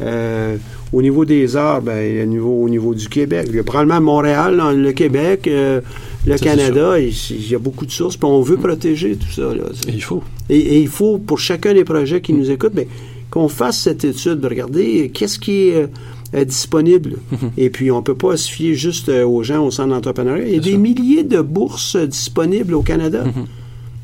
oui, 0.00 0.06
au 0.92 1.02
niveau 1.02 1.24
des 1.24 1.56
arts, 1.56 1.82
ben, 1.82 2.22
au, 2.22 2.26
niveau, 2.26 2.62
au 2.64 2.68
niveau 2.68 2.94
du 2.94 3.08
Québec, 3.08 3.46
il 3.48 3.56
y 3.56 3.58
a 3.58 3.62
probablement 3.62 4.00
Montréal, 4.00 4.56
dans 4.56 4.72
le 4.72 4.92
Québec, 4.92 5.46
euh, 5.46 5.80
le 6.26 6.36
Ça, 6.36 6.44
Canada, 6.44 6.98
il 6.98 7.48
y 7.48 7.54
a 7.54 7.58
beaucoup 7.58 7.86
de 7.86 7.92
sources, 7.92 8.16
puis 8.16 8.26
on 8.26 8.42
veut 8.42 8.56
protéger 8.56 9.16
tout 9.16 9.30
ça. 9.30 9.54
Là. 9.54 9.64
Et 9.88 9.92
il 9.92 10.02
faut. 10.02 10.22
Et, 10.48 10.58
et 10.58 10.80
il 10.80 10.88
faut, 10.88 11.18
pour 11.18 11.38
chacun 11.38 11.74
des 11.74 11.84
projets 11.84 12.20
qui 12.20 12.32
nous 12.32 12.50
écoutent, 12.50 12.74
ben, 12.74 12.86
qu'on 13.30 13.48
fasse 13.48 13.78
cette 13.78 14.04
étude 14.04 14.40
de 14.40 14.48
regarder 14.48 15.10
qu'est-ce 15.14 15.38
qui 15.38 15.68
est 15.68 15.76
euh, 15.76 15.86
euh, 16.34 16.44
disponible. 16.44 17.16
Et 17.56 17.70
puis, 17.70 17.90
on 17.90 17.98
ne 17.98 18.02
peut 18.02 18.16
pas 18.16 18.36
se 18.36 18.50
fier 18.50 18.74
juste 18.74 19.08
aux 19.08 19.42
gens 19.42 19.64
au 19.64 19.70
centre 19.70 19.90
d'entrepreneuriat. 19.90 20.46
Il 20.46 20.54
y 20.54 20.56
a 20.56 20.60
des 20.60 20.70
sûr. 20.70 20.78
milliers 20.78 21.22
de 21.22 21.40
bourses 21.40 21.96
disponibles 21.96 22.74
au 22.74 22.82
Canada. 22.82 23.24
Mhm. 23.24 23.46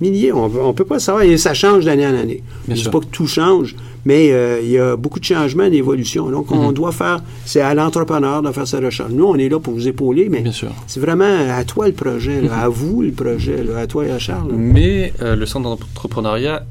Milliers. 0.01 0.33
On 0.33 0.69
ne 0.69 0.73
peut 0.73 0.85
pas 0.85 1.01
savoir. 1.01 1.25
Et 1.25 1.37
ça 1.39 1.55
change 1.55 1.85
d'année 1.85 2.07
en 2.07 2.15
année. 2.15 2.43
Je 2.67 2.73
ne 2.73 2.77
dis 2.77 2.89
pas 2.89 3.01
que 3.01 3.07
tout 3.07 3.27
change, 3.27 3.75
mais 4.07 4.31
euh, 4.33 4.61
il 4.63 4.71
y 4.71 4.79
a 4.79 4.97
beaucoup 4.97 5.21
de 5.21 5.25
changements 5.25 5.69
d'évolution. 5.69 6.31
Donc, 6.31 6.51
on 6.53 6.69
Mhm. 6.69 6.73
doit 6.73 6.93
faire, 6.93 7.23
c'est 7.45 7.61
à 7.61 7.75
l'entrepreneur 7.75 8.41
de 8.41 8.51
faire 8.53 8.67
sa 8.67 8.79
recherche. 8.81 9.11
Nous, 9.11 9.25
on 9.27 9.35
est 9.37 9.49
là 9.51 9.59
pour 9.61 9.75
vous 9.75 9.87
épauler, 9.89 10.29
mais 10.31 10.43
c'est 10.87 11.01
vraiment 11.01 11.25
à 11.51 11.63
toi 11.65 11.87
le 11.89 11.93
projet, 11.93 12.41
là, 12.41 12.57
à 12.61 12.69
vous 12.69 13.03
le 13.03 13.11
projet, 13.13 13.63
là, 13.63 13.81
à 13.81 13.87
toi 13.87 14.07
et 14.07 14.11
à 14.13 14.19
Charles. 14.19 14.49
là. 14.49 14.55
Mais 14.57 15.13
euh, 15.21 15.37
le 15.37 15.45
centre 15.45 15.69
d'entrepreneuriat 15.69 16.65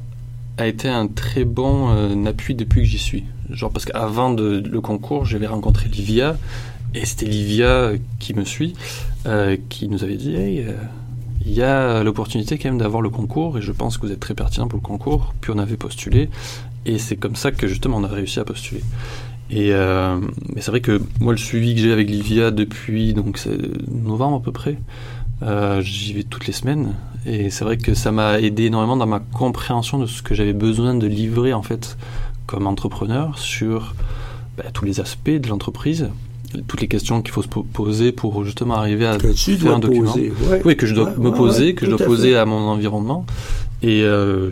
a 0.58 0.66
été 0.66 0.88
un 0.88 1.06
très 1.06 1.44
bon 1.44 1.90
euh, 1.90 2.24
appui 2.24 2.54
depuis 2.56 2.80
que 2.82 2.88
j'y 2.88 2.98
suis. 2.98 3.24
Genre 3.50 3.70
parce 3.70 3.84
qu'avant 3.84 4.32
de, 4.32 4.60
le 4.68 4.80
concours, 4.80 5.24
j'avais 5.26 5.46
rencontré 5.46 5.88
Livia 5.88 6.36
et 6.94 7.04
c'était 7.04 7.26
Livia 7.26 7.92
qui 8.18 8.32
me 8.34 8.44
suit, 8.44 8.74
qui 9.68 9.88
nous 9.88 10.02
avait 10.02 10.16
dit 10.16 10.34
Hey, 10.34 10.64
il 11.44 11.52
y 11.52 11.62
a 11.62 12.02
l'opportunité 12.02 12.58
quand 12.58 12.70
même 12.70 12.78
d'avoir 12.78 13.02
le 13.02 13.10
concours 13.10 13.56
et 13.58 13.62
je 13.62 13.70
pense 13.70 13.98
que 13.98 14.06
vous 14.06 14.12
êtes 14.12 14.18
très 14.18 14.34
pertinent 14.34 14.66
pour 14.66 14.78
le 14.80 14.84
concours. 14.84 15.32
Puis 15.40 15.52
on 15.54 15.58
avait 15.58 15.76
postulé 15.76 16.28
et 16.86 16.98
c'est 16.98 17.16
comme 17.16 17.36
ça 17.36 17.50
que 17.52 17.66
justement 17.66 17.98
on 17.98 18.04
a 18.04 18.08
réussi 18.08 18.40
à 18.40 18.44
postuler. 18.44 18.80
Et 19.50 19.72
euh, 19.72 20.18
mais 20.54 20.60
c'est 20.60 20.70
vrai 20.72 20.80
que 20.80 21.00
moi 21.20 21.32
le 21.32 21.38
suivi 21.38 21.74
que 21.74 21.80
j'ai 21.80 21.92
avec 21.92 22.08
Livia 22.10 22.50
depuis 22.50 23.12
donc 23.14 23.38
novembre 23.90 24.36
à 24.38 24.40
peu 24.40 24.52
près, 24.52 24.78
Euh, 25.42 25.82
J'y 25.82 26.14
vais 26.14 26.22
toutes 26.22 26.46
les 26.46 26.54
semaines 26.54 26.94
et 27.26 27.50
c'est 27.50 27.62
vrai 27.64 27.76
que 27.76 27.92
ça 27.92 28.10
m'a 28.10 28.40
aidé 28.40 28.64
énormément 28.70 28.96
dans 28.96 29.06
ma 29.06 29.20
compréhension 29.20 29.98
de 29.98 30.06
ce 30.06 30.22
que 30.22 30.34
j'avais 30.34 30.54
besoin 30.54 30.94
de 30.94 31.06
livrer 31.06 31.52
en 31.52 31.62
fait 31.62 31.98
comme 32.46 32.66
entrepreneur 32.66 33.38
sur 33.38 33.94
bah, 34.56 34.64
tous 34.72 34.86
les 34.86 34.98
aspects 34.98 35.28
de 35.44 35.46
l'entreprise, 35.48 36.08
toutes 36.68 36.80
les 36.80 36.88
questions 36.88 37.20
qu'il 37.20 37.32
faut 37.32 37.42
se 37.42 37.48
po- 37.48 37.64
poser 37.70 38.12
pour 38.12 38.44
justement 38.46 38.76
arriver 38.76 39.06
à 39.06 39.18
Que 39.18 39.26
tu 39.34 39.56
faire 39.56 39.58
dois 39.66 39.74
un 39.74 39.78
document. 39.78 40.12
poser. 40.12 40.32
Ouais. 40.50 40.62
Oui, 40.64 40.74
que 40.76 40.86
je 40.86 40.94
dois 40.94 41.10
Ouais, 41.10 41.18
me 41.18 41.30
poser, 41.30 41.64
ouais, 41.66 41.74
que 41.74 41.84
je 41.84 41.90
dois 41.90 42.00
à 42.02 42.06
poser 42.06 42.30
fait. 42.30 42.36
à 42.38 42.46
mon 42.46 42.62
environnement. 42.70 43.26
Et 43.82 44.02
euh, 44.04 44.50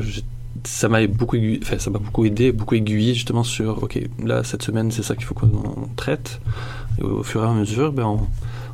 ça 0.64 0.88
m'a 0.88 1.07
beaucoup, 1.07 1.37
enfin, 1.62 1.79
ça 1.79 1.90
m'a 1.90 1.98
beaucoup 1.98 2.24
aidé, 2.24 2.53
beaucoup 2.53 2.74
aiguillé 2.74 3.14
justement 3.14 3.44
sur, 3.44 3.83
ok, 3.83 4.00
là 4.24 4.44
cette 4.44 4.62
semaine 4.62 4.90
c'est 4.90 5.03
ça 5.03 5.14
qu'il 5.14 5.24
faut 5.24 5.35
qu'on 5.35 5.88
traite. 5.96 6.40
Et 6.98 7.03
au 7.03 7.22
fur 7.22 7.42
et 7.42 7.46
à 7.46 7.53
mesure, 7.53 7.92
ben 7.92 8.05
on, 8.05 8.20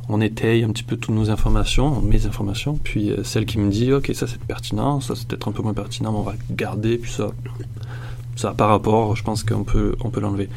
on 0.09 0.21
étaye 0.21 0.63
un 0.63 0.69
petit 0.69 0.83
peu 0.83 0.97
toutes 0.97 1.15
nos 1.15 1.29
informations, 1.29 2.01
mes 2.01 2.25
informations, 2.25 2.77
puis 2.81 3.11
euh, 3.11 3.23
celle 3.23 3.45
qui 3.45 3.57
me 3.59 3.69
dit, 3.71 3.91
ok, 3.93 4.11
ça 4.13 4.27
c'est 4.27 4.39
pertinent, 4.39 4.99
ça 4.99 5.15
c'est 5.15 5.27
peut-être 5.27 5.47
un 5.47 5.51
peu 5.51 5.63
moins 5.63 5.73
pertinent, 5.73 6.11
mais 6.11 6.19
on 6.19 6.23
va 6.23 6.33
garder, 6.51 6.97
puis 6.97 7.11
ça, 7.11 7.31
ça 8.35 8.51
par 8.51 8.69
rapport, 8.69 9.15
je 9.15 9.23
pense 9.23 9.43
qu'on 9.43 9.63
peut, 9.63 9.95
on 10.03 10.09
peut 10.09 10.21
l'enlever. 10.21 10.49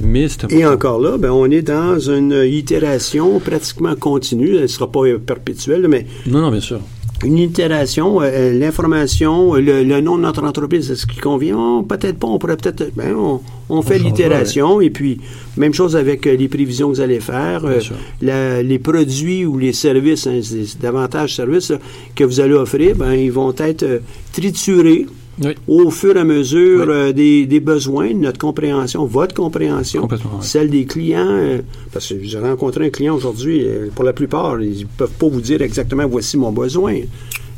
Mais 0.00 0.28
c'est. 0.28 0.50
Et 0.52 0.66
encore 0.66 1.00
là, 1.00 1.18
ben, 1.18 1.30
on 1.30 1.50
est 1.50 1.62
dans 1.62 1.98
une 1.98 2.44
itération 2.46 3.38
pratiquement 3.40 3.94
continue. 3.96 4.56
Elle 4.56 4.62
ne 4.62 4.66
sera 4.66 4.90
pas 4.90 5.00
perpétuelle, 5.24 5.88
mais 5.88 6.06
Non, 6.26 6.40
non, 6.40 6.50
bien 6.50 6.60
sûr. 6.60 6.80
Une 7.24 7.38
itération, 7.38 8.20
euh, 8.20 8.52
l'information, 8.58 9.54
le, 9.54 9.84
le 9.84 10.00
nom 10.00 10.16
de 10.16 10.22
notre 10.22 10.44
entreprise, 10.44 10.90
est-ce 10.90 11.06
qui 11.06 11.18
convient? 11.20 11.56
Oh, 11.58 11.82
peut-être 11.82 12.18
pas, 12.18 12.26
on 12.26 12.38
pourrait 12.38 12.56
peut-être... 12.56 12.90
Ben, 12.96 13.14
on, 13.14 13.40
on 13.68 13.80
fait 13.82 13.98
l'itération, 13.98 14.80
et 14.80 14.90
puis 14.90 15.18
même 15.56 15.72
chose 15.72 15.96
avec 15.96 16.26
euh, 16.26 16.36
les 16.36 16.48
prévisions 16.48 16.90
que 16.90 16.96
vous 16.96 17.00
allez 17.00 17.20
faire, 17.20 17.64
euh, 17.64 17.78
la- 18.20 18.62
les 18.62 18.78
produits 18.78 19.46
ou 19.46 19.56
les 19.58 19.72
services, 19.72 20.26
hein, 20.26 20.40
davantage 20.80 21.36
services 21.36 21.70
là, 21.70 21.78
que 22.14 22.24
vous 22.24 22.40
allez 22.40 22.54
offrir, 22.54 22.96
ben, 22.96 23.12
ils 23.14 23.32
vont 23.32 23.54
être 23.58 23.82
euh, 23.84 23.98
triturés 24.32 25.06
Oui. 25.40 25.54
au 25.66 25.90
fur 25.90 26.16
et 26.16 26.20
à 26.20 26.24
mesure 26.24 26.80
Oui. 26.86 26.92
euh, 26.94 27.12
des, 27.12 27.46
des 27.46 27.60
besoins, 27.60 28.08
de 28.08 28.18
notre 28.18 28.38
compréhension, 28.38 29.06
votre 29.06 29.34
compréhension, 29.34 30.06
celle 30.40 30.68
des 30.70 30.84
clients. 30.84 31.26
euh, 31.26 31.62
parce 31.92 32.08
que 32.08 32.22
j'ai 32.22 32.38
rencontré 32.38 32.86
un 32.86 32.90
client 32.90 33.14
aujourd'hui, 33.14 33.64
euh, 33.64 33.88
pour 33.94 34.04
la 34.04 34.12
plupart, 34.12 34.60
ils 34.60 34.80
ne 34.80 34.84
peuvent 34.84 35.10
pas 35.10 35.28
vous 35.28 35.40
dire 35.40 35.62
exactement 35.62 36.06
voici 36.06 36.36
mon 36.36 36.52
besoin. 36.52 36.96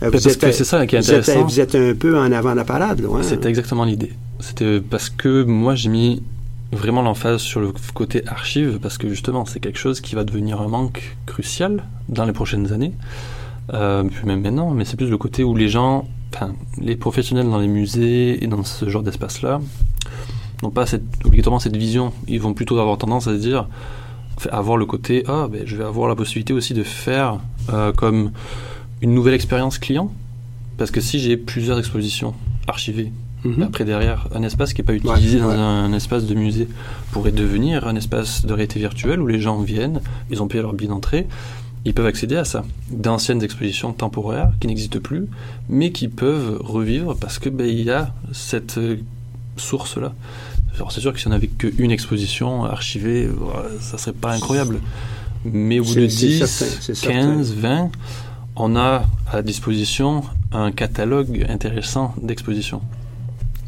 Parce 0.01 0.25
que 0.37 0.53
c'est 0.53 0.65
ça 0.65 0.87
qui 0.87 0.97
est 0.97 1.01
vous 1.01 1.13
êtes-. 1.13 1.39
Vous 1.47 1.61
êtes, 1.61 1.75
un 1.75 1.95
peu 1.95 2.17
en 2.19 2.31
avant 2.31 2.53
de 2.53 2.57
la 2.57 2.65
parade. 2.65 3.01
Là, 3.01 3.09
hein? 3.15 3.23
C'était 3.23 3.49
exactement 3.49 3.85
l'idée. 3.85 4.13
C'était 4.41 4.81
parce 4.81 5.09
que 5.11 5.43
moi 5.45 5.75
j'ai 5.75 5.89
mis 5.89 6.23
vraiment 6.73 7.03
l'emphase 7.03 7.41
sur 7.41 7.61
le 7.61 7.73
côté 7.95 8.23
archive 8.27 8.79
parce 8.83 8.99
que 8.99 9.09
justement 9.09 9.47
c'est 9.47 9.61
quelque 9.61 9.79
chose 9.79 10.01
qui 10.01 10.15
va 10.15 10.25
devenir 10.25 10.61
un 10.61 10.69
manque 10.69 11.17
crucial 11.27 11.85
dans 12.09 12.25
les 12.25 12.33
prochaines 12.33 12.73
années, 12.73 12.93
puis 13.69 14.27
même 14.27 14.43
maintenant. 14.43 14.71
Mais 14.73 14.85
c'est 14.85 14.97
plus 14.97 15.09
le 15.11 15.17
côté 15.19 15.43
où 15.45 15.57
les 15.57 15.69
gens, 15.69 16.07
enfin 16.35 16.55
les 16.81 16.97
professionnels 16.97 17.49
dans 17.49 17.59
les 17.59 17.69
musées 17.69 18.43
et 18.43 18.47
dans 18.47 18.65
ce 18.65 18.89
genre 18.89 19.03
d'espace-là, 19.03 19.61
n'ont 20.63 20.71
pas 20.71 20.87
cette, 20.87 21.05
obligatoirement 21.25 21.59
cette 21.61 21.77
vision. 21.77 22.13
Ils 22.29 22.41
vont 22.41 22.55
plutôt 22.55 22.79
avoir 22.79 22.99
tendance 22.99 23.27
à 23.27 23.33
se 23.33 23.41
dire, 23.41 23.69
avoir 24.51 24.77
le 24.77 24.87
côté 24.87 25.23
ah 25.29 25.47
ben 25.51 25.63
je 25.65 25.77
vais 25.77 25.85
avoir 25.85 26.09
la 26.09 26.17
possibilité 26.17 26.53
aussi 26.53 26.75
de 26.75 26.83
faire 26.83 27.39
euh, 27.73 27.93
comme 27.93 28.33
une 29.01 29.15
nouvelle 29.15 29.35
expérience 29.35 29.79
client. 29.79 30.11
Parce 30.77 30.91
que 30.91 31.01
si 31.01 31.21
j'ai 31.21 31.37
plusieurs 31.37 31.79
expositions 31.79 32.35
archivées 32.67 33.13
Mhm. 33.45 33.63
après 33.63 33.85
derrière, 33.85 34.27
un 34.35 34.43
espace 34.43 34.73
qui 34.73 34.81
n'est 34.81 34.87
pas 34.87 34.95
utilisé 34.95 35.37
Ouais, 35.37 35.43
dans 35.43 35.49
ouais. 35.51 35.55
Un, 35.55 35.85
un 35.85 35.93
espace 35.93 36.25
de 36.25 36.35
musée 36.35 36.67
pourrait 37.13 37.31
devenir 37.31 37.87
un 37.87 37.95
espace 37.95 38.47
de 38.47 38.53
réalité 38.55 38.81
virtuelle 38.81 39.21
où 39.21 39.27
les 39.27 39.39
gens 39.39 39.61
viennent, 39.61 40.01
ils 40.31 40.43
ont 40.43 40.49
payé 40.49 40.63
leur 40.63 40.73
billet 40.73 40.89
d'entrée, 40.89 41.27
ils 41.85 41.95
peuvent 41.95 42.07
accéder 42.07 42.37
à 42.37 42.45
ça. 42.45 42.65
D'anciennes 42.91 43.43
expositions 43.43 43.93
temporaires 43.93 44.53
qui 44.61 44.67
n'existent 44.67 45.01
plus, 45.01 45.27
mais 45.69 45.93
qui 45.93 46.09
peuvent 46.09 46.59
revivre 46.61 47.15
parce 47.17 47.39
que 47.39 47.49
ben, 47.49 47.67
il 47.67 47.83
y 47.83 47.91
a 47.91 48.15
cette 48.33 48.79
euh, 48.79 48.97
source-là. 49.57 50.13
C'est 50.91 51.01
sûr 51.01 51.13
que 51.13 51.21
si 51.21 51.29
on 51.29 51.31
n'avait 51.31 51.47
qu'une 51.47 51.93
exposition 51.93 52.65
archivée, 52.65 53.29
voilà, 53.29 53.69
ça 53.81 53.97
serait 53.97 54.13
pas 54.13 54.33
incroyable. 54.35 54.81
Mais 55.45 55.79
au 55.79 55.85
bout 55.85 55.95
de 55.95 56.09
C'est- 56.09 56.17
c'est 56.19 56.27
10, 56.27 56.47
certain, 56.47 56.77
c'est 56.81 57.07
15, 57.07 57.53
20, 57.55 57.91
on 58.57 58.75
a 58.77 59.05
à 59.31 59.43
disposition 59.43 60.25
un 60.53 60.73
catalogue 60.73 61.47
intéressant 61.49 62.15
d'expositions. 62.21 62.81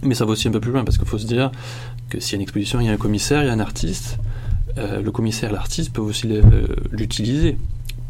Mais 0.02 0.14
ça 0.14 0.24
va 0.24 0.33
aussi 0.33 0.48
un 0.48 0.50
peu 0.50 0.61
plus 0.61 0.72
loin 0.72 0.85
parce 0.85 0.98
qu'il 0.98 1.07
faut 1.07 1.18
se 1.18 1.26
dire 1.26 1.52
que 2.09 2.18
s'il 2.18 2.33
y 2.33 2.35
a 2.35 2.37
une 2.37 2.42
exposition, 2.42 2.81
il 2.81 2.87
y 2.87 2.88
a 2.88 2.92
un 2.92 2.96
commissaire, 2.96 3.42
il 3.42 3.46
y 3.46 3.50
a 3.50 3.52
un 3.52 3.61
artiste. 3.61 4.18
Euh, 4.79 5.00
le 5.00 5.11
commissaire 5.12 5.52
l'artiste 5.52 5.92
peuvent 5.92 6.07
aussi 6.07 6.29
l'utiliser 6.90 7.57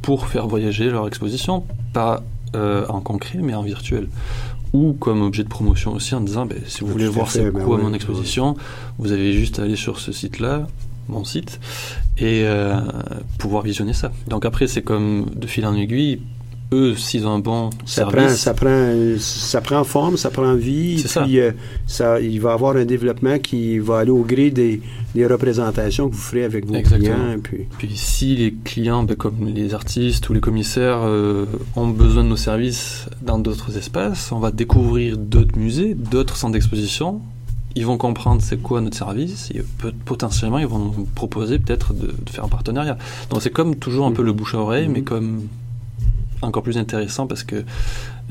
pour 0.07 0.29
faire 0.29 0.47
voyager 0.47 0.89
leur 0.89 1.09
exposition, 1.09 1.65
pas 1.93 2.23
euh, 2.55 2.87
en 2.89 3.01
concret 3.01 3.41
mais 3.43 3.55
en 3.55 3.63
virtuel. 3.63 4.07
Ou 4.73 4.93
comme 4.93 5.21
objet 5.21 5.43
de 5.43 5.49
promotion 5.49 5.95
aussi 5.95 6.15
en 6.15 6.21
disant 6.21 6.47
ben, 6.47 6.61
si 6.65 6.83
vous 6.83 6.87
voulez 6.87 7.09
voir 7.09 7.29
c'est 7.29 7.51
ben 7.51 7.65
quoi 7.65 7.79
mon 7.79 7.93
exposition, 7.93 8.55
vous 8.99 9.11
avez 9.11 9.33
juste 9.33 9.59
à 9.59 9.65
aller 9.65 9.75
sur 9.75 9.99
ce 9.99 10.13
site-là, 10.13 10.69
mon 11.09 11.25
site, 11.25 11.59
et 12.19 12.43
euh, 12.45 12.81
pouvoir 13.39 13.65
visionner 13.65 13.95
ça. 13.95 14.13
Donc 14.29 14.45
après 14.45 14.69
c'est 14.69 14.83
comme 14.83 15.27
de 15.35 15.49
fil 15.49 15.67
en 15.67 15.75
aiguille, 15.75 16.21
eux 16.73 16.97
s'ils 16.97 17.27
ont 17.27 17.35
un 17.35 17.39
bon 17.39 17.71
Ça 17.85 18.03
service, 18.11 18.15
prend, 18.25 18.29
ça, 18.35 18.55
prend, 18.55 18.95
ça 19.19 19.61
prend 19.61 19.85
forme, 19.85 20.17
ça 20.17 20.31
prend 20.31 20.55
vie, 20.55 21.05
puis 21.23 21.39
euh, 21.39 21.53
ça, 21.87 22.21
il 22.21 22.41
va 22.41 22.51
y 22.51 22.53
avoir 22.55 22.77
un 22.77 22.85
développement 22.85 23.39
qui 23.39 23.79
va 23.79 23.99
aller 23.99 24.11
au 24.11 24.23
gré 24.23 24.51
des, 24.51 24.81
des 25.15 25.27
représentations 25.27 26.09
que 26.09 26.15
vous 26.15 26.21
ferez 26.21 26.45
avec 26.45 26.67
vos 26.67 26.75
Exactement. 26.75 27.15
clients. 27.15 27.41
Puis, 27.43 27.59
Puis 27.79 27.91
si 27.97 28.35
les 28.37 28.53
clients, 28.65 29.05
ben, 29.05 29.15
comme 29.17 29.47
les 29.47 29.75
artistes 29.75 30.29
ou 30.29 30.33
les 30.35 30.41
commissaires, 30.41 31.01
euh, 31.05 31.45
ont 31.77 31.89
besoin 31.89 32.25
de 32.25 32.29
nos 32.29 32.37
services 32.37 33.07
dans 33.23 33.39
d'autres 33.39 33.77
espaces, 33.77 34.33
on 34.33 34.39
va 34.41 34.51
découvrir 34.51 35.17
d'autres 35.19 35.57
musées, 35.59 35.95
d'autres 35.95 36.37
centres 36.37 36.55
d'exposition. 36.55 37.21
Ils 37.79 37.85
vont 37.85 37.99
comprendre 37.99 38.41
c'est 38.43 38.57
quoi 38.57 38.81
notre 38.81 38.97
service 38.97 39.51
et 39.55 39.63
peut- 39.79 39.93
potentiellement 40.07 40.59
ils 40.59 40.67
vont 40.67 40.79
nous 40.79 41.05
proposer 41.15 41.59
peut-être 41.59 41.93
de, 41.93 42.07
de 42.07 42.31
faire 42.31 42.45
un 42.45 42.49
partenariat. 42.49 42.97
Donc 43.31 43.43
c'est 43.43 43.51
comme 43.53 43.77
toujours 43.77 44.07
un 44.07 44.13
peu 44.13 44.23
le 44.23 44.33
bouche 44.33 44.55
à 44.55 44.59
oreille, 44.59 44.89
mais 44.89 45.03
comme 45.03 45.43
encore 46.43 46.63
plus 46.63 46.77
intéressant 46.79 47.27
parce 47.27 47.43
que 47.43 47.57
euh, 47.57 47.63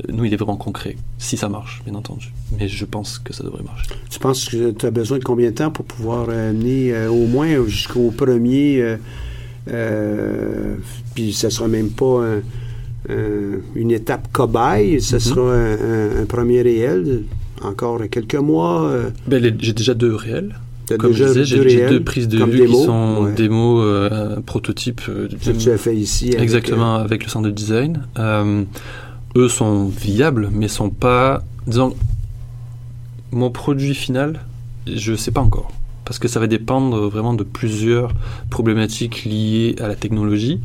nous 0.08 0.24
il 0.24 0.32
est 0.32 0.36
vraiment 0.36 0.56
concret. 0.56 0.96
Si 1.18 1.36
ça 1.36 1.48
marche, 1.48 1.82
bien 1.84 1.94
entendu. 1.94 2.32
Mais 2.58 2.68
je 2.68 2.84
pense 2.84 3.18
que 3.18 3.32
ça 3.32 3.42
devrait 3.44 3.62
marcher. 3.64 3.90
tu 4.10 4.18
penses 4.18 4.44
que 4.46 4.70
tu 4.72 4.86
as 4.86 4.90
besoin 4.90 5.18
de 5.18 5.24
combien 5.24 5.50
de 5.50 5.54
temps 5.56 5.70
pour 5.70 5.84
pouvoir 5.84 6.26
euh, 6.28 6.50
amener 6.50 6.92
euh, 6.92 7.10
au 7.10 7.26
moins 7.26 7.64
jusqu'au 7.66 8.10
premier, 8.10 8.80
euh, 8.80 8.96
euh, 9.70 10.76
puis 11.14 11.32
ce 11.32 11.50
sera 11.50 11.68
même 11.68 11.90
pas 11.90 12.22
un- 12.24 12.42
un- 13.08 13.58
une 13.74 13.90
étape 13.90 14.28
cobaye, 14.32 15.00
ce 15.00 15.16
Mhm. 15.16 15.20
sera 15.20 15.54
un, 15.54 16.24
premier 16.26 16.62
réel, 16.62 17.22
encore 17.62 18.00
quelques 18.10 18.34
mois. 18.36 18.84
euh, 18.88 19.10
Ben, 19.26 19.42
j'ai 19.60 19.72
déjà 19.72 19.94
deux 19.94 20.14
réels. 20.14 20.54
Comme 20.88 21.10
déjà 21.10 21.32
je 21.32 21.40
disais, 21.40 21.68
j'ai 21.68 21.88
deux 21.88 22.02
prises 22.02 22.28
de 22.28 22.42
vue 22.44 22.58
démo, 22.60 22.78
qui 22.78 22.84
sont 22.84 23.24
ouais. 23.24 23.32
démos, 23.32 23.82
euh, 23.84 24.40
prototypes. 24.40 25.02
euh, 25.08 25.28
que 25.28 25.50
tu 25.50 25.70
as 25.70 25.78
fait 25.78 25.96
ici. 25.96 26.28
avec, 26.28 26.40
Exactement, 26.40 26.96
avec 26.96 27.24
le 27.24 27.30
centre 27.30 27.46
de 27.46 27.52
design. 27.52 28.02
Euh, 28.18 28.62
eux 29.36 29.48
sont 29.48 29.86
viables, 29.86 30.50
mais 30.52 30.68
sont 30.68 30.90
pas. 30.90 31.42
Disons, 31.66 31.94
mon 33.32 33.50
produit 33.50 33.94
final, 33.94 34.40
je 34.86 35.14
sais 35.14 35.32
pas 35.32 35.40
encore. 35.40 35.72
Parce 36.04 36.20
que 36.20 36.28
ça 36.28 36.38
va 36.38 36.46
dépendre 36.46 37.08
vraiment 37.08 37.34
de 37.34 37.42
plusieurs 37.42 38.12
problématiques 38.50 39.24
liées 39.24 39.74
à 39.80 39.88
la 39.88 39.96
technologie. 39.96 40.60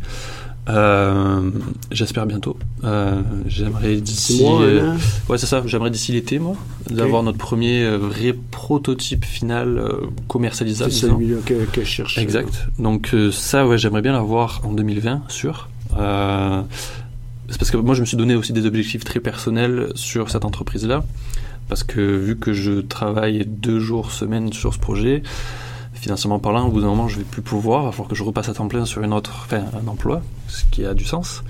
Euh, 0.69 1.49
J'espère 1.91 2.25
bientôt. 2.25 2.57
Euh, 2.83 3.21
J'aimerais 3.47 3.95
d'ici. 3.97 4.43
euh. 4.45 4.95
Ouais, 5.27 5.37
c'est 5.37 5.45
ça. 5.47 5.63
J'aimerais 5.65 5.89
d'ici 5.89 6.11
l'été, 6.11 6.39
moi, 6.39 6.55
d'avoir 6.89 7.23
notre 7.23 7.37
premier 7.37 7.89
vrai 7.97 8.35
prototype 8.51 9.25
final 9.25 9.81
commercialisable. 10.27 10.91
C'est 10.91 11.07
celui-là 11.07 11.37
que, 11.45 11.65
que 11.65 11.81
je 11.81 11.89
cherche. 11.89 12.17
Exact. 12.17 12.67
Donc 12.79 13.15
ça, 13.31 13.67
ouais, 13.67 13.77
j'aimerais 13.77 14.01
bien 14.01 14.13
l'avoir 14.13 14.61
en 14.63 14.71
2020, 14.73 15.23
sûr. 15.29 15.69
C'est 15.93 17.57
parce 17.57 17.71
que 17.71 17.77
moi, 17.77 17.95
je 17.95 18.01
me 18.01 18.05
suis 18.05 18.15
donné 18.17 18.35
aussi 18.35 18.53
des 18.53 18.65
objectifs 18.65 19.03
très 19.03 19.19
personnels 19.19 19.91
sur 19.95 20.29
cette 20.29 20.45
entreprise-là. 20.45 21.03
Parce 21.67 21.83
que 21.83 22.01
vu 22.01 22.37
que 22.37 22.53
je 22.53 22.81
travaille 22.81 23.45
deux 23.45 23.79
jours 23.79 24.11
semaine 24.11 24.51
sur 24.51 24.73
ce 24.73 24.79
projet, 24.79 25.23
financièrement 26.01 26.39
parlant, 26.39 26.67
au 26.67 26.71
bout 26.71 26.81
d'un 26.81 26.87
moment, 26.87 27.07
je 27.07 27.17
vais 27.19 27.23
plus 27.23 27.43
pouvoir. 27.43 27.83
Il 27.83 27.85
va 27.85 27.91
falloir 27.91 28.09
que 28.09 28.15
je 28.15 28.23
repasse 28.23 28.49
à 28.49 28.53
temps 28.53 28.67
plein 28.67 28.85
sur 28.85 29.01
une 29.03 29.13
autre, 29.13 29.31
enfin, 29.45 29.61
un 29.81 29.87
emploi, 29.87 30.21
ce 30.47 30.63
qui 30.71 30.83
a 30.83 30.93
du 30.95 31.05
sens. 31.05 31.43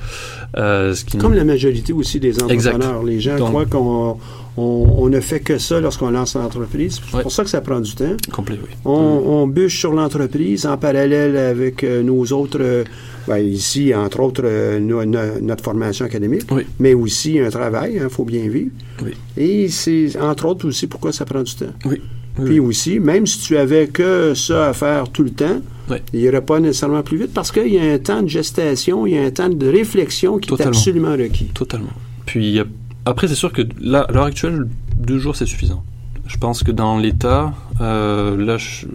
Euh, 0.58 0.94
ce 0.94 1.06
qui 1.06 1.18
Comme 1.18 1.34
la 1.34 1.46
majorité 1.46 1.94
aussi 1.94 2.20
des 2.20 2.38
Exact. 2.52 2.76
entrepreneurs. 2.76 3.04
Les 3.04 3.20
gens 3.22 3.38
Donc- 3.38 3.50
croient 3.50 3.66
qu'on 3.66 4.18
on, 4.58 4.62
on 4.98 5.08
ne 5.08 5.22
fait 5.22 5.40
que 5.40 5.58
ça 5.58 5.80
lorsqu'on 5.80 6.10
lance 6.12 6.36
l'entreprise. 6.36 7.00
C'est 7.10 7.16
Ouais. 7.16 7.24
pour 7.24 7.32
ça 7.32 7.44
que 7.46 7.50
ça 7.50 7.62
prend 7.62 7.80
du 7.80 7.96
temps. 7.96 8.18
complet, 8.34 8.60
oui. 8.62 8.70
On, 8.84 8.92
on 8.92 9.48
bûche 9.48 9.80
sur 9.80 9.94
l'entreprise 9.94 10.66
en 10.66 10.76
parallèle 10.78 11.38
avec 11.38 11.86
euh, 11.86 12.04
nos 12.04 12.26
autres, 12.34 12.58
euh, 12.60 12.84
ben, 13.30 13.38
ici, 13.38 13.96
entre 13.96 14.20
autres, 14.20 14.42
euh, 14.44 14.80
no- 14.82 15.06
no- 15.06 15.40
notre 15.42 15.64
formation 15.64 16.04
académique, 16.06 16.44
Oui. 16.52 16.64
mais 16.80 16.94
aussi 16.94 17.40
un 17.40 17.50
travail, 17.50 18.02
il 18.04 18.10
faut 18.10 18.26
bien 18.26 18.50
vivre. 18.50 18.72
Oui. 19.02 19.14
Et 19.38 19.70
c'est, 19.70 20.20
entre 20.20 20.46
autres, 20.48 20.68
aussi 20.68 20.88
pourquoi 20.88 21.14
ça 21.14 21.24
prend 21.24 21.42
du 21.42 21.56
temps. 21.56 21.66
Oui. 21.86 22.02
Oui, 22.40 22.46
Puis 22.46 22.60
oui. 22.60 22.66
aussi, 22.68 23.00
même 23.00 23.26
si 23.28 23.40
tu 23.40 23.58
avais 23.58 23.88
que 23.88 24.34
ça 24.34 24.70
à 24.70 24.74
faire 24.74 25.10
tout 25.10 25.24
le 25.24 25.32
temps, 25.32 25.62
Ouais. 25.90 26.02
Il 26.14 26.22
n'irait 26.22 26.42
pas 26.42 26.62
nécessairement 26.62 27.02
plus 27.04 27.18
vite 27.18 27.34
parce 27.34 27.52
qu'il 27.52 27.68
y 27.68 27.78
a 27.78 27.84
un 27.84 27.98
temps 27.98 28.22
de 28.22 28.30
gestation, 28.30 29.06
il 29.06 29.16
y 29.16 29.18
a 29.18 29.24
un 29.24 29.32
temps 29.32 29.50
de 29.50 29.68
réflexion 29.68 30.38
qui 30.38 30.48
Totalement. 30.48 30.72
est 30.72 30.78
absolument 30.78 31.12
requis. 31.12 31.46
Totalement. 31.48 31.90
Puis 32.26 32.62
après, 33.04 33.28
c'est 33.28 33.36
sûr 33.36 33.52
que 33.52 33.64
là, 33.82 34.06
à 34.08 34.12
l'heure 34.14 34.24
actuelle, 34.26 34.68
deux 34.96 35.18
jours, 35.20 35.36
c'est 35.36 35.46
suffisant. 35.48 35.84
Je 36.28 36.38
pense 36.38 36.64
que 36.64 36.72
dans 36.72 36.98
l'état, 36.98 37.54
euh, 37.82 38.38
là, 38.38 38.58
je- 38.58 38.86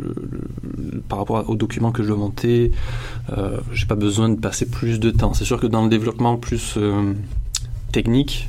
par 1.08 1.18
rapport 1.18 1.50
aux 1.50 1.56
documents 1.56 1.92
que 1.92 2.02
je 2.02 2.08
dois 2.08 2.16
monter, 2.16 2.70
euh, 3.36 3.58
j'ai 3.74 3.84
pas 3.84 3.96
besoin 3.96 4.30
de 4.30 4.36
passer 4.40 4.64
plus 4.64 4.98
de 4.98 5.10
temps. 5.10 5.34
C'est 5.34 5.44
sûr 5.44 5.60
que 5.60 5.66
dans 5.66 5.82
le 5.82 5.90
développement 5.90 6.36
plus 6.38 6.74
euh, 6.78 7.12
technique, 7.92 8.48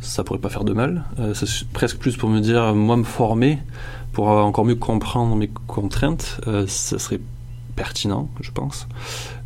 ça 0.00 0.22
pourrait 0.22 0.38
pas 0.38 0.48
faire 0.48 0.64
de 0.64 0.74
mal. 0.74 1.04
Euh, 1.18 1.34
c'est 1.34 1.66
presque 1.72 1.98
plus 1.98 2.16
pour 2.16 2.28
me 2.28 2.40
dire, 2.40 2.72
moi, 2.74 2.96
me 2.96 3.04
former 3.04 3.58
pour 4.12 4.28
encore 4.28 4.64
mieux 4.64 4.74
comprendre 4.74 5.36
mes 5.36 5.50
contraintes, 5.66 6.40
euh, 6.46 6.66
ça 6.66 6.98
serait 6.98 7.20
pertinent, 7.76 8.28
je 8.40 8.50
pense. 8.50 8.86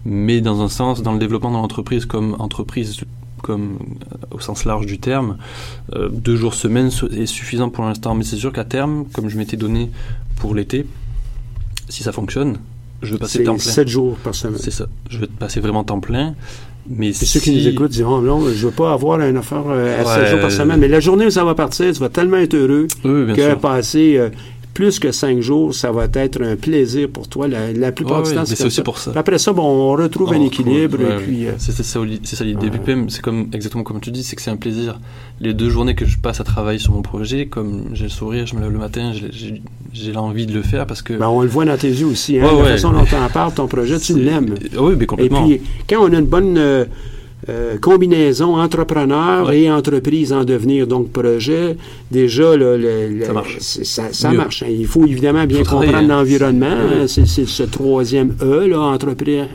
Mais 0.05 0.40
dans 0.40 0.62
un 0.62 0.68
sens, 0.68 1.03
dans 1.03 1.12
le 1.12 1.18
développement 1.18 1.50
de 1.50 1.57
l'entreprise 1.57 2.07
comme 2.07 2.37
entreprise, 2.38 3.00
comme 3.42 3.79
euh, 4.12 4.16
au 4.31 4.40
sens 4.40 4.64
large 4.64 4.87
du 4.87 4.98
terme, 4.98 5.37
euh, 5.94 6.09
deux 6.09 6.37
jours 6.37 6.55
semaine 6.55 6.90
est 7.12 7.27
suffisant 7.27 7.68
pour 7.68 7.85
l'instant. 7.85 8.14
Mais 8.14 8.24
c'est 8.24 8.37
sûr 8.37 8.53
qu'à 8.53 8.64
terme, 8.64 9.05
comme 9.12 9.29
je 9.29 9.37
m'étais 9.37 9.57
donné 9.57 9.90
pour 10.37 10.55
l'été, 10.55 10.87
si 11.88 12.03
ça 12.03 12.12
fonctionne, 12.12 12.59
je 13.03 13.12
vais 13.12 13.18
passer 13.18 13.44
temps 13.44 13.57
plein. 13.57 13.72
7 13.72 13.88
jours 13.88 14.16
par 14.16 14.35
semaine. 14.35 14.59
C'est 14.59 14.70
ça. 14.70 14.87
Je 15.11 15.18
vais 15.18 15.27
passer 15.27 15.61
vraiment 15.61 15.85
temps 15.85 16.00
plein. 16.00 16.35
Mais 16.88 17.11
Puis 17.12 17.27
ceux 17.27 17.40
qui 17.40 17.51
nous 17.53 17.66
écoutent 17.66 17.90
diront, 17.92 18.20
non, 18.20 18.40
je 18.49 18.66
veux 18.66 18.73
pas 18.73 18.92
avoir 18.92 19.18
une 19.20 19.37
affaire 19.37 19.62
euh, 19.68 20.03
à 20.03 20.05
7 20.05 20.23
Ouais. 20.23 20.31
jours 20.31 20.40
par 20.40 20.53
semaine. 20.53 20.79
Mais 20.81 20.88
la 20.88 21.01
journée 21.01 21.25
où 21.27 21.31
ça 21.31 21.42
va 21.44 21.55
partir, 21.55 21.92
tu 21.92 22.01
vas 22.01 22.11
tellement 22.11 22.37
être 22.37 22.55
heureux 22.55 22.87
Oui, 23.05 23.35
que 23.35 23.42
sûr. 23.42 23.59
passer 23.59 24.16
euh, 24.18 24.29
plus 24.74 24.98
que 24.98 25.12
5 25.12 25.40
jours, 25.40 25.72
ça 25.74 25.92
va 25.92 26.06
être 26.12 26.42
un 26.42 26.56
plaisir 26.56 27.08
pour 27.08 27.28
toi. 27.28 27.46
La, 27.48 27.72
la 27.72 27.92
plupart 27.92 28.18
Ouais, 28.18 28.24
du 28.24 28.28
ouais, 28.30 28.34
temps, 28.34 28.44
c'est 28.44 28.62
aussi 28.64 28.76
ça. 28.76 28.82
pour 28.82 28.98
ça. 28.98 29.12
Après 29.14 29.38
ça, 29.38 29.52
bon, 29.52 29.62
on 29.62 29.92
retrouve 29.92 30.32
un 30.32 30.38
On 30.40 30.44
équilibre. 30.46 30.98
retrouve, 30.98 31.12
et 31.12 31.16
ouais, 31.16 31.22
puis, 31.22 31.46
euh, 31.46 31.52
C'est 31.58 31.70
ça, 31.72 31.82
ça 31.84 32.00
l'idée. 32.44 32.68
Ouais. 32.68 33.04
C'est 33.08 33.22
comme 33.22 33.48
exactement 33.52 33.84
comme 33.84 34.00
tu 34.00 34.10
dis, 34.10 34.24
c'est 34.24 34.34
que 34.37 34.42
c'est 34.42 34.50
un 34.50 34.56
plaisir. 34.56 34.98
Les 35.40 35.54
deux 35.54 35.70
journées 35.70 35.94
que 35.94 36.04
je 36.04 36.18
passe 36.18 36.40
à 36.40 36.44
travailler 36.44 36.78
sur 36.80 36.92
mon 36.92 37.02
projet, 37.02 37.46
comme 37.46 37.84
j'ai 37.92 38.04
le 38.04 38.10
sourire, 38.10 38.46
je 38.46 38.54
me 38.56 38.60
lève 38.60 38.72
le 38.72 38.78
matin, 38.78 39.12
j'ai- 39.14 39.62
l'envie 40.12 40.46
de 40.46 40.52
le 40.52 40.62
faire 40.62 40.87
parce 40.87 41.02
que. 41.02 41.14
ben, 41.14 41.28
on 41.28 41.42
le 41.42 41.48
voit 41.48 41.64
dans 41.64 41.76
tes 41.76 41.88
yeux 41.88 42.06
aussi. 42.06 42.38
Hein, 42.40 42.48
Ouais, 42.52 42.62
la 42.62 42.68
façon 42.70 42.90
dont 42.92 43.04
tu 43.04 43.14
en 43.14 43.28
parles, 43.28 43.52
ton 43.54 43.68
projet, 43.68 43.98
tu 44.00 44.18
l'aimes. 44.18 44.54
Ah 44.76 44.82
Oui, 44.82 44.94
mais 44.98 45.04
Et 45.04 45.06
complètement. 45.06 45.46
puis, 45.46 45.60
quand 45.88 46.02
on 46.02 46.12
a 46.12 46.18
une 46.18 46.26
bonne 46.26 46.58
euh, 46.58 46.84
euh, 47.48 47.76
combinaison 47.78 48.57
entrepreneur 48.57 49.46
Ouais. 49.48 49.61
et 49.62 49.70
entreprise 49.70 50.33
en 50.33 50.44
devenir, 50.44 50.87
donc 50.87 51.11
projet, 51.11 51.76
déjà, 52.11 52.57
là, 52.57 52.76
le- 52.76 53.09
le- 53.18 53.24
Ça 53.24 53.33
marche. 53.33 53.59
Ça, 53.61 54.12
ça 54.12 54.30
Mieux. 54.30 54.37
marche. 54.38 54.64
Il 54.68 54.87
faut 54.87 55.04
évidemment 55.07 55.44
bien 55.46 55.64
Faut 55.64 55.76
comprendre 55.76 55.98
hein. 55.98 56.02
l'environnement. 56.02 56.66
Hein. 56.66 57.07
C'est 57.07 57.26
ce 57.26 57.62
troisième 57.64 58.35
E, 58.42 58.66
là, 58.66 58.80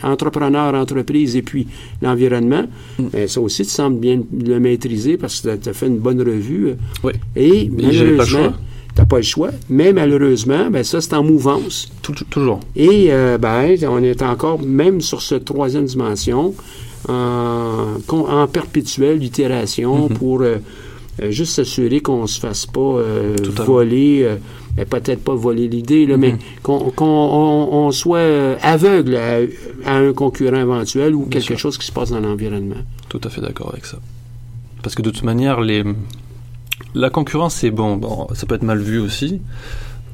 entrepreneur, 0.04 0.74
entreprise 0.76 1.36
et 1.36 1.42
puis 1.42 1.68
l'environnement. 2.02 2.64
Mm. 3.00 3.04
Ben, 3.14 3.28
ça 3.28 3.42
aussi, 3.42 3.64
tu 3.64 3.70
sembles 3.72 3.98
bien 4.00 4.22
le 4.46 4.60
maîtriser 4.60 5.18
parce 5.18 5.42
que 5.42 5.56
tu 5.56 5.70
as 5.70 5.74
fait 5.74 5.88
une 5.88 5.98
bonne 6.00 6.22
revue. 6.22 6.76
Oui. 7.04 7.14
Et 7.36 7.70
malheureusement, 7.76 8.54
tu 8.96 9.06
pas 9.06 9.18
le 9.18 9.24
choix. 9.24 9.50
Mais 9.70 9.94
malheureusement, 9.94 10.70
ben, 10.70 10.84
ça, 10.84 11.00
c'est 11.02 11.14
en 11.14 11.24
mouvance. 11.24 11.90
Toujours. 12.30 12.60
Et 12.76 13.08
euh, 13.12 13.38
ben, 13.38 13.76
on 13.88 14.04
est 14.04 14.22
encore, 14.22 14.62
même 14.62 15.02
sur 15.02 15.22
cette 15.22 15.46
troisième 15.46 15.86
dimension, 15.86 16.54
en, 17.08 18.48
perpétuelle 18.48 19.24
itération 19.24 20.10
Mhm. 20.10 20.18
pour 20.18 20.42
euh, 20.42 20.58
euh, 21.22 21.32
juste 21.32 21.54
s'assurer 21.54 22.00
qu'on 22.02 22.24
ne 22.24 22.28
se 22.28 22.40
fasse 22.40 22.66
pas 22.66 22.80
euh, 22.80 23.36
voler, 23.66 24.22
euh, 24.24 24.36
ben, 24.76 24.86
peut-être 24.86 25.24
pas 25.24 25.36
voler 25.36 25.68
l'idée, 25.68 26.06
là, 26.06 26.18
mais 26.18 26.36
qu'on 26.64 26.92
qu'on- 26.92 27.06
on, 27.06 27.70
on 27.88 27.92
soit 27.92 28.58
aveugle 28.62 29.16
à, 29.16 29.40
à 29.86 29.96
un 29.98 30.14
concurrent 30.14 30.60
éventuel 30.60 31.14
ou 31.16 31.22
Bien 31.22 31.30
quelque 31.30 31.44
sûr. 31.48 31.60
chose 31.60 31.78
qui 31.78 31.86
se 31.88 31.92
passe 31.92 32.10
dans 32.12 32.20
l'environnement. 32.20 32.82
Tout 33.10 33.22
à 33.24 33.30
fait 33.30 33.42
d'accord 33.42 33.70
avec 33.74 33.86
ça. 33.86 33.98
Parce 34.82 34.96
que 34.96 35.02
de 35.02 35.10
toute 35.10 35.24
manière, 35.24 35.60
les... 35.62 35.84
la 36.96 37.10
concurrence, 37.10 37.56
c'est 37.56 37.72
bon. 37.72 37.98
bon. 37.98 38.28
Ça 38.34 38.46
peut 38.46 38.56
être 38.56 38.64
mal 38.64 38.80
vu 38.80 39.00
aussi. 39.00 39.42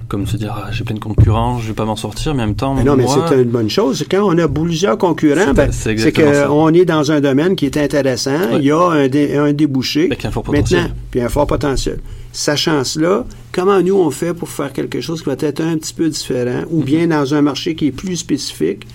Comme 0.08 0.28
se 0.28 0.38
dire, 0.38 0.54
ah, 0.56 0.70
j'ai 0.72 0.84
plein 0.84 0.94
de 0.96 1.00
concurrents, 1.00 1.58
je 1.60 1.68
vais 1.70 1.74
pas 1.74 1.86
m'en 1.86 1.96
sortir, 1.96 2.36
mais 2.36 2.44
en 2.44 2.46
même 2.48 2.56
temps, 2.56 2.76
Mais 2.76 2.84
non, 2.84 2.96
mais 2.96 3.06
c'est 3.08 3.36
une 3.42 3.50
bonne 3.50 3.70
chose. 3.72 4.06
Quand 4.10 4.22
on 4.24 4.38
a 4.38 4.48
plusieurs 4.48 4.98
concurrents, 5.00 5.52
C'est- 5.72 5.96
ben, 5.96 6.48
qu'on 6.48 6.74
est 6.74 6.86
dans 6.86 7.12
un 7.12 7.20
domaine 7.22 7.56
qui 7.56 7.66
est 7.66 7.78
intéressant. 7.78 8.32
Ouais. 8.38 8.58
Il 8.60 8.66
y 8.66 8.72
a 8.72 8.80
un, 8.88 9.08
dé- 9.08 9.36
un 9.36 9.52
débouché. 9.52 10.06
avec 10.06 10.24
un 10.26 10.32
fort 10.32 10.44
potentiel. 10.44 10.82
Maintenant, 10.82 10.96
puis 11.10 11.22
un 11.22 11.30
fort 11.30 11.48
potentiel. 11.48 12.00
Sachant 12.32 12.84
cela, 12.84 13.26
comment 13.52 13.82
nous 13.82 13.96
on 13.96 14.12
fait 14.12 14.34
pour 14.34 14.50
faire 14.50 14.74
quelque 14.74 15.02
chose 15.02 15.22
qui 15.24 15.26
va 15.30 15.36
être 15.40 15.62
un 15.62 15.78
petit 15.78 15.94
peu 15.94 16.08
différent, 16.10 16.64
ou 16.70 16.84
bien 16.84 17.08
dans 17.08 17.34
un 17.34 17.42
marché 17.42 17.74
qui 17.76 17.88
est 17.88 17.92
plus 17.92 18.18
spécifique, 18.18 18.86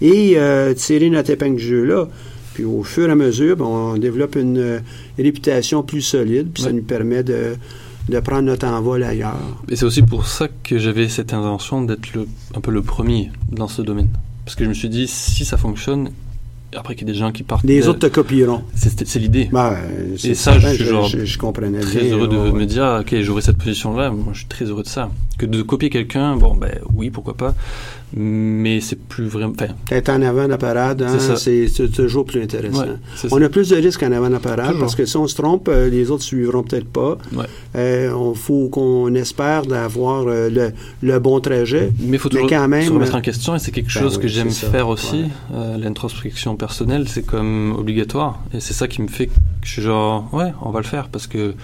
et 0.00 0.34
euh, 0.36 0.72
tirer 0.74 1.10
notre 1.10 1.30
épingle 1.30 1.56
du 1.56 1.64
jeu 1.66 1.84
là. 1.84 2.06
Puis 2.54 2.64
au 2.64 2.82
fur 2.82 3.08
et 3.08 3.12
à 3.12 3.14
mesure, 3.14 3.56
ben, 3.56 3.64
on 3.64 3.96
développe 3.96 4.36
une 4.36 4.58
euh, 4.58 4.78
réputation 5.18 5.82
plus 5.82 6.02
solide, 6.02 6.48
puis 6.52 6.62
ça 6.62 6.72
nous 6.72 6.82
permet 6.82 7.22
de, 7.22 7.54
de 8.10 8.20
prendre 8.20 8.42
notre 8.42 8.66
envol 8.66 9.02
ailleurs. 9.02 9.36
Et 9.68 9.76
c'est 9.76 9.84
aussi 9.84 10.02
pour 10.02 10.26
ça 10.26 10.48
que 10.64 10.78
j'avais 10.78 11.08
cette 11.08 11.32
intention 11.32 11.82
d'être 11.82 12.08
un 12.54 12.60
peu 12.60 12.70
le 12.70 12.82
premier 12.82 13.30
dans 13.50 13.68
ce 13.68 13.82
domaine. 13.82 14.08
Parce 14.44 14.56
que 14.56 14.64
je 14.64 14.68
me 14.68 14.74
suis 14.74 14.88
dit, 14.88 15.06
si 15.06 15.44
ça 15.44 15.56
fonctionne, 15.56 16.10
après 16.76 16.94
qu'il 16.94 17.06
y 17.06 17.10
ait 17.10 17.14
des 17.14 17.18
gens 17.18 17.32
qui 17.32 17.42
partent. 17.42 17.64
Les 17.64 17.88
autres 17.88 18.00
te 18.00 18.06
copieront. 18.06 18.62
C'est 18.74 19.16
l'idée. 19.18 19.48
Ben, 19.52 19.76
c'est 20.16 20.28
Et 20.28 20.34
ça, 20.34 20.52
certain, 20.52 20.70
je 20.70 20.74
suis 20.76 20.84
genre 20.84 21.06
je, 21.06 21.24
je 21.24 21.38
comprenais 21.38 21.80
très 21.80 22.00
bien, 22.02 22.12
heureux 22.16 22.28
de 22.28 22.36
ouais. 22.36 22.52
me 22.52 22.66
dire, 22.66 22.98
ok, 23.00 23.20
j'aurai 23.22 23.42
cette 23.42 23.58
position-là. 23.58 24.10
Moi, 24.10 24.32
je 24.32 24.38
suis 24.40 24.48
très 24.48 24.64
heureux 24.66 24.82
de 24.82 24.88
ça. 24.88 25.10
Que 25.38 25.46
de 25.46 25.62
copier 25.62 25.90
quelqu'un, 25.90 26.36
bon, 26.36 26.54
ben 26.54 26.78
oui, 26.94 27.10
pourquoi 27.10 27.34
pas. 27.34 27.54
Mais 28.16 28.80
c'est 28.80 28.98
plus 28.98 29.26
vraiment. 29.26 29.52
Être 29.90 30.08
en 30.10 30.22
avant 30.22 30.44
de 30.44 30.48
la 30.48 30.58
parade, 30.58 31.02
hein, 31.02 31.16
C'est 31.36 31.92
toujours 31.92 32.24
plus 32.24 32.42
intéressant. 32.42 32.80
ouais, 32.82 33.28
On 33.30 33.40
a 33.42 33.48
plus 33.48 33.68
de 33.68 33.76
risques 33.76 34.02
en 34.02 34.12
avant 34.12 34.26
de 34.28 34.32
la 34.34 34.40
parade 34.40 34.66
Toujours. 34.66 34.80
parce 34.80 34.94
que 34.96 35.06
si 35.06 35.16
on 35.16 35.26
se 35.26 35.34
trompe, 35.36 35.68
euh, 35.68 35.88
les 35.88 36.10
autres 36.10 36.24
suivront 36.24 36.62
peut-être 36.62 36.88
pas. 36.88 37.18
Ouais. 37.34 37.44
Euh, 37.76 38.12
on 38.12 38.34
faut 38.34 38.68
qu'on 38.68 39.14
espère 39.14 39.64
d'avoir 39.66 40.26
euh, 40.26 40.48
le, 40.50 40.72
le 41.02 41.18
bon 41.18 41.38
trajet. 41.40 41.92
Mais 42.00 42.16
il 42.16 42.18
faut 42.18 42.28
Mais 42.32 42.40
toujours 42.40 42.48
quand 42.50 42.68
même, 42.68 42.84
se 42.86 42.92
remettre 42.92 43.14
en 43.14 43.20
question 43.20 43.54
et 43.54 43.58
c'est 43.58 43.70
quelque 43.70 43.92
ben 43.94 44.00
chose 44.00 44.16
oui, 44.16 44.22
que 44.22 44.28
j'aime 44.28 44.50
faire 44.50 44.88
aussi. 44.88 45.24
ouais. 45.52 45.78
L'introspection 45.78 46.56
personnelle, 46.56 47.06
c'est 47.08 47.22
comme 47.24 47.74
obligatoire 47.78 48.40
et 48.52 48.60
c'est 48.60 48.74
ça 48.74 48.88
qui 48.88 49.02
me 49.02 49.08
fait 49.08 49.26
que 49.28 49.32
je 49.62 49.72
suis 49.72 49.82
genre 49.82 50.28
ouais, 50.32 50.52
on 50.62 50.70
va 50.70 50.80
le 50.80 50.86
faire 50.86 51.08
parce 51.08 51.26
que 51.26 51.54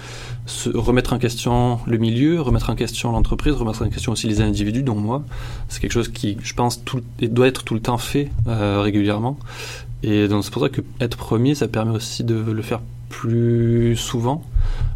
se 0.47 0.71
remettre 0.71 1.13
en 1.13 1.19
question 1.19 1.81
le 1.87 1.99
milieu, 1.99 2.41
remettre 2.41 2.71
en 2.71 2.77
question 2.77 3.13
l'entreprise, 3.13 3.55
remettre 3.55 3.85
en 3.85 3.91
question 3.91 4.13
aussi 4.13 4.29
les 4.29 4.41
individus, 4.41 4.83
dont 4.83 4.95
moi, 4.95 5.25
c'est 5.69 5.81
quelque 5.81 5.93
chose 5.93 6.09
qui, 6.09 6.39
je 6.43 6.55
pense, 6.55 6.85
tout, 6.85 7.03
doit 7.21 7.49
être 7.49 7.65
tout 7.65 7.75
le 7.75 7.81
temps 7.81 7.99
fait 7.99 8.31
euh, 8.47 8.81
régulièrement. 8.81 9.39
Et 10.03 10.29
donc 10.29 10.45
c'est 10.45 10.53
pour 10.53 10.63
ça 10.63 10.69
que 10.69 10.83
être 11.01 11.17
premier, 11.17 11.55
ça 11.55 11.69
permet 11.69 11.93
aussi 11.93 12.23
de 12.23 12.35
le 12.35 12.63
faire 12.63 12.81
plus 13.09 13.97
souvent 13.97 14.45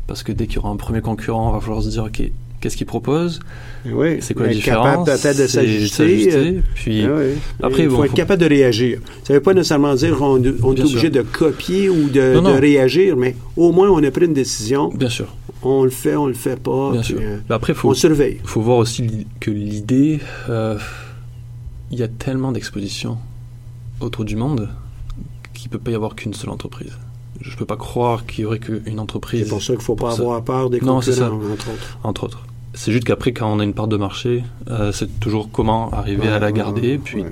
parce 0.07 0.23
que 0.23 0.33
dès 0.33 0.47
qu'il 0.47 0.57
y 0.57 0.59
aura 0.59 0.71
un 0.71 0.77
premier 0.77 1.01
concurrent, 1.01 1.49
on 1.49 1.53
va 1.53 1.61
falloir 1.61 1.83
se 1.83 1.89
dire 1.89 2.05
ok, 2.05 2.23
qu'est-ce 2.61 2.77
qu'il 2.77 2.87
propose, 2.87 3.41
Oui, 3.87 4.19
c'est 4.21 4.35
quoi 4.35 4.47
la 4.47 4.53
différence, 4.53 5.07
capable 5.07 5.37
de 5.39 5.47
s'ajuster. 5.47 6.29
euh, 6.35 6.61
puis 6.75 7.05
ah 7.05 7.09
oui. 7.17 7.25
Après, 7.63 7.83
il 7.85 7.91
faut 7.91 7.97
bon, 7.97 8.05
être 8.05 8.11
faut- 8.11 8.17
capable 8.17 8.43
de 8.43 8.49
réagir. 8.49 8.99
Ça 9.25 9.33
ne 9.33 9.39
veut 9.39 9.43
pas 9.43 9.55
nécessairement 9.55 9.95
dire 9.95 10.17
qu'on 10.17 10.41
on 10.41 10.45
est 10.45 10.81
obligé 10.81 10.99
sûr. 11.01 11.11
de 11.11 11.23
copier 11.23 11.89
ou 11.89 12.09
de, 12.11 12.35
Non, 12.35 12.43
non. 12.43 12.55
de 12.55 12.61
réagir, 12.61 13.17
mais 13.17 13.35
au 13.57 13.73
moins 13.73 13.89
on 13.91 14.03
a 14.05 14.11
pris 14.11 14.27
une 14.27 14.35
décision. 14.35 14.89
bien 14.91 15.09
sûr. 15.09 15.35
On 15.63 15.85
le 15.85 15.91
fait, 15.91 16.17
on 16.17 16.27
le 16.27 16.33
fait 16.35 16.59
pas. 16.59 16.93
Bien 16.93 17.01
puis, 17.03 17.09
sûr. 17.15 17.19
euh, 17.21 17.39
Mais 17.49 17.55
après, 17.55 17.73
on 17.73 17.77
faut, 17.77 17.95
surveille. 17.95 18.39
faut 18.45 18.63
voir 18.63 18.79
aussi 18.79 19.27
que 19.41 19.51
l'idée, 19.51 20.21
euh, 20.49 20.79
il 21.91 21.99
y 21.99 22.03
a 22.03 22.09
tellement 22.09 22.53
d'expositions 22.53 23.19
autour 24.01 24.25
du 24.25 24.37
monde 24.37 24.69
qu'il 25.55 25.69
peut 25.71 25.79
pas 25.79 25.91
y 25.91 25.95
avoir 25.95 26.15
qu'une 26.15 26.33
seule 26.33 26.49
entreprise. 26.51 26.93
Je 27.43 27.57
peux 27.57 27.65
pas 27.67 27.77
croire 27.77 28.25
qu'il 28.27 28.43
y 28.43 28.47
aurait 28.47 28.59
qu'une 28.59 28.99
entreprise, 29.01 29.45
C'est 29.45 29.49
pour 29.51 29.61
ça 29.63 29.73
qu'il 29.75 29.79
ne 29.79 29.83
faut 29.83 29.97
pas 29.97 30.13
ça. 30.13 30.23
avoir 30.23 30.43
peur 30.43 30.71
des 30.71 30.81
Non, 30.81 30.97
concurrents, 30.97 31.17
ça. 31.17 31.27
entre 31.33 31.45
autres. 31.71 31.99
entre 32.03 32.25
autres. 32.25 32.47
C'est 32.81 32.93
juste 32.93 33.05
qu'après, 33.05 33.35
quand 33.35 33.53
on 33.53 33.61
a 33.61 33.65
une 33.65 33.75
part 33.75 33.89
de 33.89 33.99
marché, 33.99 34.43
euh, 34.69 34.91
c'est 34.91 35.21
toujours 35.21 35.51
comment 35.51 35.91
arriver 35.91 36.29
à 36.29 36.39
la 36.39 36.51
garder, 36.51 36.93
ouais, 36.93 36.99
puis 36.99 37.21
ouais. 37.21 37.31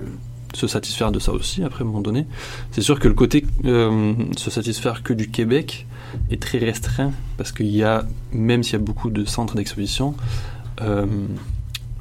se 0.53 0.67
satisfaire 0.67 1.11
de 1.11 1.19
ça 1.19 1.33
aussi, 1.33 1.65
après, 1.65 1.81
à 1.81 1.85
un 1.85 1.87
moment 1.87 2.03
donné. 2.03 2.27
C'est 2.71 2.83
sûr 2.83 3.01
que 3.01 3.09
le 3.09 3.15
côté 3.15 3.47
euh, 3.65 4.13
se 4.37 4.51
satisfaire 4.51 5.03
que 5.03 5.15
du 5.15 5.31
Québec 5.31 5.87
est 6.31 6.43
très 6.43 6.59
restreint, 6.59 7.13
parce 7.39 7.53
qu'il 7.53 7.75
y 7.75 7.83
a, 7.83 8.05
même 8.31 8.63
s'il 8.63 8.75
y 8.75 8.77
a 8.77 8.85
beaucoup 8.85 9.09
de 9.09 9.25
centres 9.25 9.55
d'exposition, 9.55 10.15
euh, 10.83 11.07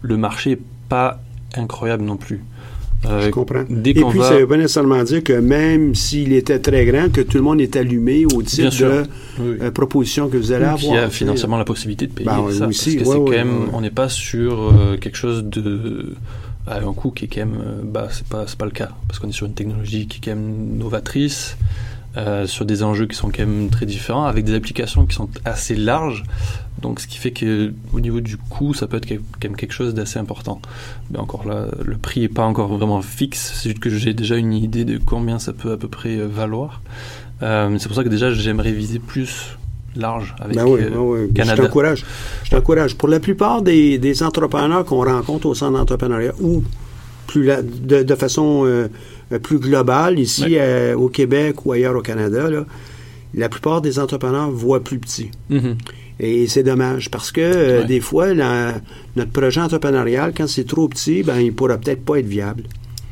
le 0.02 0.18
marché 0.18 0.50
n'est 0.50 0.62
pas 0.90 1.22
incroyable 1.56 2.04
non 2.04 2.18
plus. 2.18 2.44
Euh, 3.06 3.22
Je 3.22 3.30
comprends. 3.30 3.62
Et 3.62 3.94
puis, 3.94 4.02
va... 4.04 4.24
ça 4.24 4.34
ne 4.36 4.40
veut 4.40 4.48
pas 4.48 4.58
nécessairement 4.58 5.04
dire 5.04 5.24
que 5.24 5.34
même 5.34 5.94
s'il 5.96 6.34
était 6.34 6.60
très 6.60 6.86
grand, 6.86 7.12
que 7.12 7.22
tout 7.22 7.38
le 7.38 7.44
monde 7.44 7.62
est 7.62 7.76
allumé 7.76 8.26
au 8.26 8.42
titre 8.42 8.76
de 8.80 9.04
Oui, 9.40 9.58
euh, 9.62 9.72
proposition 9.72 10.30
que 10.30 10.38
vous 10.38 10.52
allez 10.52 10.66
Puis 10.76 10.88
il 10.88 10.94
y 10.94 10.96
a 10.96 10.98
avoir. 11.02 11.12
financièrement 11.12 11.58
la 11.58 11.66
possibilité 11.66 12.08
de 12.08 12.12
payer 12.14 12.28
Ben, 12.30 12.52
ça. 12.52 12.68
aussi, 12.68 12.96
parce 12.98 13.10
que 13.10 13.14
ouais, 13.16 13.16
c'est 13.16 13.32
ouais, 13.32 13.38
quand 13.38 13.46
même, 13.46 13.70
on 13.74 13.82
n'est 13.82 13.92
pas 13.92 14.10
sur 14.10 14.60
euh, 14.62 14.98
quelque 14.98 15.18
chose 15.18 15.44
de 15.46 16.14
à 16.66 16.80
un 16.80 16.94
coût 16.94 17.12
qui 17.12 17.26
est 17.26 17.28
quand 17.30 17.46
même 17.46 17.62
bas. 17.84 18.10
C'est 18.12 18.28
pas, 18.28 18.46
pas 18.58 18.66
le 18.66 18.72
cas 18.72 18.90
parce 19.08 19.20
qu'on 19.20 19.30
est 19.30 19.34
sur 19.34 19.46
une 19.46 19.54
technologie 19.54 20.08
qui 20.08 20.18
est 20.18 20.22
quand 20.26 20.36
même 20.38 20.78
novatrice. 20.78 21.56
sur 22.46 22.66
des 22.66 22.82
enjeux 22.84 23.06
qui 23.06 23.16
sont 23.16 23.30
quand 23.30 23.46
même 23.46 23.70
très 23.70 23.86
différents, 23.86 24.26
avec 24.26 24.44
des 24.44 24.54
applications 24.56 25.06
qui 25.06 25.16
sont 25.16 25.30
assez 25.46 25.76
larges. 25.76 26.24
Donc, 26.82 27.00
ce 27.00 27.08
qui 27.08 27.18
fait 27.18 27.32
que 27.32 27.74
au 27.94 28.00
niveau 28.00 28.22
du 28.22 28.38
coût, 28.38 28.74
ça 28.74 28.86
peut 28.88 28.98
être 28.98 29.08
quand 29.08 29.16
même 29.46 29.56
quelque 29.56 29.74
chose 29.74 29.94
d'assez 29.96 30.20
important. 30.20 30.62
Mais 31.12 31.18
encore 31.18 31.48
là, 31.48 31.66
le 31.84 31.98
prix 31.98 32.24
est 32.24 32.30
pas 32.30 32.44
encore 32.46 32.68
vraiment 32.68 33.02
fixe. 33.02 33.54
C'est 33.56 33.70
juste 33.70 33.80
que 33.82 33.90
j'ai 33.90 34.14
déjà 34.14 34.36
une 34.38 34.54
idée 34.54 34.86
de 34.86 35.00
combien 35.04 35.40
ça 35.40 35.54
peut 35.54 35.72
à 35.72 35.78
peu 35.78 35.88
près 35.88 36.18
euh, 36.18 36.28
valoir. 36.28 36.82
Euh, 37.42 37.76
c'est 37.80 37.88
pour 37.88 37.96
ça 37.96 38.04
que 38.04 38.10
déjà, 38.10 38.32
j'aimerais 38.32 38.72
viser 38.74 39.00
plus 39.00 39.58
large 39.96 40.36
avec 40.40 40.56
Ben 40.56 40.66
oui, 40.66 40.82
euh, 40.84 40.90
ben 40.92 40.98
oui. 41.00 41.20
Je 41.30 41.34
Canada. 41.34 41.64
t'encourage. 41.64 42.06
Je 42.44 42.50
t'encourage. 42.52 42.96
Pour 42.96 43.08
la 43.10 43.20
plupart 43.20 43.64
des, 43.64 43.98
des 43.98 44.22
entrepreneurs 44.22 44.86
qu'on 44.86 45.04
rencontre 45.04 45.48
au 45.48 45.56
centre 45.56 45.78
d'entrepreneuriat 45.78 46.34
ou 46.40 46.64
plus 47.26 47.44
la- 47.44 47.62
de, 47.64 48.04
de 48.04 48.16
façon 48.16 48.64
euh, 48.66 48.88
plus 49.42 49.58
globale, 49.60 50.20
ici 50.20 50.58
euh, 50.60 50.96
au 50.96 51.10
Québec 51.10 51.66
ou 51.66 51.72
ailleurs 51.72 51.96
au 51.96 52.02
Canada, 52.02 52.50
là, 52.52 52.66
la 53.34 53.50
plupart 53.50 53.82
des 53.82 53.98
entrepreneurs 54.00 54.52
voient 54.52 54.84
plus 54.84 55.00
petit. 55.00 55.32
Mhm. 55.50 55.76
Et 56.20 56.48
c'est 56.48 56.64
dommage 56.64 57.12
parce 57.12 57.32
que 57.32 57.42
euh, 57.42 57.82
Ouais. 57.82 57.86
des 57.88 58.00
fois, 58.00 58.34
la- 58.34 58.76
notre 59.16 59.32
projet 59.32 59.62
entrepreneurial, 59.62 60.34
quand 60.36 60.48
c'est 60.48 60.66
trop 60.68 60.88
petit, 60.88 61.22
ben, 61.24 61.40
il 61.40 61.54
pourra 61.54 61.78
peut-être 61.78 62.04
pas 62.04 62.18
être 62.20 62.26
viable. 62.26 62.64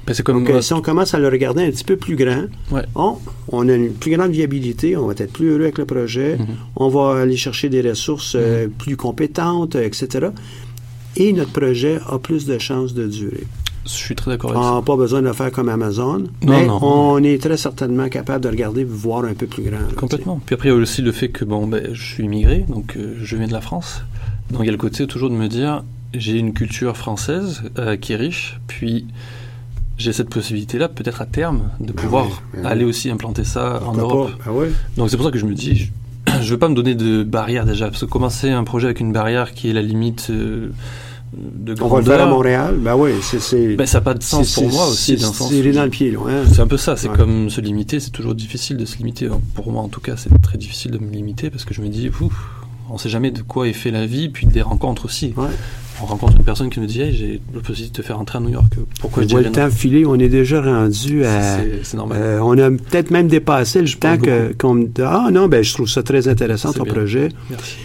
Ben, 0.07 0.13
comme 0.23 0.39
Donc, 0.43 0.49
euh, 0.51 0.61
si 0.61 0.73
on 0.73 0.81
commence 0.81 1.13
à 1.15 1.19
le 1.19 1.27
regarder 1.29 1.63
un 1.63 1.71
petit 1.71 1.83
peu 1.83 1.97
plus 1.97 2.15
grand, 2.15 2.45
Ouais. 2.71 2.83
on, 2.95 3.15
on 3.51 3.67
a 3.69 3.73
une 3.73 3.91
plus 3.93 4.15
grande 4.15 4.31
viabilité, 4.31 4.95
on 4.97 5.07
va 5.07 5.13
être 5.17 5.33
plus 5.33 5.49
heureux 5.49 5.61
avec 5.63 5.77
le 5.79 5.85
projet, 5.85 6.37
Mhm. 6.37 6.45
on 6.75 6.89
va 6.89 7.21
aller 7.21 7.37
chercher 7.37 7.69
des 7.69 7.81
ressources 7.81 8.33
euh, 8.35 8.67
plus 8.77 8.97
compétentes, 8.97 9.75
etc. 9.75 10.27
Et 11.15 11.31
notre 11.33 11.51
projet 11.51 11.99
a 12.07 12.19
plus 12.19 12.45
de 12.45 12.57
chances 12.59 12.93
de 12.93 13.07
durer. 13.07 13.45
Je 13.85 13.91
suis 13.91 14.15
très 14.15 14.31
d'accord 14.31 14.51
On 14.51 14.55
avec 14.55 14.63
ça. 14.65 14.75
n'a 14.75 14.81
pas 14.81 14.95
besoin 14.95 15.21
de 15.21 15.27
le 15.27 15.33
faire 15.33 15.51
comme 15.51 15.69
Amazon, 15.69 16.19
Non, 16.19 16.27
mais 16.41 16.65
non. 16.65 16.79
on 16.81 17.23
est 17.23 17.41
très 17.41 17.57
certainement 17.57 18.09
capable 18.09 18.43
de 18.43 18.49
regarder 18.49 18.83
voir 18.83 19.25
un 19.25 19.33
peu 19.33 19.45
plus 19.47 19.63
grand. 19.63 19.77
là, 19.79 19.93
Complètement. 19.95 20.39
Puis 20.45 20.55
après, 20.55 20.69
il 20.69 20.71
y 20.71 20.75
a 20.75 20.77
aussi 20.77 21.01
le 21.01 21.11
fait 21.11 21.29
que 21.29 21.45
bon, 21.45 21.67
ben, 21.67 21.89
je 21.93 22.03
suis 22.03 22.23
immigré, 22.23 22.65
donc 22.67 22.95
euh, 22.97 23.15
je 23.21 23.35
viens 23.37 23.47
de 23.47 23.53
la 23.53 23.61
France. 23.61 24.01
Donc 24.51 24.61
il 24.61 24.65
y 24.65 24.69
a 24.69 24.71
le 24.71 24.77
côté 24.77 25.05
toujours 25.07 25.29
de 25.29 25.35
me 25.35 25.47
dire, 25.47 25.83
j'ai 26.13 26.37
une 26.37 26.53
culture 26.53 26.97
française 26.97 27.61
euh, 27.77 27.95
qui 27.95 28.13
est 28.13 28.17
riche, 28.17 28.59
puis 28.67 29.05
j'ai 29.97 30.13
cette 30.13 30.29
possibilité-là, 30.29 30.89
peut-être 30.89 31.21
à 31.21 31.25
terme, 31.25 31.69
de 31.79 31.91
pouvoir 31.93 32.25
oui, 32.25 32.31
ben 32.55 32.59
oui. 32.61 32.67
aller 32.67 32.85
aussi 32.85 33.09
implanter 33.09 33.43
ça 33.43 33.81
en. 33.85 33.93
Europe. 33.95 34.31
Ah 34.45 34.51
ouais. 34.51 34.69
Donc 34.97 35.09
c'est 35.09 35.15
pour 35.17 35.25
ça 35.25 35.31
que 35.31 35.37
je 35.39 35.45
me 35.45 35.53
dis, 35.53 35.75
je, 35.75 35.91
je 36.41 36.49
veux 36.51 36.59
pas 36.59 36.69
me 36.69 36.75
donner 36.75 36.95
de 36.95 37.23
barrière 37.23 37.65
déjà, 37.65 37.87
parce 37.89 38.01
que 38.01 38.05
commencer 38.09 38.49
un 38.49 38.63
projet 38.63 38.87
avec 38.87 38.99
une 38.99 39.13
barrière 39.13 39.53
qui 39.53 39.69
est 39.69 39.73
la 39.73 39.81
limite 39.81 40.27
euh, 40.31 40.71
de 41.37 41.75
On 41.81 41.87
va 41.87 41.99
le 41.99 42.05
faire 42.05 42.21
à 42.21 42.25
Montréal. 42.27 42.75
Ben 42.79 42.95
oui, 42.95 43.11
c'est. 43.21 43.39
c'est- 43.39 43.75
ben, 43.75 43.85
ça 43.85 43.97
n'a 43.97 44.01
pas 44.03 44.13
de 44.13 44.23
sens 44.23 44.47
c'est- 44.47 44.61
pour 44.61 44.71
moi 44.71 44.85
c'est- 44.85 44.91
aussi, 44.91 45.17
c'est 45.17 45.25
d'un 45.25 45.33
sens. 45.33 45.49
tirer 45.49 45.71
dans 45.71 45.83
le 45.83 45.89
pied, 45.89 46.15
hein. 46.15 46.43
C'est 46.51 46.61
un 46.61 46.67
peu 46.67 46.77
ça, 46.77 46.95
c'est 46.95 47.09
Ouais. 47.09 47.15
comme 47.17 47.49
se 47.49 47.61
limiter, 47.61 47.99
c'est 47.99 48.11
toujours 48.11 48.35
difficile 48.35 48.77
de 48.77 48.85
se 48.85 48.97
limiter. 48.97 49.27
Pour 49.53 49.71
moi, 49.71 49.81
en 49.81 49.89
tout 49.89 50.01
cas, 50.01 50.13
c'est 50.17 50.29
très 50.41 50.57
difficile 50.57 50.91
de 50.91 50.97
me 50.97 51.11
limiter 51.11 51.49
parce 51.49 51.65
que 51.65 51.73
je 51.73 51.81
me 51.81 51.87
dis, 51.89 52.09
ouf, 52.21 52.33
on 52.89 52.97
sait 52.97 53.09
jamais 53.09 53.31
de 53.31 53.41
quoi 53.41 53.67
est 53.67 53.73
fait 53.73 53.91
la 53.91 54.05
vie, 54.05 54.29
puis 54.29 54.45
des 54.47 54.61
rencontres 54.61 55.05
aussi. 55.05 55.33
Ouais. 55.37 55.47
On 56.01 56.05
rencontre 56.05 56.35
une 56.35 56.43
personne 56.43 56.69
qui 56.69 56.81
nous 56.81 56.87
dit, 56.87 56.99
hey, 57.01 57.15
j'ai 57.15 57.39
la 57.53 57.61
possibilité 57.61 57.97
de 57.97 58.01
te 58.03 58.05
faire 58.05 58.19
entrer 58.19 58.37
à 58.37 58.41
New 58.41 58.49
York, 58.49 58.73
pourquoi 58.99 59.23
Je 59.23 59.27
dirais 59.29 59.43
le 59.43 59.51
temps 59.51 59.69
filer, 59.69 60.05
on 60.05 60.15
est 60.19 60.27
déjà 60.27 60.61
rendu 60.61 61.23
à. 61.23 61.57
C'est- 61.57 61.79
C'est 61.83 61.97
normal. 61.97 62.17
Euh, 62.21 62.39
on 62.41 62.57
a 62.57 62.69
peut-être 62.69 63.11
même 63.11 63.27
dépassé 63.29 63.81
le 63.81 63.87
temps 63.87 64.17
qu'on 64.59 64.73
me 64.73 64.85
dit 64.87 65.01
Ah 65.01 65.29
non, 65.31 65.47
ben 65.47 65.63
je 65.63 65.73
trouve 65.73 65.87
ça 65.89 66.03
très 66.03 66.27
intéressant 66.27 66.73
C'est 66.73 66.79
ton 66.79 66.83
bien. 66.83 66.93
projet. 66.93 67.29
Merci. 67.49 67.75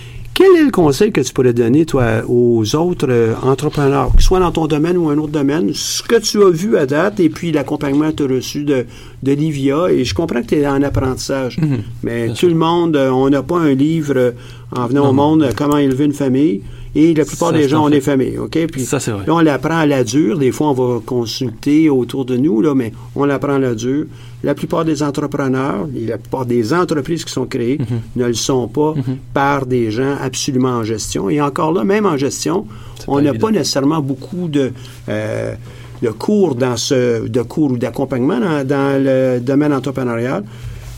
Quel 0.42 0.56
est 0.56 0.64
le 0.64 0.70
conseil 0.70 1.12
que 1.12 1.20
tu 1.20 1.34
pourrais 1.34 1.52
donner, 1.52 1.84
toi, 1.84 2.22
aux 2.26 2.74
autres 2.74 3.06
euh, 3.10 3.34
entrepreneurs, 3.42 4.10
que 4.16 4.22
ce 4.22 4.28
soit 4.28 4.40
dans 4.40 4.50
ton 4.50 4.66
domaine 4.66 4.96
ou 4.96 5.10
un 5.10 5.18
autre 5.18 5.32
domaine, 5.32 5.72
ce 5.74 6.02
que 6.02 6.16
tu 6.18 6.42
as 6.42 6.48
vu 6.48 6.78
à 6.78 6.86
date 6.86 7.20
et 7.20 7.28
puis 7.28 7.52
l'accompagnement 7.52 8.10
que 8.10 8.16
tu 8.16 8.22
as 8.22 8.36
reçu 8.36 8.64
de, 8.64 8.86
de 9.22 9.32
Livia, 9.32 9.88
et 9.90 10.02
je 10.06 10.14
comprends 10.14 10.40
que 10.40 10.46
tu 10.46 10.54
es 10.54 10.66
en 10.66 10.82
apprentissage, 10.82 11.58
Mhm. 11.58 11.82
mais 12.02 12.24
Bien 12.24 12.32
tout 12.32 12.38
sûr. 12.38 12.48
le 12.48 12.54
monde, 12.54 12.96
euh, 12.96 13.10
on 13.10 13.28
n'a 13.28 13.42
pas 13.42 13.58
un 13.58 13.74
livre 13.74 14.14
euh, 14.16 14.30
en 14.74 14.86
venant 14.86 15.04
Non, 15.04 15.10
au 15.10 15.12
monde, 15.12 15.48
comment 15.54 15.76
élever 15.76 16.06
une 16.06 16.14
famille, 16.14 16.62
et 16.94 17.12
la 17.12 17.26
plupart 17.26 17.50
Ça, 17.50 17.58
des 17.58 17.68
gens 17.68 17.82
en 17.82 17.86
ont 17.86 17.90
des 17.90 18.00
familles, 18.00 18.38
OK? 18.38 18.58
Puis 18.72 18.80
Ça, 18.86 18.98
c'est 18.98 19.10
vrai. 19.10 19.24
Là, 19.26 19.34
on 19.34 19.40
l'apprend 19.40 19.76
à 19.76 19.86
la 19.86 20.04
dure. 20.04 20.38
Des 20.38 20.52
fois, 20.52 20.70
on 20.70 20.72
va 20.72 21.00
consulter 21.04 21.90
autour 21.90 22.24
de 22.24 22.36
nous, 22.38 22.62
là, 22.62 22.74
mais 22.74 22.92
on 23.14 23.24
l'apprend 23.26 23.54
à 23.56 23.58
la 23.58 23.74
dure. 23.74 24.06
La 24.42 24.54
plupart 24.54 24.84
des 24.86 25.02
entrepreneurs, 25.02 25.86
et 25.94 26.06
la 26.06 26.16
plupart 26.18 26.46
des 26.46 26.72
entreprises 26.72 27.24
qui 27.24 27.32
sont 27.32 27.46
créées 27.46 27.78
Mhm. 27.78 28.00
ne 28.16 28.26
le 28.26 28.34
sont 28.34 28.68
pas 28.68 28.94
par 29.34 29.66
des 29.66 29.90
gens 29.90 30.16
absolument 30.20 30.76
en 30.78 30.84
gestion. 30.84 31.28
Et 31.28 31.40
encore 31.40 31.72
là, 31.72 31.84
même 31.84 32.06
en 32.06 32.16
gestion, 32.16 32.66
on 33.06 33.20
n'a 33.20 33.34
pas 33.34 33.50
nécessairement 33.50 34.00
beaucoup 34.00 34.48
de, 34.48 34.72
euh, 35.08 35.54
de 36.02 36.08
cours 36.10 36.54
dans 36.54 36.76
ce, 36.78 37.28
de 37.28 37.42
cours 37.42 37.72
ou 37.72 37.76
d'accompagnement 37.76 38.40
dans, 38.40 38.66
dans 38.66 39.02
le 39.02 39.40
domaine 39.40 39.72
entrepreneurial. 39.74 40.42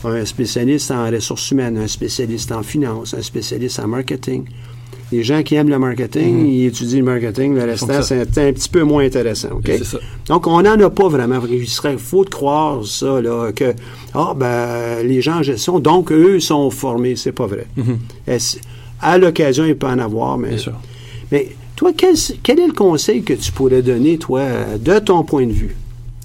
Un 0.05 0.25
spécialiste 0.25 0.91
en 0.91 1.09
ressources 1.09 1.51
humaines, 1.51 1.77
un 1.77 1.87
spécialiste 1.87 2.51
en 2.51 2.61
finance, 2.63 3.13
un 3.13 3.21
spécialiste 3.21 3.79
en 3.79 3.87
marketing. 3.87 4.43
Les 5.13 5.23
gens 5.23 5.43
qui 5.43 5.53
aiment 5.55 5.69
le 5.69 5.77
marketing, 5.77 6.47
ils 6.47 6.65
étudient 6.65 6.99
le 6.99 7.05
marketing. 7.05 7.53
Le 7.53 7.63
restant, 7.65 7.93
Mhm. 7.99 8.01
c'est 8.03 8.21
un 8.49 8.51
petit 8.53 8.69
peu 8.69 8.81
moins 8.81 9.05
intéressant. 9.05 9.49
Ça. 9.83 9.97
Donc, 10.27 10.47
on 10.47 10.61
n'en 10.61 10.79
a 10.79 10.89
pas 10.89 11.07
vraiment. 11.07 11.39
Il 11.49 11.67
serait 11.69 11.97
faux 11.99 12.25
de 12.25 12.29
croire 12.31 12.83
ça, 12.85 13.21
là, 13.21 13.51
que 13.51 13.73
ah, 14.15 14.33
ben, 14.35 15.05
les 15.05 15.21
gens 15.21 15.37
en 15.39 15.43
gestion, 15.43 15.79
donc 15.79 16.11
eux 16.11 16.39
sont 16.39 16.69
formés. 16.71 17.15
C'est 17.15 17.31
pas 17.31 17.45
vrai. 17.47 17.67
Mhm. 17.77 17.99
À 19.01 19.17
l'occasion, 19.19 19.65
il 19.65 19.75
peut 19.77 19.87
en 19.87 19.99
avoir, 19.99 20.37
mais. 20.37 20.49
Bien 20.49 20.57
sûr. 20.57 20.73
Mais 21.31 21.49
toi, 21.75 21.91
quel, 21.95 22.15
quel 22.41 22.59
est 22.59 22.67
le 22.67 22.73
conseil 22.73 23.21
que 23.23 23.33
tu 23.33 23.51
pourrais 23.51 23.81
donner, 23.83 24.17
toi, 24.17 24.41
de 24.79 24.97
ton 24.99 25.23
point 25.23 25.45
de 25.45 25.51
vue? 25.51 25.75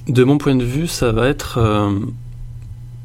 De 0.09 0.25
mon 0.25 0.39
point 0.39 0.55
de 0.57 0.65
vue, 0.65 0.87
ça 0.87 1.13
va 1.13 1.29
être, 1.29 1.59
euh, 1.59 1.91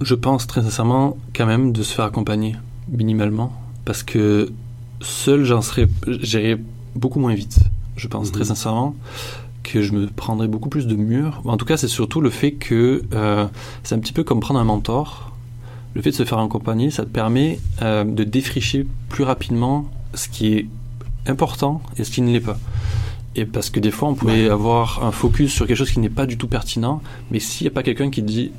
je 0.01 0.15
pense 0.15 0.47
très 0.47 0.61
sincèrement, 0.61 1.17
quand 1.35 1.45
même, 1.45 1.71
de 1.73 1.83
se 1.83 1.93
faire 1.93 2.05
accompagner, 2.05 2.55
minimalement, 2.89 3.51
parce 3.83 4.03
que 4.03 4.49
seul, 5.03 5.43
j'en 5.43 5.61
serais, 5.61 5.87
j'irais 6.07 6.57
beaucoup 6.95 7.19
moins 7.19 7.33
vite. 7.33 7.59
Je 7.95 8.07
pense 8.07 8.31
très 8.31 8.45
sincèrement 8.45 8.95
que 9.63 9.81
je 9.81 9.93
me 9.93 10.07
prendrais 10.07 10.47
beaucoup 10.47 10.69
plus 10.69 10.87
de 10.87 10.95
murs. 10.95 11.41
En 11.45 11.57
tout 11.57 11.65
cas, 11.65 11.77
c'est 11.77 11.87
surtout 11.87 12.21
le 12.21 12.29
fait 12.29 12.51
que 12.51 13.03
euh, 13.13 13.45
c'est 13.83 13.95
un 13.95 13.99
petit 13.99 14.13
peu 14.13 14.23
comme 14.23 14.39
prendre 14.39 14.59
un 14.59 14.65
mentor. 14.65 15.31
Le 15.93 16.01
fait 16.01 16.09
de 16.09 16.15
se 16.15 16.25
faire 16.25 16.39
accompagner, 16.39 16.91
ça 16.91 17.03
te 17.03 17.09
permet 17.09 17.59
euh, 17.81 18.03
de 18.03 18.23
défricher 18.23 18.85
plus 19.09 19.23
rapidement 19.23 19.85
ce 20.13 20.27
qui 20.27 20.53
est 20.53 20.67
important 21.27 21.81
et 21.97 22.03
ce 22.03 22.11
qui 22.11 22.21
ne 22.21 22.31
l'est 22.31 22.41
pas. 22.41 22.59
Et 23.35 23.45
parce 23.45 23.69
que 23.69 23.79
des 23.79 23.91
fois, 23.91 24.09
on 24.09 24.15
pourrait 24.15 24.49
avoir 24.49 25.03
un 25.03 25.11
focus 25.11 25.53
sur 25.53 25.65
quelque 25.65 25.77
chose 25.77 25.91
qui 25.91 25.99
n'est 25.99 26.09
pas 26.09 26.25
du 26.25 26.37
tout 26.37 26.47
pertinent, 26.47 27.01
mais 27.31 27.39
s'il 27.39 27.65
n'y 27.65 27.71
a 27.71 27.73
pas 27.73 27.83
quelqu'un 27.83 28.09
qui 28.09 28.21
te 28.21 28.27
dit, 28.27 28.51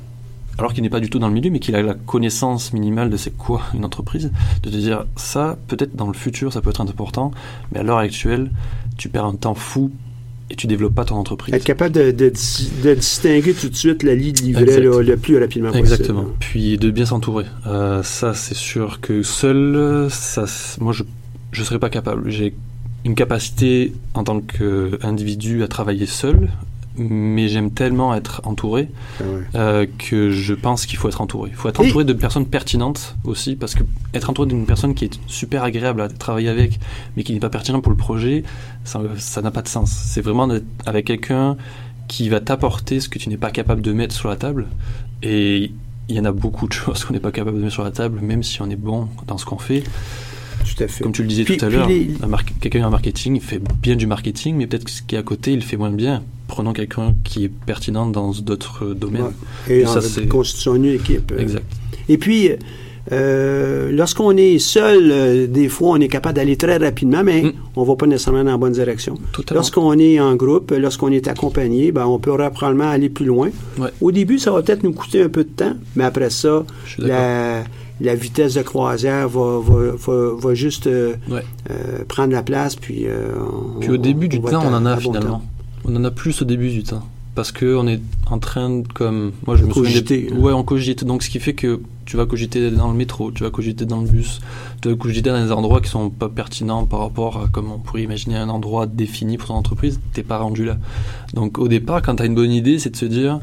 alors 0.57 0.73
qu'il 0.73 0.83
n'est 0.83 0.89
pas 0.89 0.99
du 0.99 1.09
tout 1.09 1.19
dans 1.19 1.27
le 1.27 1.33
milieu, 1.33 1.49
mais 1.49 1.59
qu'il 1.59 1.75
a 1.75 1.81
la 1.81 1.93
connaissance 1.93 2.73
minimale 2.73 3.09
de 3.09 3.17
c'est 3.17 3.35
quoi 3.35 3.61
une 3.73 3.85
entreprise, 3.85 4.31
de 4.63 4.69
te 4.69 4.75
dire 4.75 5.05
ça, 5.15 5.57
peut-être 5.67 5.95
dans 5.95 6.07
le 6.07 6.13
futur, 6.13 6.53
ça 6.53 6.61
peut 6.61 6.69
être 6.69 6.81
important, 6.81 7.31
mais 7.71 7.79
à 7.79 7.83
l'heure 7.83 7.97
actuelle, 7.97 8.49
tu 8.97 9.09
perds 9.09 9.25
un 9.25 9.35
temps 9.35 9.55
fou 9.55 9.91
et 10.49 10.55
tu 10.55 10.67
développes 10.67 10.93
pas 10.93 11.05
ton 11.05 11.15
entreprise. 11.15 11.55
Être 11.55 11.63
capable 11.63 11.95
de, 11.95 12.11
de 12.11 12.29
dis- 12.29 12.71
de 12.83 12.93
distinguer 12.93 13.53
tout 13.53 13.67
de 13.67 13.75
suite 13.75 14.03
la 14.03 14.13
livret 14.13 14.61
Exact. 14.63 14.79
là, 14.83 15.01
le 15.01 15.17
plus 15.17 15.39
rapidement 15.39 15.69
possible. 15.71 15.87
Exactement. 15.91 16.25
Puis 16.39 16.77
de 16.77 16.91
bien 16.91 17.05
s'entourer. 17.05 17.45
Euh, 17.65 18.03
ça, 18.03 18.33
c'est 18.35 18.53
sûr 18.55 19.01
que 19.01 19.23
seul, 19.23 20.07
ça, 20.11 20.45
moi, 20.79 20.93
je 20.93 21.03
je 21.51 21.63
serais 21.63 21.79
pas 21.79 21.89
capable. 21.89 22.29
J'ai 22.29 22.53
une 23.05 23.15
capacité 23.15 23.93
en 24.13 24.23
tant 24.23 24.41
qu'individu 24.41 25.63
à 25.63 25.67
travailler 25.67 26.05
seul, 26.05 26.49
mais 26.97 27.47
j'aime 27.47 27.71
tellement 27.71 28.13
être 28.15 28.41
entouré 28.45 28.89
Ah 29.19 29.23
ouais. 29.23 29.41
euh, 29.55 29.85
que 29.97 30.29
je 30.31 30.53
pense 30.53 30.85
qu'il 30.85 30.97
faut 30.97 31.07
être 31.09 31.21
entouré. 31.21 31.49
Il 31.51 31.55
faut 31.55 31.69
être 31.69 31.81
Et- 31.83 31.87
entouré 31.87 32.03
de 32.05 32.13
personnes 32.13 32.45
pertinentes 32.45 33.15
aussi, 33.23 33.55
parce 33.55 33.75
que 33.75 33.83
être 34.13 34.29
entouré 34.29 34.47
d'une 34.47 34.65
personne 34.65 34.93
qui 34.95 35.05
est 35.05 35.19
super 35.27 35.63
agréable 35.63 36.01
à 36.01 36.07
travailler 36.07 36.49
avec, 36.49 36.79
mais 37.17 37.23
qui 37.23 37.33
n'est 37.33 37.39
pas 37.39 37.49
pertinent 37.49 37.81
pour 37.81 37.91
le 37.91 37.97
projet, 37.97 38.43
ça 38.83 39.01
ça 39.17 39.41
n'a 39.41 39.51
pas 39.51 39.61
de 39.61 39.67
sens. 39.67 39.91
C'est 39.91 40.21
vraiment 40.21 40.47
d'être 40.47 40.65
avec 40.85 41.05
quelqu'un 41.05 41.57
qui 42.07 42.29
va 42.29 42.39
t'apporter 42.39 42.99
ce 42.99 43.09
que 43.09 43.17
tu 43.19 43.29
n'es 43.29 43.37
pas 43.37 43.51
capable 43.51 43.81
de 43.81 43.91
mettre 43.93 44.13
sur 44.15 44.29
la 44.29 44.35
table. 44.35 44.67
Et 45.23 45.71
il 46.07 46.15
y 46.15 46.19
en 46.19 46.25
a 46.25 46.31
beaucoup 46.31 46.67
de 46.67 46.73
choses 46.81 47.03
qu'on 47.03 47.13
n'est 47.13 47.19
pas 47.19 47.31
capable 47.31 47.57
de 47.57 47.61
mettre 47.63 47.73
sur 47.73 47.83
la 47.83 47.91
table, 47.91 48.19
même 48.21 48.43
si 48.43 48.61
on 48.61 48.69
est 48.69 48.75
bon 48.75 49.07
dans 49.27 49.37
ce 49.39 49.45
qu'on 49.45 49.57
fait. 49.57 49.83
Tout 50.65 50.83
à 50.83 50.87
fait. 50.87 51.03
Comme 51.03 51.11
tu 51.13 51.21
le 51.21 51.27
disais 51.27 51.43
Puis- 51.43 51.57
tout 51.57 51.65
à 51.65 51.69
l'heure, 51.69 51.87
les- 51.87 52.09
quelqu'un 52.59 52.85
en 52.87 52.89
marketing, 52.91 53.35
il 53.35 53.41
fait 53.41 53.61
bien 53.81 53.95
du 53.95 54.07
marketing, 54.07 54.55
mais 54.57 54.67
peut-être 54.67 54.83
que 54.85 54.91
ce 54.91 55.01
qui 55.01 55.15
est 55.15 55.19
à 55.19 55.23
côté, 55.23 55.51
il 55.53 55.57
le 55.57 55.61
fait 55.61 55.77
moins 55.77 55.91
bien. 55.91 56.23
Prenons 56.47 56.73
quelqu'un 56.73 57.13
qui 57.23 57.45
est 57.45 57.51
pertinent 57.65 58.05
dans 58.07 58.31
d'autres 58.31 58.93
domaines. 58.93 59.23
Ouais. 59.67 59.75
Et, 59.75 59.79
Et 59.81 59.85
ça, 59.85 59.97
en 59.97 60.01
c'est- 60.01 60.27
constituant 60.27 60.75
une 60.75 60.85
équipe. 60.85 61.31
euh, 61.31 61.39
Exact. 61.41 61.65
Et 62.09 62.17
puis, 62.17 62.49
euh, 63.11 63.91
lorsqu'on 63.91 64.35
est 64.37 64.59
seul, 64.59 65.11
euh, 65.11 65.47
des 65.47 65.69
fois, 65.69 65.89
on 65.91 65.95
est 66.01 66.07
capable 66.07 66.35
d'aller 66.35 66.55
très 66.57 66.77
rapidement, 66.77 67.23
mais 67.23 67.43
Mm. 67.43 67.53
on 67.75 67.83
va 67.83 67.95
pas 67.95 68.07
nécessairement 68.07 68.43
dans 68.43 68.51
la 68.51 68.57
bonne 68.57 68.73
direction. 68.73 69.17
Lorsqu'on 69.53 69.97
est 69.99 70.19
en 70.19 70.35
groupe, 70.35 70.71
lorsqu'on 70.77 71.11
est 71.11 71.27
accompagné, 71.27 71.91
ben, 71.91 72.05
on 72.05 72.19
peut 72.19 72.31
probablement 72.53 72.89
aller 72.89 73.09
plus 73.09 73.25
loin. 73.25 73.49
Ouais. 73.79 73.89
Au 74.01 74.11
début, 74.11 74.39
ça 74.39 74.51
va 74.51 74.61
peut-être 74.61 74.83
nous 74.83 74.93
coûter 74.93 75.21
un 75.23 75.29
peu 75.29 75.43
de 75.43 75.49
temps, 75.49 75.73
mais 75.95 76.03
après 76.03 76.29
ça, 76.29 76.63
la, 76.99 77.63
la 78.01 78.15
vitesse 78.15 78.53
de 78.55 78.61
croisière 78.61 79.29
va, 79.29 79.59
va, 79.59 79.91
va, 79.97 80.33
va 80.35 80.53
juste 80.53 80.87
euh, 80.87 81.15
Ouais. 81.29 81.43
euh, 81.71 82.03
prendre 82.07 82.33
la 82.33 82.43
place. 82.43 82.75
Puis, 82.75 83.05
euh, 83.07 83.33
on- 83.75 83.79
Puis 83.79 83.89
au 83.91 83.97
début 83.97 84.27
du 84.27 84.41
temps, 84.41 84.63
on 84.65 84.73
en 84.73 84.85
a 84.85 84.95
bon 84.95 85.01
finalement. 85.01 85.41
On 85.85 85.95
en 85.95 86.03
a 86.03 86.11
plus 86.11 86.41
au 86.41 86.45
début 86.45 86.69
du 86.71 86.83
temps. 86.83 87.03
Parce 87.35 87.51
que 87.51 87.75
on 87.75 87.85
est 87.85 87.99
en 88.31 88.39
train 88.39 88.69
de, 88.79 88.87
comme, 88.87 89.33
moi 89.45 89.57
je 89.57 89.65
me 89.65 89.71
souviens 89.73 89.91
Cogiter, 89.91 90.21
des- 90.21 90.33
hein. 90.33 90.37
Ouais, 90.39 90.53
on 90.53 90.63
cogite. 90.63 91.03
Donc 91.03 91.21
ce 91.21 91.29
qui 91.29 91.39
fait 91.39 91.53
que 91.53 91.81
tu 92.05 92.15
vas 92.15 92.25
cogiter 92.25 92.71
dans 92.71 92.87
le 92.89 92.93
métro, 92.97 93.29
tu 93.31 93.43
vas 93.43 93.49
cogiter 93.49 93.85
dans 93.85 93.99
le 93.99 94.07
bus, 94.07 94.39
tu 94.81 94.87
vas 94.89 94.95
cogiter 94.95 95.31
dans 95.31 95.43
des 95.45 95.51
endroits 95.51 95.81
qui 95.81 95.89
sont 95.89 96.09
pas 96.09 96.29
pertinents 96.29 96.85
par 96.85 97.01
rapport 97.01 97.37
à 97.43 97.47
comme 97.49 97.71
on 97.73 97.77
pourrait 97.79 98.03
imaginer 98.03 98.37
un 98.37 98.47
endroit 98.47 98.85
défini 98.87 99.37
pour 99.37 99.47
ton 99.49 99.55
entreprise, 99.55 99.99
t'es 100.13 100.23
pas 100.23 100.37
rendu 100.37 100.63
là. 100.63 100.77
Donc 101.33 101.57
au 101.57 101.67
départ, 101.67 102.01
quand 102.01 102.15
tu 102.15 102.23
as 102.23 102.25
une 102.25 102.35
bonne 102.35 102.51
idée, 102.51 102.79
c'est 102.79 102.91
de 102.91 102.95
se 102.95 103.05
dire, 103.05 103.39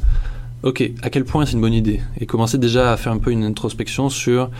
ok, 0.62 0.90
à 1.02 1.10
quel 1.10 1.24
point 1.24 1.46
c'est 1.46 1.52
une 1.52 1.60
bonne 1.60 1.74
idée 1.74 2.00
Et 2.20 2.26
commencer 2.26 2.58
déjà 2.58 2.92
à 2.92 2.96
faire 2.96 3.12
un 3.12 3.18
peu 3.18 3.30
une 3.30 3.44
introspection 3.44 4.08
sur 4.08 4.50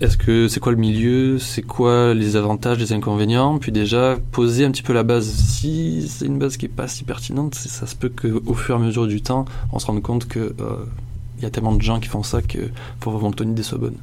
est-ce 0.00 0.16
que 0.16 0.48
c'est 0.48 0.60
quoi 0.60 0.72
le 0.72 0.78
milieu, 0.78 1.38
c'est 1.38 1.60
quoi 1.60 2.14
les 2.14 2.36
avantages, 2.36 2.78
les 2.78 2.94
inconvénients, 2.94 3.58
puis 3.58 3.70
déjà 3.70 4.16
poser 4.32 4.64
un 4.64 4.70
petit 4.70 4.82
peu 4.82 4.94
la 4.94 5.02
base. 5.02 5.26
Si 5.26 6.08
c'est 6.08 6.24
une 6.24 6.38
base 6.38 6.56
qui 6.56 6.66
est 6.66 6.70
pas 6.70 6.88
si 6.88 7.04
pertinente, 7.04 7.54
ça 7.54 7.86
se 7.86 7.94
peut 7.94 8.08
qu'au 8.08 8.54
fur 8.54 8.76
et 8.76 8.78
à 8.78 8.80
mesure 8.82 9.06
du 9.06 9.20
temps, 9.20 9.44
on 9.72 9.78
se 9.78 9.86
rende 9.86 10.00
compte 10.00 10.26
que 10.26 10.38
euh, 10.38 10.86
il 11.36 11.42
y 11.42 11.46
a 11.46 11.50
tellement 11.50 11.74
de 11.74 11.82
gens 11.82 12.00
qui 12.00 12.08
font 12.08 12.22
ça 12.22 12.40
que 12.40 12.70
faut 13.00 13.10
vraiment 13.10 13.30
que 13.30 13.36
ton 13.36 13.50
idée 13.50 13.62
soit 13.62 13.78
bonne. 13.78 13.96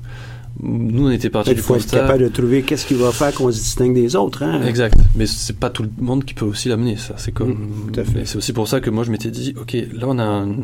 Nous, 0.61 1.07
on 1.07 1.11
était 1.11 1.29
partis 1.29 1.51
Il 1.51 1.55
du 1.57 1.61
faut 1.61 1.75
être 1.75 1.81
constat. 1.83 1.99
capable 1.99 2.23
de 2.23 2.27
trouver 2.29 2.63
qu'est-ce 2.63 2.85
qui 2.85 2.95
va 2.95 3.11
faire 3.11 3.31
qu'on 3.33 3.51
se 3.51 3.57
distingue 3.59 3.93
des 3.93 4.15
autres. 4.15 4.41
Hein? 4.43 4.63
Exact. 4.65 4.97
Mais 5.15 5.27
c'est 5.27 5.57
pas 5.59 5.69
tout 5.69 5.83
le 5.83 5.89
monde 5.99 6.25
qui 6.25 6.33
peut 6.33 6.45
aussi 6.45 6.67
l'amener, 6.69 6.97
ça. 6.97 7.13
C'est 7.17 7.31
comme. 7.31 7.49
Mm, 7.51 7.91
tout 7.93 7.99
à 7.99 8.03
fait. 8.03 8.21
Et 8.21 8.25
C'est 8.25 8.37
aussi 8.37 8.53
pour 8.53 8.67
ça 8.67 8.79
que 8.79 8.89
moi, 8.89 9.03
je 9.03 9.11
m'étais 9.11 9.29
dit, 9.31 9.53
ok, 9.59 9.73
là, 9.93 10.05
on 10.07 10.17
a 10.17 10.23
un- 10.23 10.55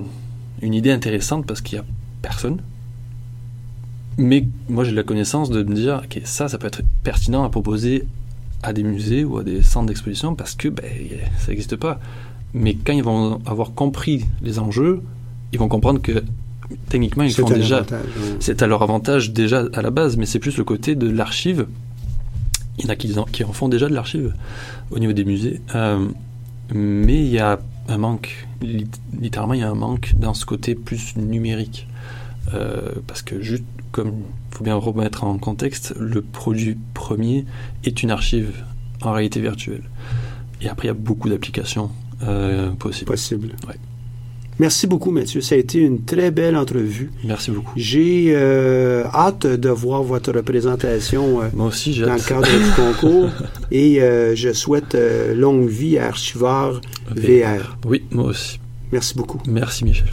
une 0.61 0.73
idée 0.73 0.91
intéressante 0.91 1.45
parce 1.45 1.61
qu'il 1.61 1.77
y 1.77 1.79
a 1.81 1.85
personne. 2.21 2.57
Mais 4.17 4.45
moi, 4.69 4.83
j'ai 4.83 4.91
la 4.91 5.03
connaissance 5.03 5.49
de 5.49 5.63
me 5.63 5.73
dire, 5.75 6.01
ok, 6.03 6.21
ça, 6.23 6.47
ça 6.47 6.57
peut 6.57 6.67
être 6.67 6.81
pertinent 7.03 7.43
à 7.43 7.49
proposer 7.49 8.05
à 8.61 8.71
des 8.71 8.83
musées 8.83 9.23
ou 9.25 9.37
à 9.39 9.43
des 9.43 9.61
centres 9.61 9.87
d'exposition 9.87 10.35
parce 10.35 10.55
que 10.55 10.69
ben, 10.69 10.85
ça 11.39 11.49
n'existe 11.49 11.75
pas. 11.75 11.99
Mais 12.53 12.75
quand 12.75 12.93
ils 12.93 13.03
vont 13.03 13.41
avoir 13.45 13.73
compris 13.73 14.25
les 14.41 14.59
enjeux, 14.59 15.01
ils 15.51 15.59
vont 15.59 15.67
comprendre 15.67 16.01
que 16.01 16.23
techniquement, 16.89 17.23
ils 17.23 17.33
font 17.33 17.47
déjà 17.49 17.81
ouais. 17.81 17.97
c'est 18.39 18.61
à 18.61 18.67
leur 18.67 18.81
avantage 18.83 19.31
déjà 19.31 19.65
à 19.73 19.81
la 19.81 19.89
base, 19.91 20.17
mais 20.17 20.25
c'est 20.25 20.39
plus 20.39 20.57
le 20.57 20.63
côté 20.63 20.95
de 20.95 21.09
l'archive. 21.09 21.67
Il 22.79 22.85
y 22.85 22.87
en 22.87 22.91
a 22.91 22.95
qui 22.95 23.17
en, 23.19 23.23
qui 23.25 23.43
en 23.43 23.53
font 23.53 23.69
déjà 23.69 23.87
de 23.87 23.93
l'archive 23.93 24.33
au 24.91 24.99
niveau 24.99 25.13
des 25.13 25.25
musées. 25.25 25.61
Euh, 25.75 26.07
mais 26.73 27.15
il 27.23 27.27
y 27.29 27.39
a 27.39 27.59
un 27.87 27.97
manque, 27.97 28.47
lit- 28.61 28.87
littéralement, 29.19 29.53
il 29.53 29.59
y 29.59 29.63
a 29.63 29.69
un 29.69 29.75
manque 29.75 30.13
dans 30.17 30.33
ce 30.33 30.45
côté 30.45 30.73
plus 30.75 31.15
numérique. 31.15 31.87
Euh, 32.53 32.91
parce 33.07 33.21
que 33.21 33.41
juste 33.41 33.63
comme 33.91 34.09
il 34.51 34.57
faut 34.57 34.63
bien 34.63 34.75
remettre 34.75 35.23
en 35.23 35.37
contexte, 35.37 35.93
le 35.99 36.21
produit 36.21 36.77
premier 36.93 37.45
est 37.83 38.01
une 38.03 38.11
archive 38.11 38.51
en 39.01 39.11
réalité 39.11 39.39
virtuelle. 39.39 39.83
Et 40.61 40.67
après, 40.69 40.87
il 40.87 40.89
y 40.89 40.91
a 40.91 40.95
beaucoup 40.95 41.29
d'applications 41.29 41.91
euh, 42.23 42.71
possibles. 42.71 43.11
possible. 43.11 43.49
Ouais. 43.67 43.75
Merci 44.63 44.87
beaucoup, 44.87 45.11
Mathieu. 45.11 45.41
Ça 45.41 45.55
a 45.55 45.57
été 45.57 45.79
une 45.79 46.05
très 46.05 46.31
belle 46.31 46.55
entrevue. 46.55 47.11
Merci 47.25 47.51
beaucoup. 47.51 47.73
J'ai 47.75 48.27
euh, 48.29 49.03
hâte 49.13 49.45
de 49.45 49.67
voir 49.67 50.03
votre 50.03 50.31
représentation 50.31 51.41
euh, 51.41 51.47
Moi 51.53 51.67
aussi, 51.67 51.91
j'ai 51.91 52.05
dans 52.05 52.13
le 52.13 52.21
cadre 52.21 52.47
du 52.47 52.71
concours 52.77 53.29
et 53.71 54.01
euh, 54.01 54.37
je 54.37 54.53
souhaite 54.53 54.95
euh, 54.95 55.35
longue 55.35 55.67
vie 55.67 55.97
à 55.97 56.07
Archiveur 56.07 56.79
VR. 57.13 57.75
Oui, 57.85 58.05
moi 58.11 58.27
aussi. 58.27 58.57
Merci 58.93 59.15
beaucoup. 59.15 59.41
Merci, 59.49 59.83
Michel. 59.83 60.07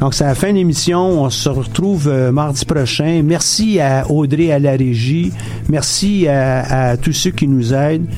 Donc, 0.00 0.14
c'est 0.14 0.24
la 0.24 0.34
fin 0.34 0.52
de 0.52 0.54
l'émission. 0.56 1.24
On 1.24 1.28
se 1.28 1.50
retrouve 1.50 2.08
euh, 2.08 2.32
mardi 2.32 2.64
prochain. 2.64 3.20
Merci 3.22 3.78
à 3.78 4.10
Audrey 4.10 4.52
à 4.52 4.58
la 4.58 4.72
régie. 4.72 5.32
Merci 5.68 6.26
à, 6.28 6.92
à 6.92 6.96
tous 6.96 7.12
ceux 7.12 7.30
qui 7.30 7.46
nous 7.46 7.74
aident. 7.74 8.08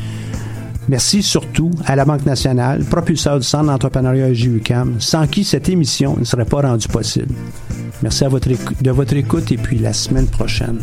Merci 0.89 1.23
surtout 1.23 1.71
à 1.85 1.97
la 1.97 2.05
Banque 2.05 2.25
nationale, 2.25 2.83
propulseur 2.85 3.39
du 3.39 3.45
Centre 3.45 3.67
d'entrepreneuriat 3.67 4.33
JUCAM, 4.33 4.97
sans 5.01 5.27
qui 5.27 5.45
cette 5.45 5.69
émission 5.69 6.17
ne 6.19 6.25
serait 6.25 6.47
pas 6.47 6.63
rendue 6.63 6.89
possible. 6.89 7.35
Merci 8.03 8.25
de 8.25 8.91
votre 8.91 9.17
écoute 9.17 9.53
et 9.53 9.57
puis 9.57 9.79
la 9.79 9.93
semaine 9.93 10.27
prochaine. 10.27 10.79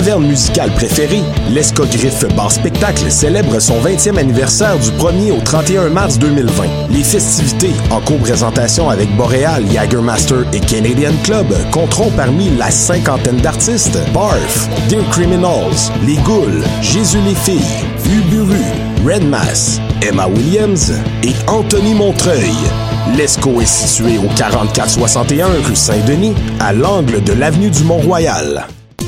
Caverne 0.00 0.26
musicale 0.26 0.70
préférée, 0.70 1.22
l'Escogriffe 1.50 2.24
Bar 2.34 2.50
Spectacle, 2.50 3.10
célèbre 3.10 3.58
son 3.58 3.78
20e 3.82 4.16
anniversaire 4.16 4.78
du 4.78 4.88
1er 4.92 5.30
au 5.30 5.40
31 5.42 5.90
mars 5.90 6.18
2020. 6.18 6.64
Les 6.88 7.04
festivités, 7.04 7.72
en 7.90 8.00
co-présentation 8.00 8.88
avec 8.88 9.14
Boréal, 9.14 9.62
Jagermaster 9.70 10.46
et 10.54 10.60
Canadian 10.60 11.12
Club, 11.22 11.48
compteront 11.70 12.10
parmi 12.12 12.48
la 12.56 12.70
cinquantaine 12.70 13.42
d'artistes 13.42 13.98
Barf, 14.14 14.70
Dear 14.88 15.06
Criminals, 15.10 15.92
Les 16.06 16.16
Ghouls, 16.16 16.64
Jésus 16.80 17.20
les 17.26 17.34
filles, 17.34 17.60
Uburu, 18.06 18.56
Red 19.04 19.28
Mass, 19.28 19.82
Emma 20.00 20.28
Williams 20.28 20.94
et 21.22 21.34
Anthony 21.46 21.92
Montreuil. 21.92 22.54
L'ESCO 23.18 23.60
est 23.60 23.66
situé 23.66 24.16
au 24.16 24.34
4461 24.34 25.48
rue 25.68 25.76
Saint-Denis, 25.76 26.34
à 26.58 26.72
l'angle 26.72 27.22
de 27.22 27.34
l'avenue 27.34 27.68
du 27.68 27.84
Mont-Royal. 27.84 28.66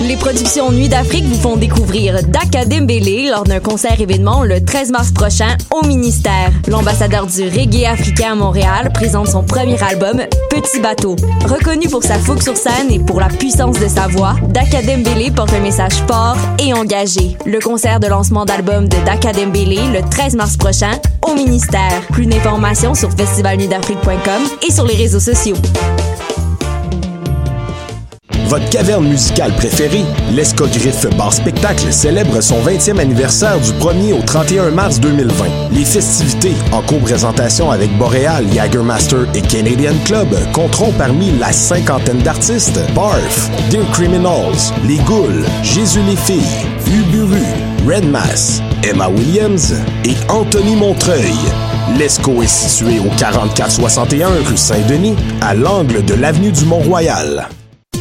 Les 0.00 0.16
productions 0.16 0.70
Nuit 0.70 0.88
d'Afrique 0.88 1.24
vous 1.24 1.40
font 1.40 1.56
découvrir 1.56 2.22
Daka 2.22 2.64
Dembélé 2.64 3.28
lors 3.30 3.42
d'un 3.42 3.58
concert 3.58 4.00
événement 4.00 4.44
le 4.44 4.64
13 4.64 4.92
mars 4.92 5.10
prochain 5.10 5.56
au 5.72 5.84
ministère. 5.84 6.52
L'ambassadeur 6.68 7.26
du 7.26 7.42
reggae 7.48 7.84
africain 7.84 8.32
à 8.32 8.34
Montréal 8.36 8.92
présente 8.94 9.26
son 9.26 9.42
premier 9.42 9.82
album 9.82 10.20
Petit 10.50 10.78
bateau. 10.80 11.16
Reconnu 11.46 11.88
pour 11.88 12.04
sa 12.04 12.14
fougue 12.14 12.42
sur 12.42 12.56
scène 12.56 12.92
et 12.92 13.00
pour 13.00 13.18
la 13.18 13.28
puissance 13.28 13.78
de 13.80 13.88
sa 13.88 14.06
voix, 14.06 14.36
Daka 14.50 14.82
Dembélé 14.82 15.32
porte 15.32 15.52
un 15.52 15.60
message 15.60 15.94
fort 16.06 16.36
et 16.60 16.72
engagé. 16.72 17.36
Le 17.44 17.58
concert 17.58 17.98
de 17.98 18.06
lancement 18.06 18.44
d'album 18.44 18.88
de 18.88 18.96
Daka 19.04 19.32
Dembélé 19.32 19.80
le 19.92 20.08
13 20.08 20.36
mars 20.36 20.56
prochain 20.56 20.92
au 21.26 21.34
ministère. 21.34 22.02
Plus 22.12 22.26
d'informations 22.26 22.94
sur 22.94 23.10
festivalnuitdafrique.com 23.10 24.42
et 24.66 24.72
sur 24.72 24.86
les 24.86 24.94
réseaux 24.94 25.20
sociaux. 25.20 25.56
Votre 28.48 28.70
caverne 28.70 29.06
musicale 29.06 29.52
préférée, 29.52 30.06
l'Escogriffe 30.32 31.06
Bar 31.18 31.34
Spectacle, 31.34 31.92
célèbre 31.92 32.40
son 32.40 32.58
20e 32.62 32.98
anniversaire 32.98 33.60
du 33.60 33.72
1er 33.72 34.14
au 34.14 34.22
31 34.22 34.70
mars 34.70 34.98
2020. 35.00 35.44
Les 35.72 35.84
festivités, 35.84 36.54
en 36.72 36.80
co-présentation 36.80 37.70
avec 37.70 37.94
Boréal, 37.98 38.46
Jagermaster 38.50 39.26
et 39.34 39.42
Canadian 39.42 39.92
Club, 40.06 40.28
compteront 40.54 40.92
parmi 40.92 41.30
la 41.38 41.52
cinquantaine 41.52 42.22
d'artistes 42.22 42.80
Barf, 42.94 43.50
Dear 43.68 43.84
Criminals, 43.92 44.72
Les 44.86 44.96
Ghouls, 44.96 45.44
Jésus 45.62 46.00
les 46.08 46.16
filles, 46.16 46.40
Uburu, 46.86 47.42
Red 47.86 48.10
Mass, 48.10 48.62
Emma 48.82 49.10
Williams 49.10 49.74
et 50.06 50.14
Anthony 50.30 50.74
Montreuil. 50.74 51.36
L'ESCO 51.98 52.42
est 52.42 52.46
situé 52.46 52.98
au 52.98 53.10
4461 53.18 54.28
rue 54.46 54.56
Saint-Denis, 54.56 55.16
à 55.42 55.54
l'angle 55.54 56.02
de 56.02 56.14
l'avenue 56.14 56.50
du 56.50 56.64
Mont-Royal. 56.64 57.48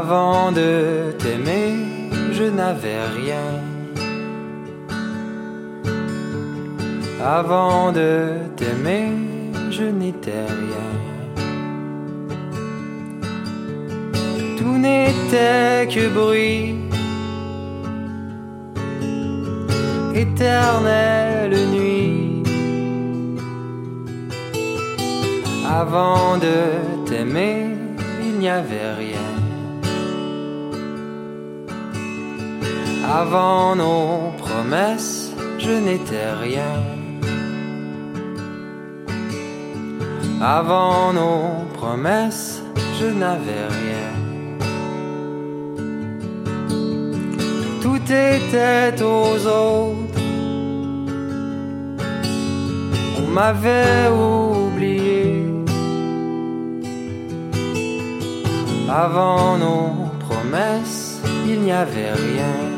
Avant 0.00 0.52
de 0.52 1.12
t'aimer, 1.18 1.74
je 2.32 2.44
n'avais 2.44 3.02
rien. 3.20 3.48
Avant 7.22 7.92
de 7.92 8.10
t'aimer, 8.56 9.10
je 9.70 9.84
n'étais 9.84 10.46
rien. 10.62 10.90
Tout 14.56 14.78
n'était 14.78 15.86
que 15.94 16.08
bruit, 16.08 16.74
éternelle 20.14 21.54
nuit. 21.74 22.42
Avant 25.68 26.38
de 26.38 26.56
t'aimer, 27.04 27.66
il 28.24 28.38
n'y 28.38 28.48
avait 28.48 28.94
rien. 28.96 29.31
Avant 33.04 33.74
nos 33.74 34.32
promesses, 34.38 35.32
je 35.58 35.72
n'étais 35.72 36.32
rien. 36.32 36.76
Avant 40.40 41.12
nos 41.12 41.66
promesses, 41.74 42.62
je 43.00 43.06
n'avais 43.06 43.66
rien. 43.80 44.08
Tout 47.80 48.02
était 48.10 49.02
aux 49.02 49.46
autres. 49.46 50.20
On 53.18 53.26
m'avait 53.28 54.08
oublié. 54.08 55.44
Avant 58.88 59.58
nos 59.58 60.10
promesses, 60.28 61.20
il 61.46 61.60
n'y 61.60 61.72
avait 61.72 62.12
rien. 62.12 62.71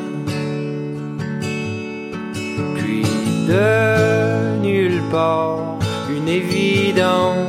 De 3.47 4.59
nulle 4.63 5.03
part, 5.11 5.79
une 6.09 6.29
évidence. 6.29 7.45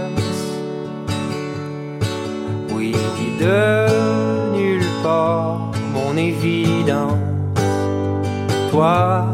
Oui, 2.74 2.94
de 3.40 4.56
nulle 4.56 4.90
part, 5.04 5.72
mon 5.94 6.18
évidence. 6.18 7.20
Toi, 8.72 9.28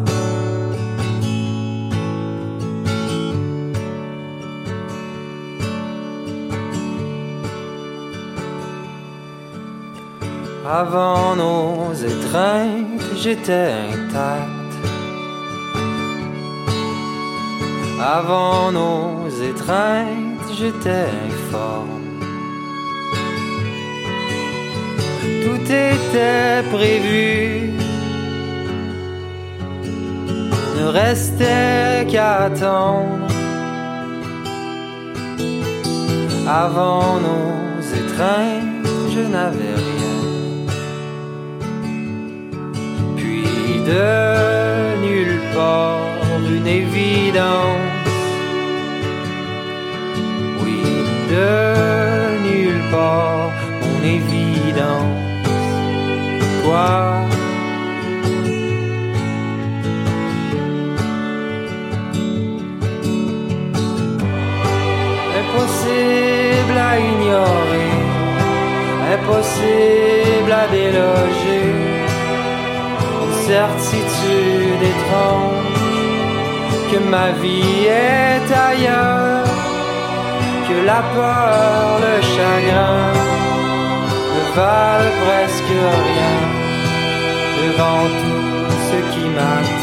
Avant 10.74 11.36
nos 11.36 11.94
étreintes, 11.94 13.04
j'étais 13.18 13.74
intact. 13.92 14.61
Avant 18.04 18.72
nos 18.72 19.30
étreintes, 19.30 20.50
j'étais 20.58 21.06
informe. 21.30 22.02
Tout 25.44 25.62
était 25.72 26.64
prévu. 26.72 27.74
Ne 30.80 30.88
restait 30.88 32.08
qu'à 32.10 32.46
attendre. 32.46 33.28
Avant 36.48 37.20
nos 37.20 37.82
étreintes, 38.02 38.88
je 39.14 39.20
n'avais 39.20 39.76
rien. 39.76 40.18
Puis 43.16 43.46
de 43.86 45.06
nulle 45.06 45.40
part, 45.54 46.02
une 46.50 46.66
évidence. 46.66 47.91
De 51.32 52.42
nulle 52.46 52.84
part, 52.92 53.52
mon 53.82 54.00
évidence. 54.18 55.20
Toi, 56.64 56.92
impossible 65.42 66.78
à 66.90 66.94
ignorer, 67.12 67.94
impossible 69.16 70.52
à 70.64 70.66
déloger, 70.80 71.68
une 73.24 73.38
certitude 73.52 74.84
étrange 74.94 75.72
que 76.92 77.00
ma 77.10 77.32
vie 77.42 77.86
est 77.88 78.48
ailleurs, 78.70 79.41
que 80.68 80.78
la 80.86 81.02
peur, 81.16 82.00
le 82.06 82.16
chagrin 82.34 83.04
ne 84.34 84.44
valent 84.56 85.16
presque 85.24 85.78
rien 86.08 86.38
devant 87.62 88.06
tout 88.20 88.72
ce 88.88 88.98
qui 89.12 89.26
m'attend, 89.36 89.81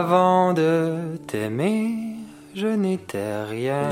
Avant 0.00 0.52
de 0.52 1.16
t'aimer, 1.26 2.14
je 2.54 2.68
n'étais 2.68 3.42
rien. 3.42 3.88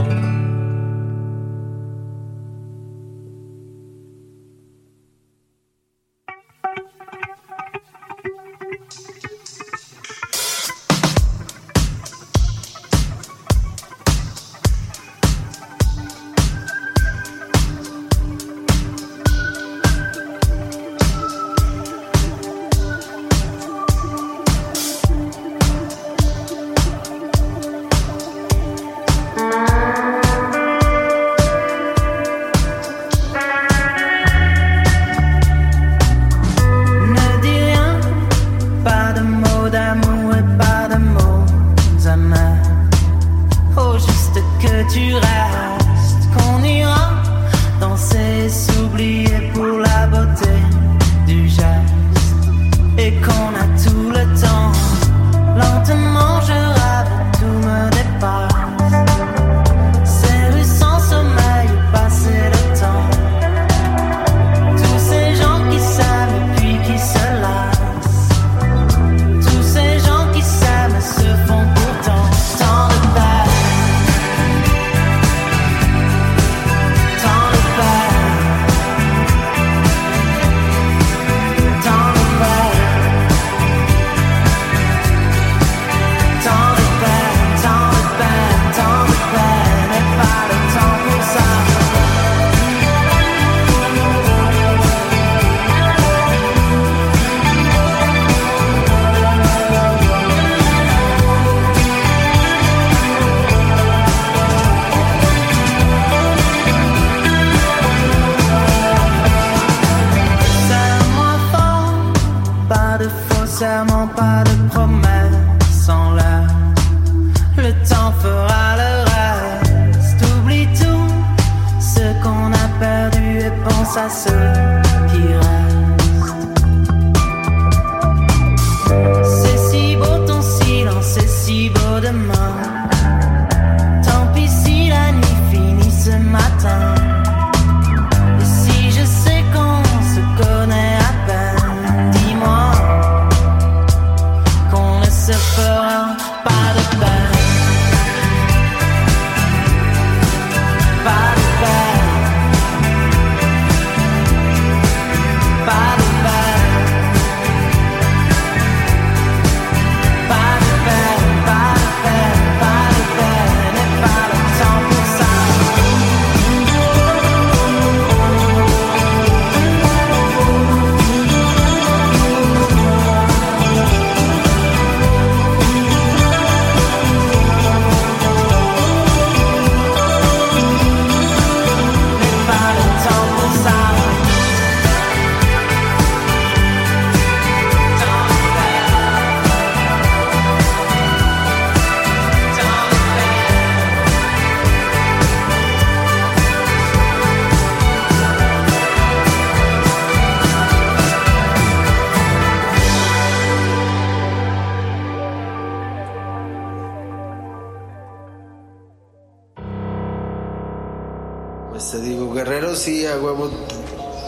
Pues 211.77 211.91
te 211.91 212.01
digo, 212.01 212.33
guerreros 212.33 212.79
sí, 212.79 213.05
a 213.05 213.17
huevo, 213.19 213.51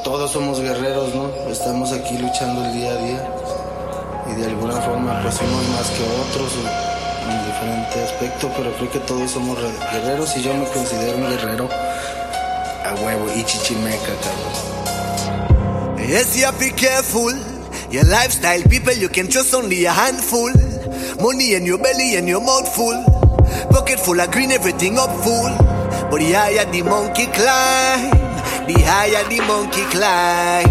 todos 0.04 0.30
somos 0.32 0.60
guerreros, 0.60 1.14
¿no? 1.14 1.30
Estamos 1.50 1.92
aquí 1.92 2.18
luchando 2.18 2.62
el 2.62 2.74
día 2.74 2.90
a 2.92 2.96
día 2.96 3.34
y 4.30 4.34
de 4.38 4.46
alguna 4.48 4.74
forma 4.82 5.18
pues 5.22 5.34
unos 5.40 5.66
más 5.68 5.86
que 5.88 6.02
otros 6.28 6.52
en 7.26 7.46
diferente 7.46 8.04
aspecto, 8.04 8.50
pero 8.54 8.70
creo 8.76 8.90
que 8.90 8.98
todos 8.98 9.30
somos 9.30 9.58
re- 9.58 9.72
guerreros 9.92 10.36
y 10.36 10.42
yo 10.42 10.52
me 10.52 10.66
considero 10.66 11.16
un 11.16 11.30
guerrero 11.30 11.70
a 12.84 12.94
huevo 13.02 13.24
y 13.34 13.42
chichimeca, 13.44 14.12
cabrón. 14.20 16.06
Yes, 16.06 16.36
to 16.42 16.52
be 16.58 16.70
careful. 16.72 17.32
Your 17.90 18.04
lifestyle, 18.04 18.62
people 18.68 18.92
you 18.92 19.08
can 19.08 19.26
trust 19.28 19.54
only 19.54 19.86
a 19.86 19.92
handful. 19.92 20.52
Money 21.22 21.54
in 21.54 21.64
your 21.64 21.78
belly 21.78 22.16
and 22.16 22.28
your 22.28 22.42
mouth 22.42 22.68
full. 22.76 23.02
Pocket 23.70 23.98
full 24.00 24.20
of 24.20 24.30
green, 24.30 24.50
everything 24.50 24.98
up 24.98 25.10
full. 25.24 25.77
But 26.10 26.20
the 26.20 26.32
higher 26.32 26.64
the 26.64 26.82
monkey 26.82 27.26
climb, 27.26 28.10
the 28.66 28.80
higher 28.80 29.28
the 29.28 29.40
monkey 29.46 29.84
climb, 29.92 30.68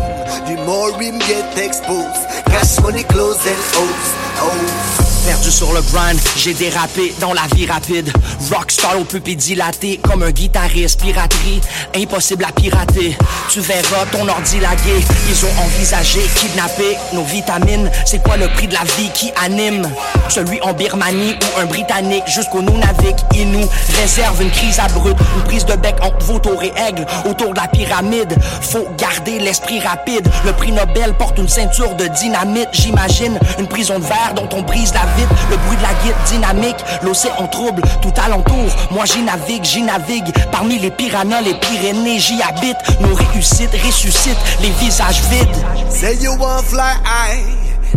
the 0.47 0.63
more 0.65 0.91
him 0.99 1.19
get 1.19 1.57
exposed. 1.57 2.27
Cash 2.47 2.81
money, 2.81 3.03
clothes 3.03 3.45
and 3.45 3.61
hoes. 3.73 4.09
Oh. 4.39 4.96
Perdu 5.27 5.51
sur 5.51 5.73
le 5.73 5.81
grind, 5.81 6.17
j'ai 6.37 6.53
dérapé 6.53 7.13
dans 7.19 7.33
la 7.33 7.41
vie 7.53 7.65
rapide. 7.65 8.13
Rockstar 8.49 8.97
au 8.97 9.03
pupille 9.03 9.35
dilaté, 9.35 9.99
comme 10.01 10.23
un 10.23 10.31
guitariste. 10.31 11.01
Piraterie, 11.01 11.59
impossible 11.93 12.45
à 12.45 12.53
pirater. 12.53 13.17
Tu 13.49 13.59
verras 13.59 14.05
ton 14.09 14.25
ordi 14.25 14.61
lagué. 14.61 15.03
Ils 15.29 15.45
ont 15.45 15.65
envisagé 15.65 16.21
kidnapper 16.35 16.95
nos 17.11 17.25
vitamines. 17.25 17.91
C'est 18.05 18.23
quoi 18.23 18.37
le 18.37 18.47
prix 18.47 18.67
de 18.67 18.73
la 18.73 18.85
vie 18.97 19.09
qui 19.13 19.29
anime? 19.43 19.91
Celui 20.29 20.61
en 20.61 20.71
Birmanie 20.71 21.33
ou 21.33 21.59
un 21.59 21.65
Britannique 21.65 22.23
jusqu'au 22.27 22.61
Nunavik. 22.61 23.17
Il 23.35 23.51
nous 23.51 23.67
réserve 23.99 24.41
une 24.41 24.51
crise 24.51 24.79
abrupte, 24.79 25.21
une 25.35 25.43
prise 25.43 25.65
de 25.65 25.75
bec 25.75 25.95
entre 26.03 26.25
vautour 26.25 26.63
et 26.63 26.71
aigle 26.87 27.05
autour 27.29 27.53
de 27.53 27.59
la 27.59 27.67
pyramide. 27.67 28.33
Faut 28.61 28.87
garder 28.97 29.39
l'esprit 29.39 29.81
rapide. 29.81 30.25
Le 30.45 30.53
prix 30.53 30.71
Nobel 30.71 31.13
porte 31.17 31.37
une 31.37 31.49
ceinture 31.49 31.95
de 31.95 32.07
dynamite. 32.07 32.69
J'imagine 32.71 33.37
une 33.59 33.67
prison 33.67 33.99
de 33.99 34.05
verre 34.05 34.33
dont 34.33 34.47
on 34.53 34.61
brise 34.61 34.93
la 34.93 35.05
Le 35.49 35.57
bruit 35.57 35.77
de 35.77 35.81
la 35.81 35.93
guide 36.03 36.15
dynamique, 36.27 36.83
l'océan 37.03 37.47
trouble 37.47 37.81
tout 38.01 38.13
alentour. 38.23 38.65
Moi 38.91 39.05
j'y 39.05 39.21
navigue, 39.21 39.63
j'y 39.63 39.81
navigue. 39.81 40.31
Parmi 40.51 40.79
les 40.79 40.91
piranhas, 40.91 41.41
les 41.41 41.53
Pyrénées, 41.55 42.19
j'y 42.19 42.41
habite. 42.41 42.77
Nos 43.01 43.15
réussites 43.15 43.73
ressuscitent 43.85 44.37
les 44.61 44.69
visages 44.71 45.21
vides. 45.29 45.47
Say 45.89 46.15
you 46.21 46.33
want 46.37 46.63
fly 46.63 46.93
high, 47.03 47.43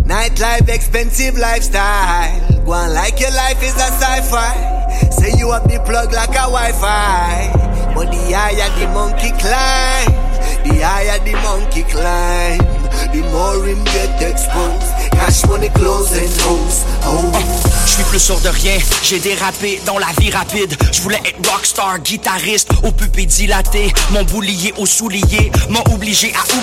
nightlife, 0.07 0.69
expensive 0.69 1.39
lifestyle. 1.39 2.41
Go 2.65 2.73
on 2.73 2.95
like 2.95 3.19
your 3.21 3.31
life 3.33 3.63
is 3.63 3.75
a 3.75 3.91
sci-fi. 4.01 4.81
Say 5.11 5.33
you 5.39 5.51
have 5.51 5.65
the 5.65 5.79
plug 5.81 6.13
like 6.13 6.31
a 6.31 6.47
Wi-Fi. 6.49 7.53
But 7.95 8.11
the 8.11 8.33
higher 8.33 8.71
the 8.79 8.87
monkey 8.95 9.31
climb, 9.39 10.13
the 10.65 10.81
higher 10.81 11.19
the 11.25 11.33
monkey 11.43 11.83
climb, 11.83 12.61
the 13.13 13.23
more 13.31 13.67
him 13.67 13.83
get 13.85 14.23
exposed. 14.23 14.91
Cash 15.13 15.47
money, 15.47 15.69
clothes 15.71 16.13
and 16.13 16.31
hoes. 16.47 16.85
Je 17.87 17.93
suis 17.93 18.05
plus 18.05 18.19
sûr 18.19 18.39
de 18.41 18.49
rien, 18.49 18.79
j'ai 19.03 19.19
dérapé 19.19 19.81
dans 19.87 19.99
la 19.99 20.09
vie 20.21 20.31
rapide. 20.31 20.77
Je 20.93 21.01
voulais 21.03 21.21
être 21.25 21.51
rockstar, 21.51 21.99
guitariste, 22.01 22.71
au 22.85 22.93
pupille 22.93 23.27
dilaté. 23.27 23.93
Mon 24.11 24.23
boulier 24.25 24.73
au 24.79 24.87
soulier 24.87 25.51
m'a 25.69 25.81
obligé 25.93 26.33
à 26.35 26.43
oublier. 26.55 26.61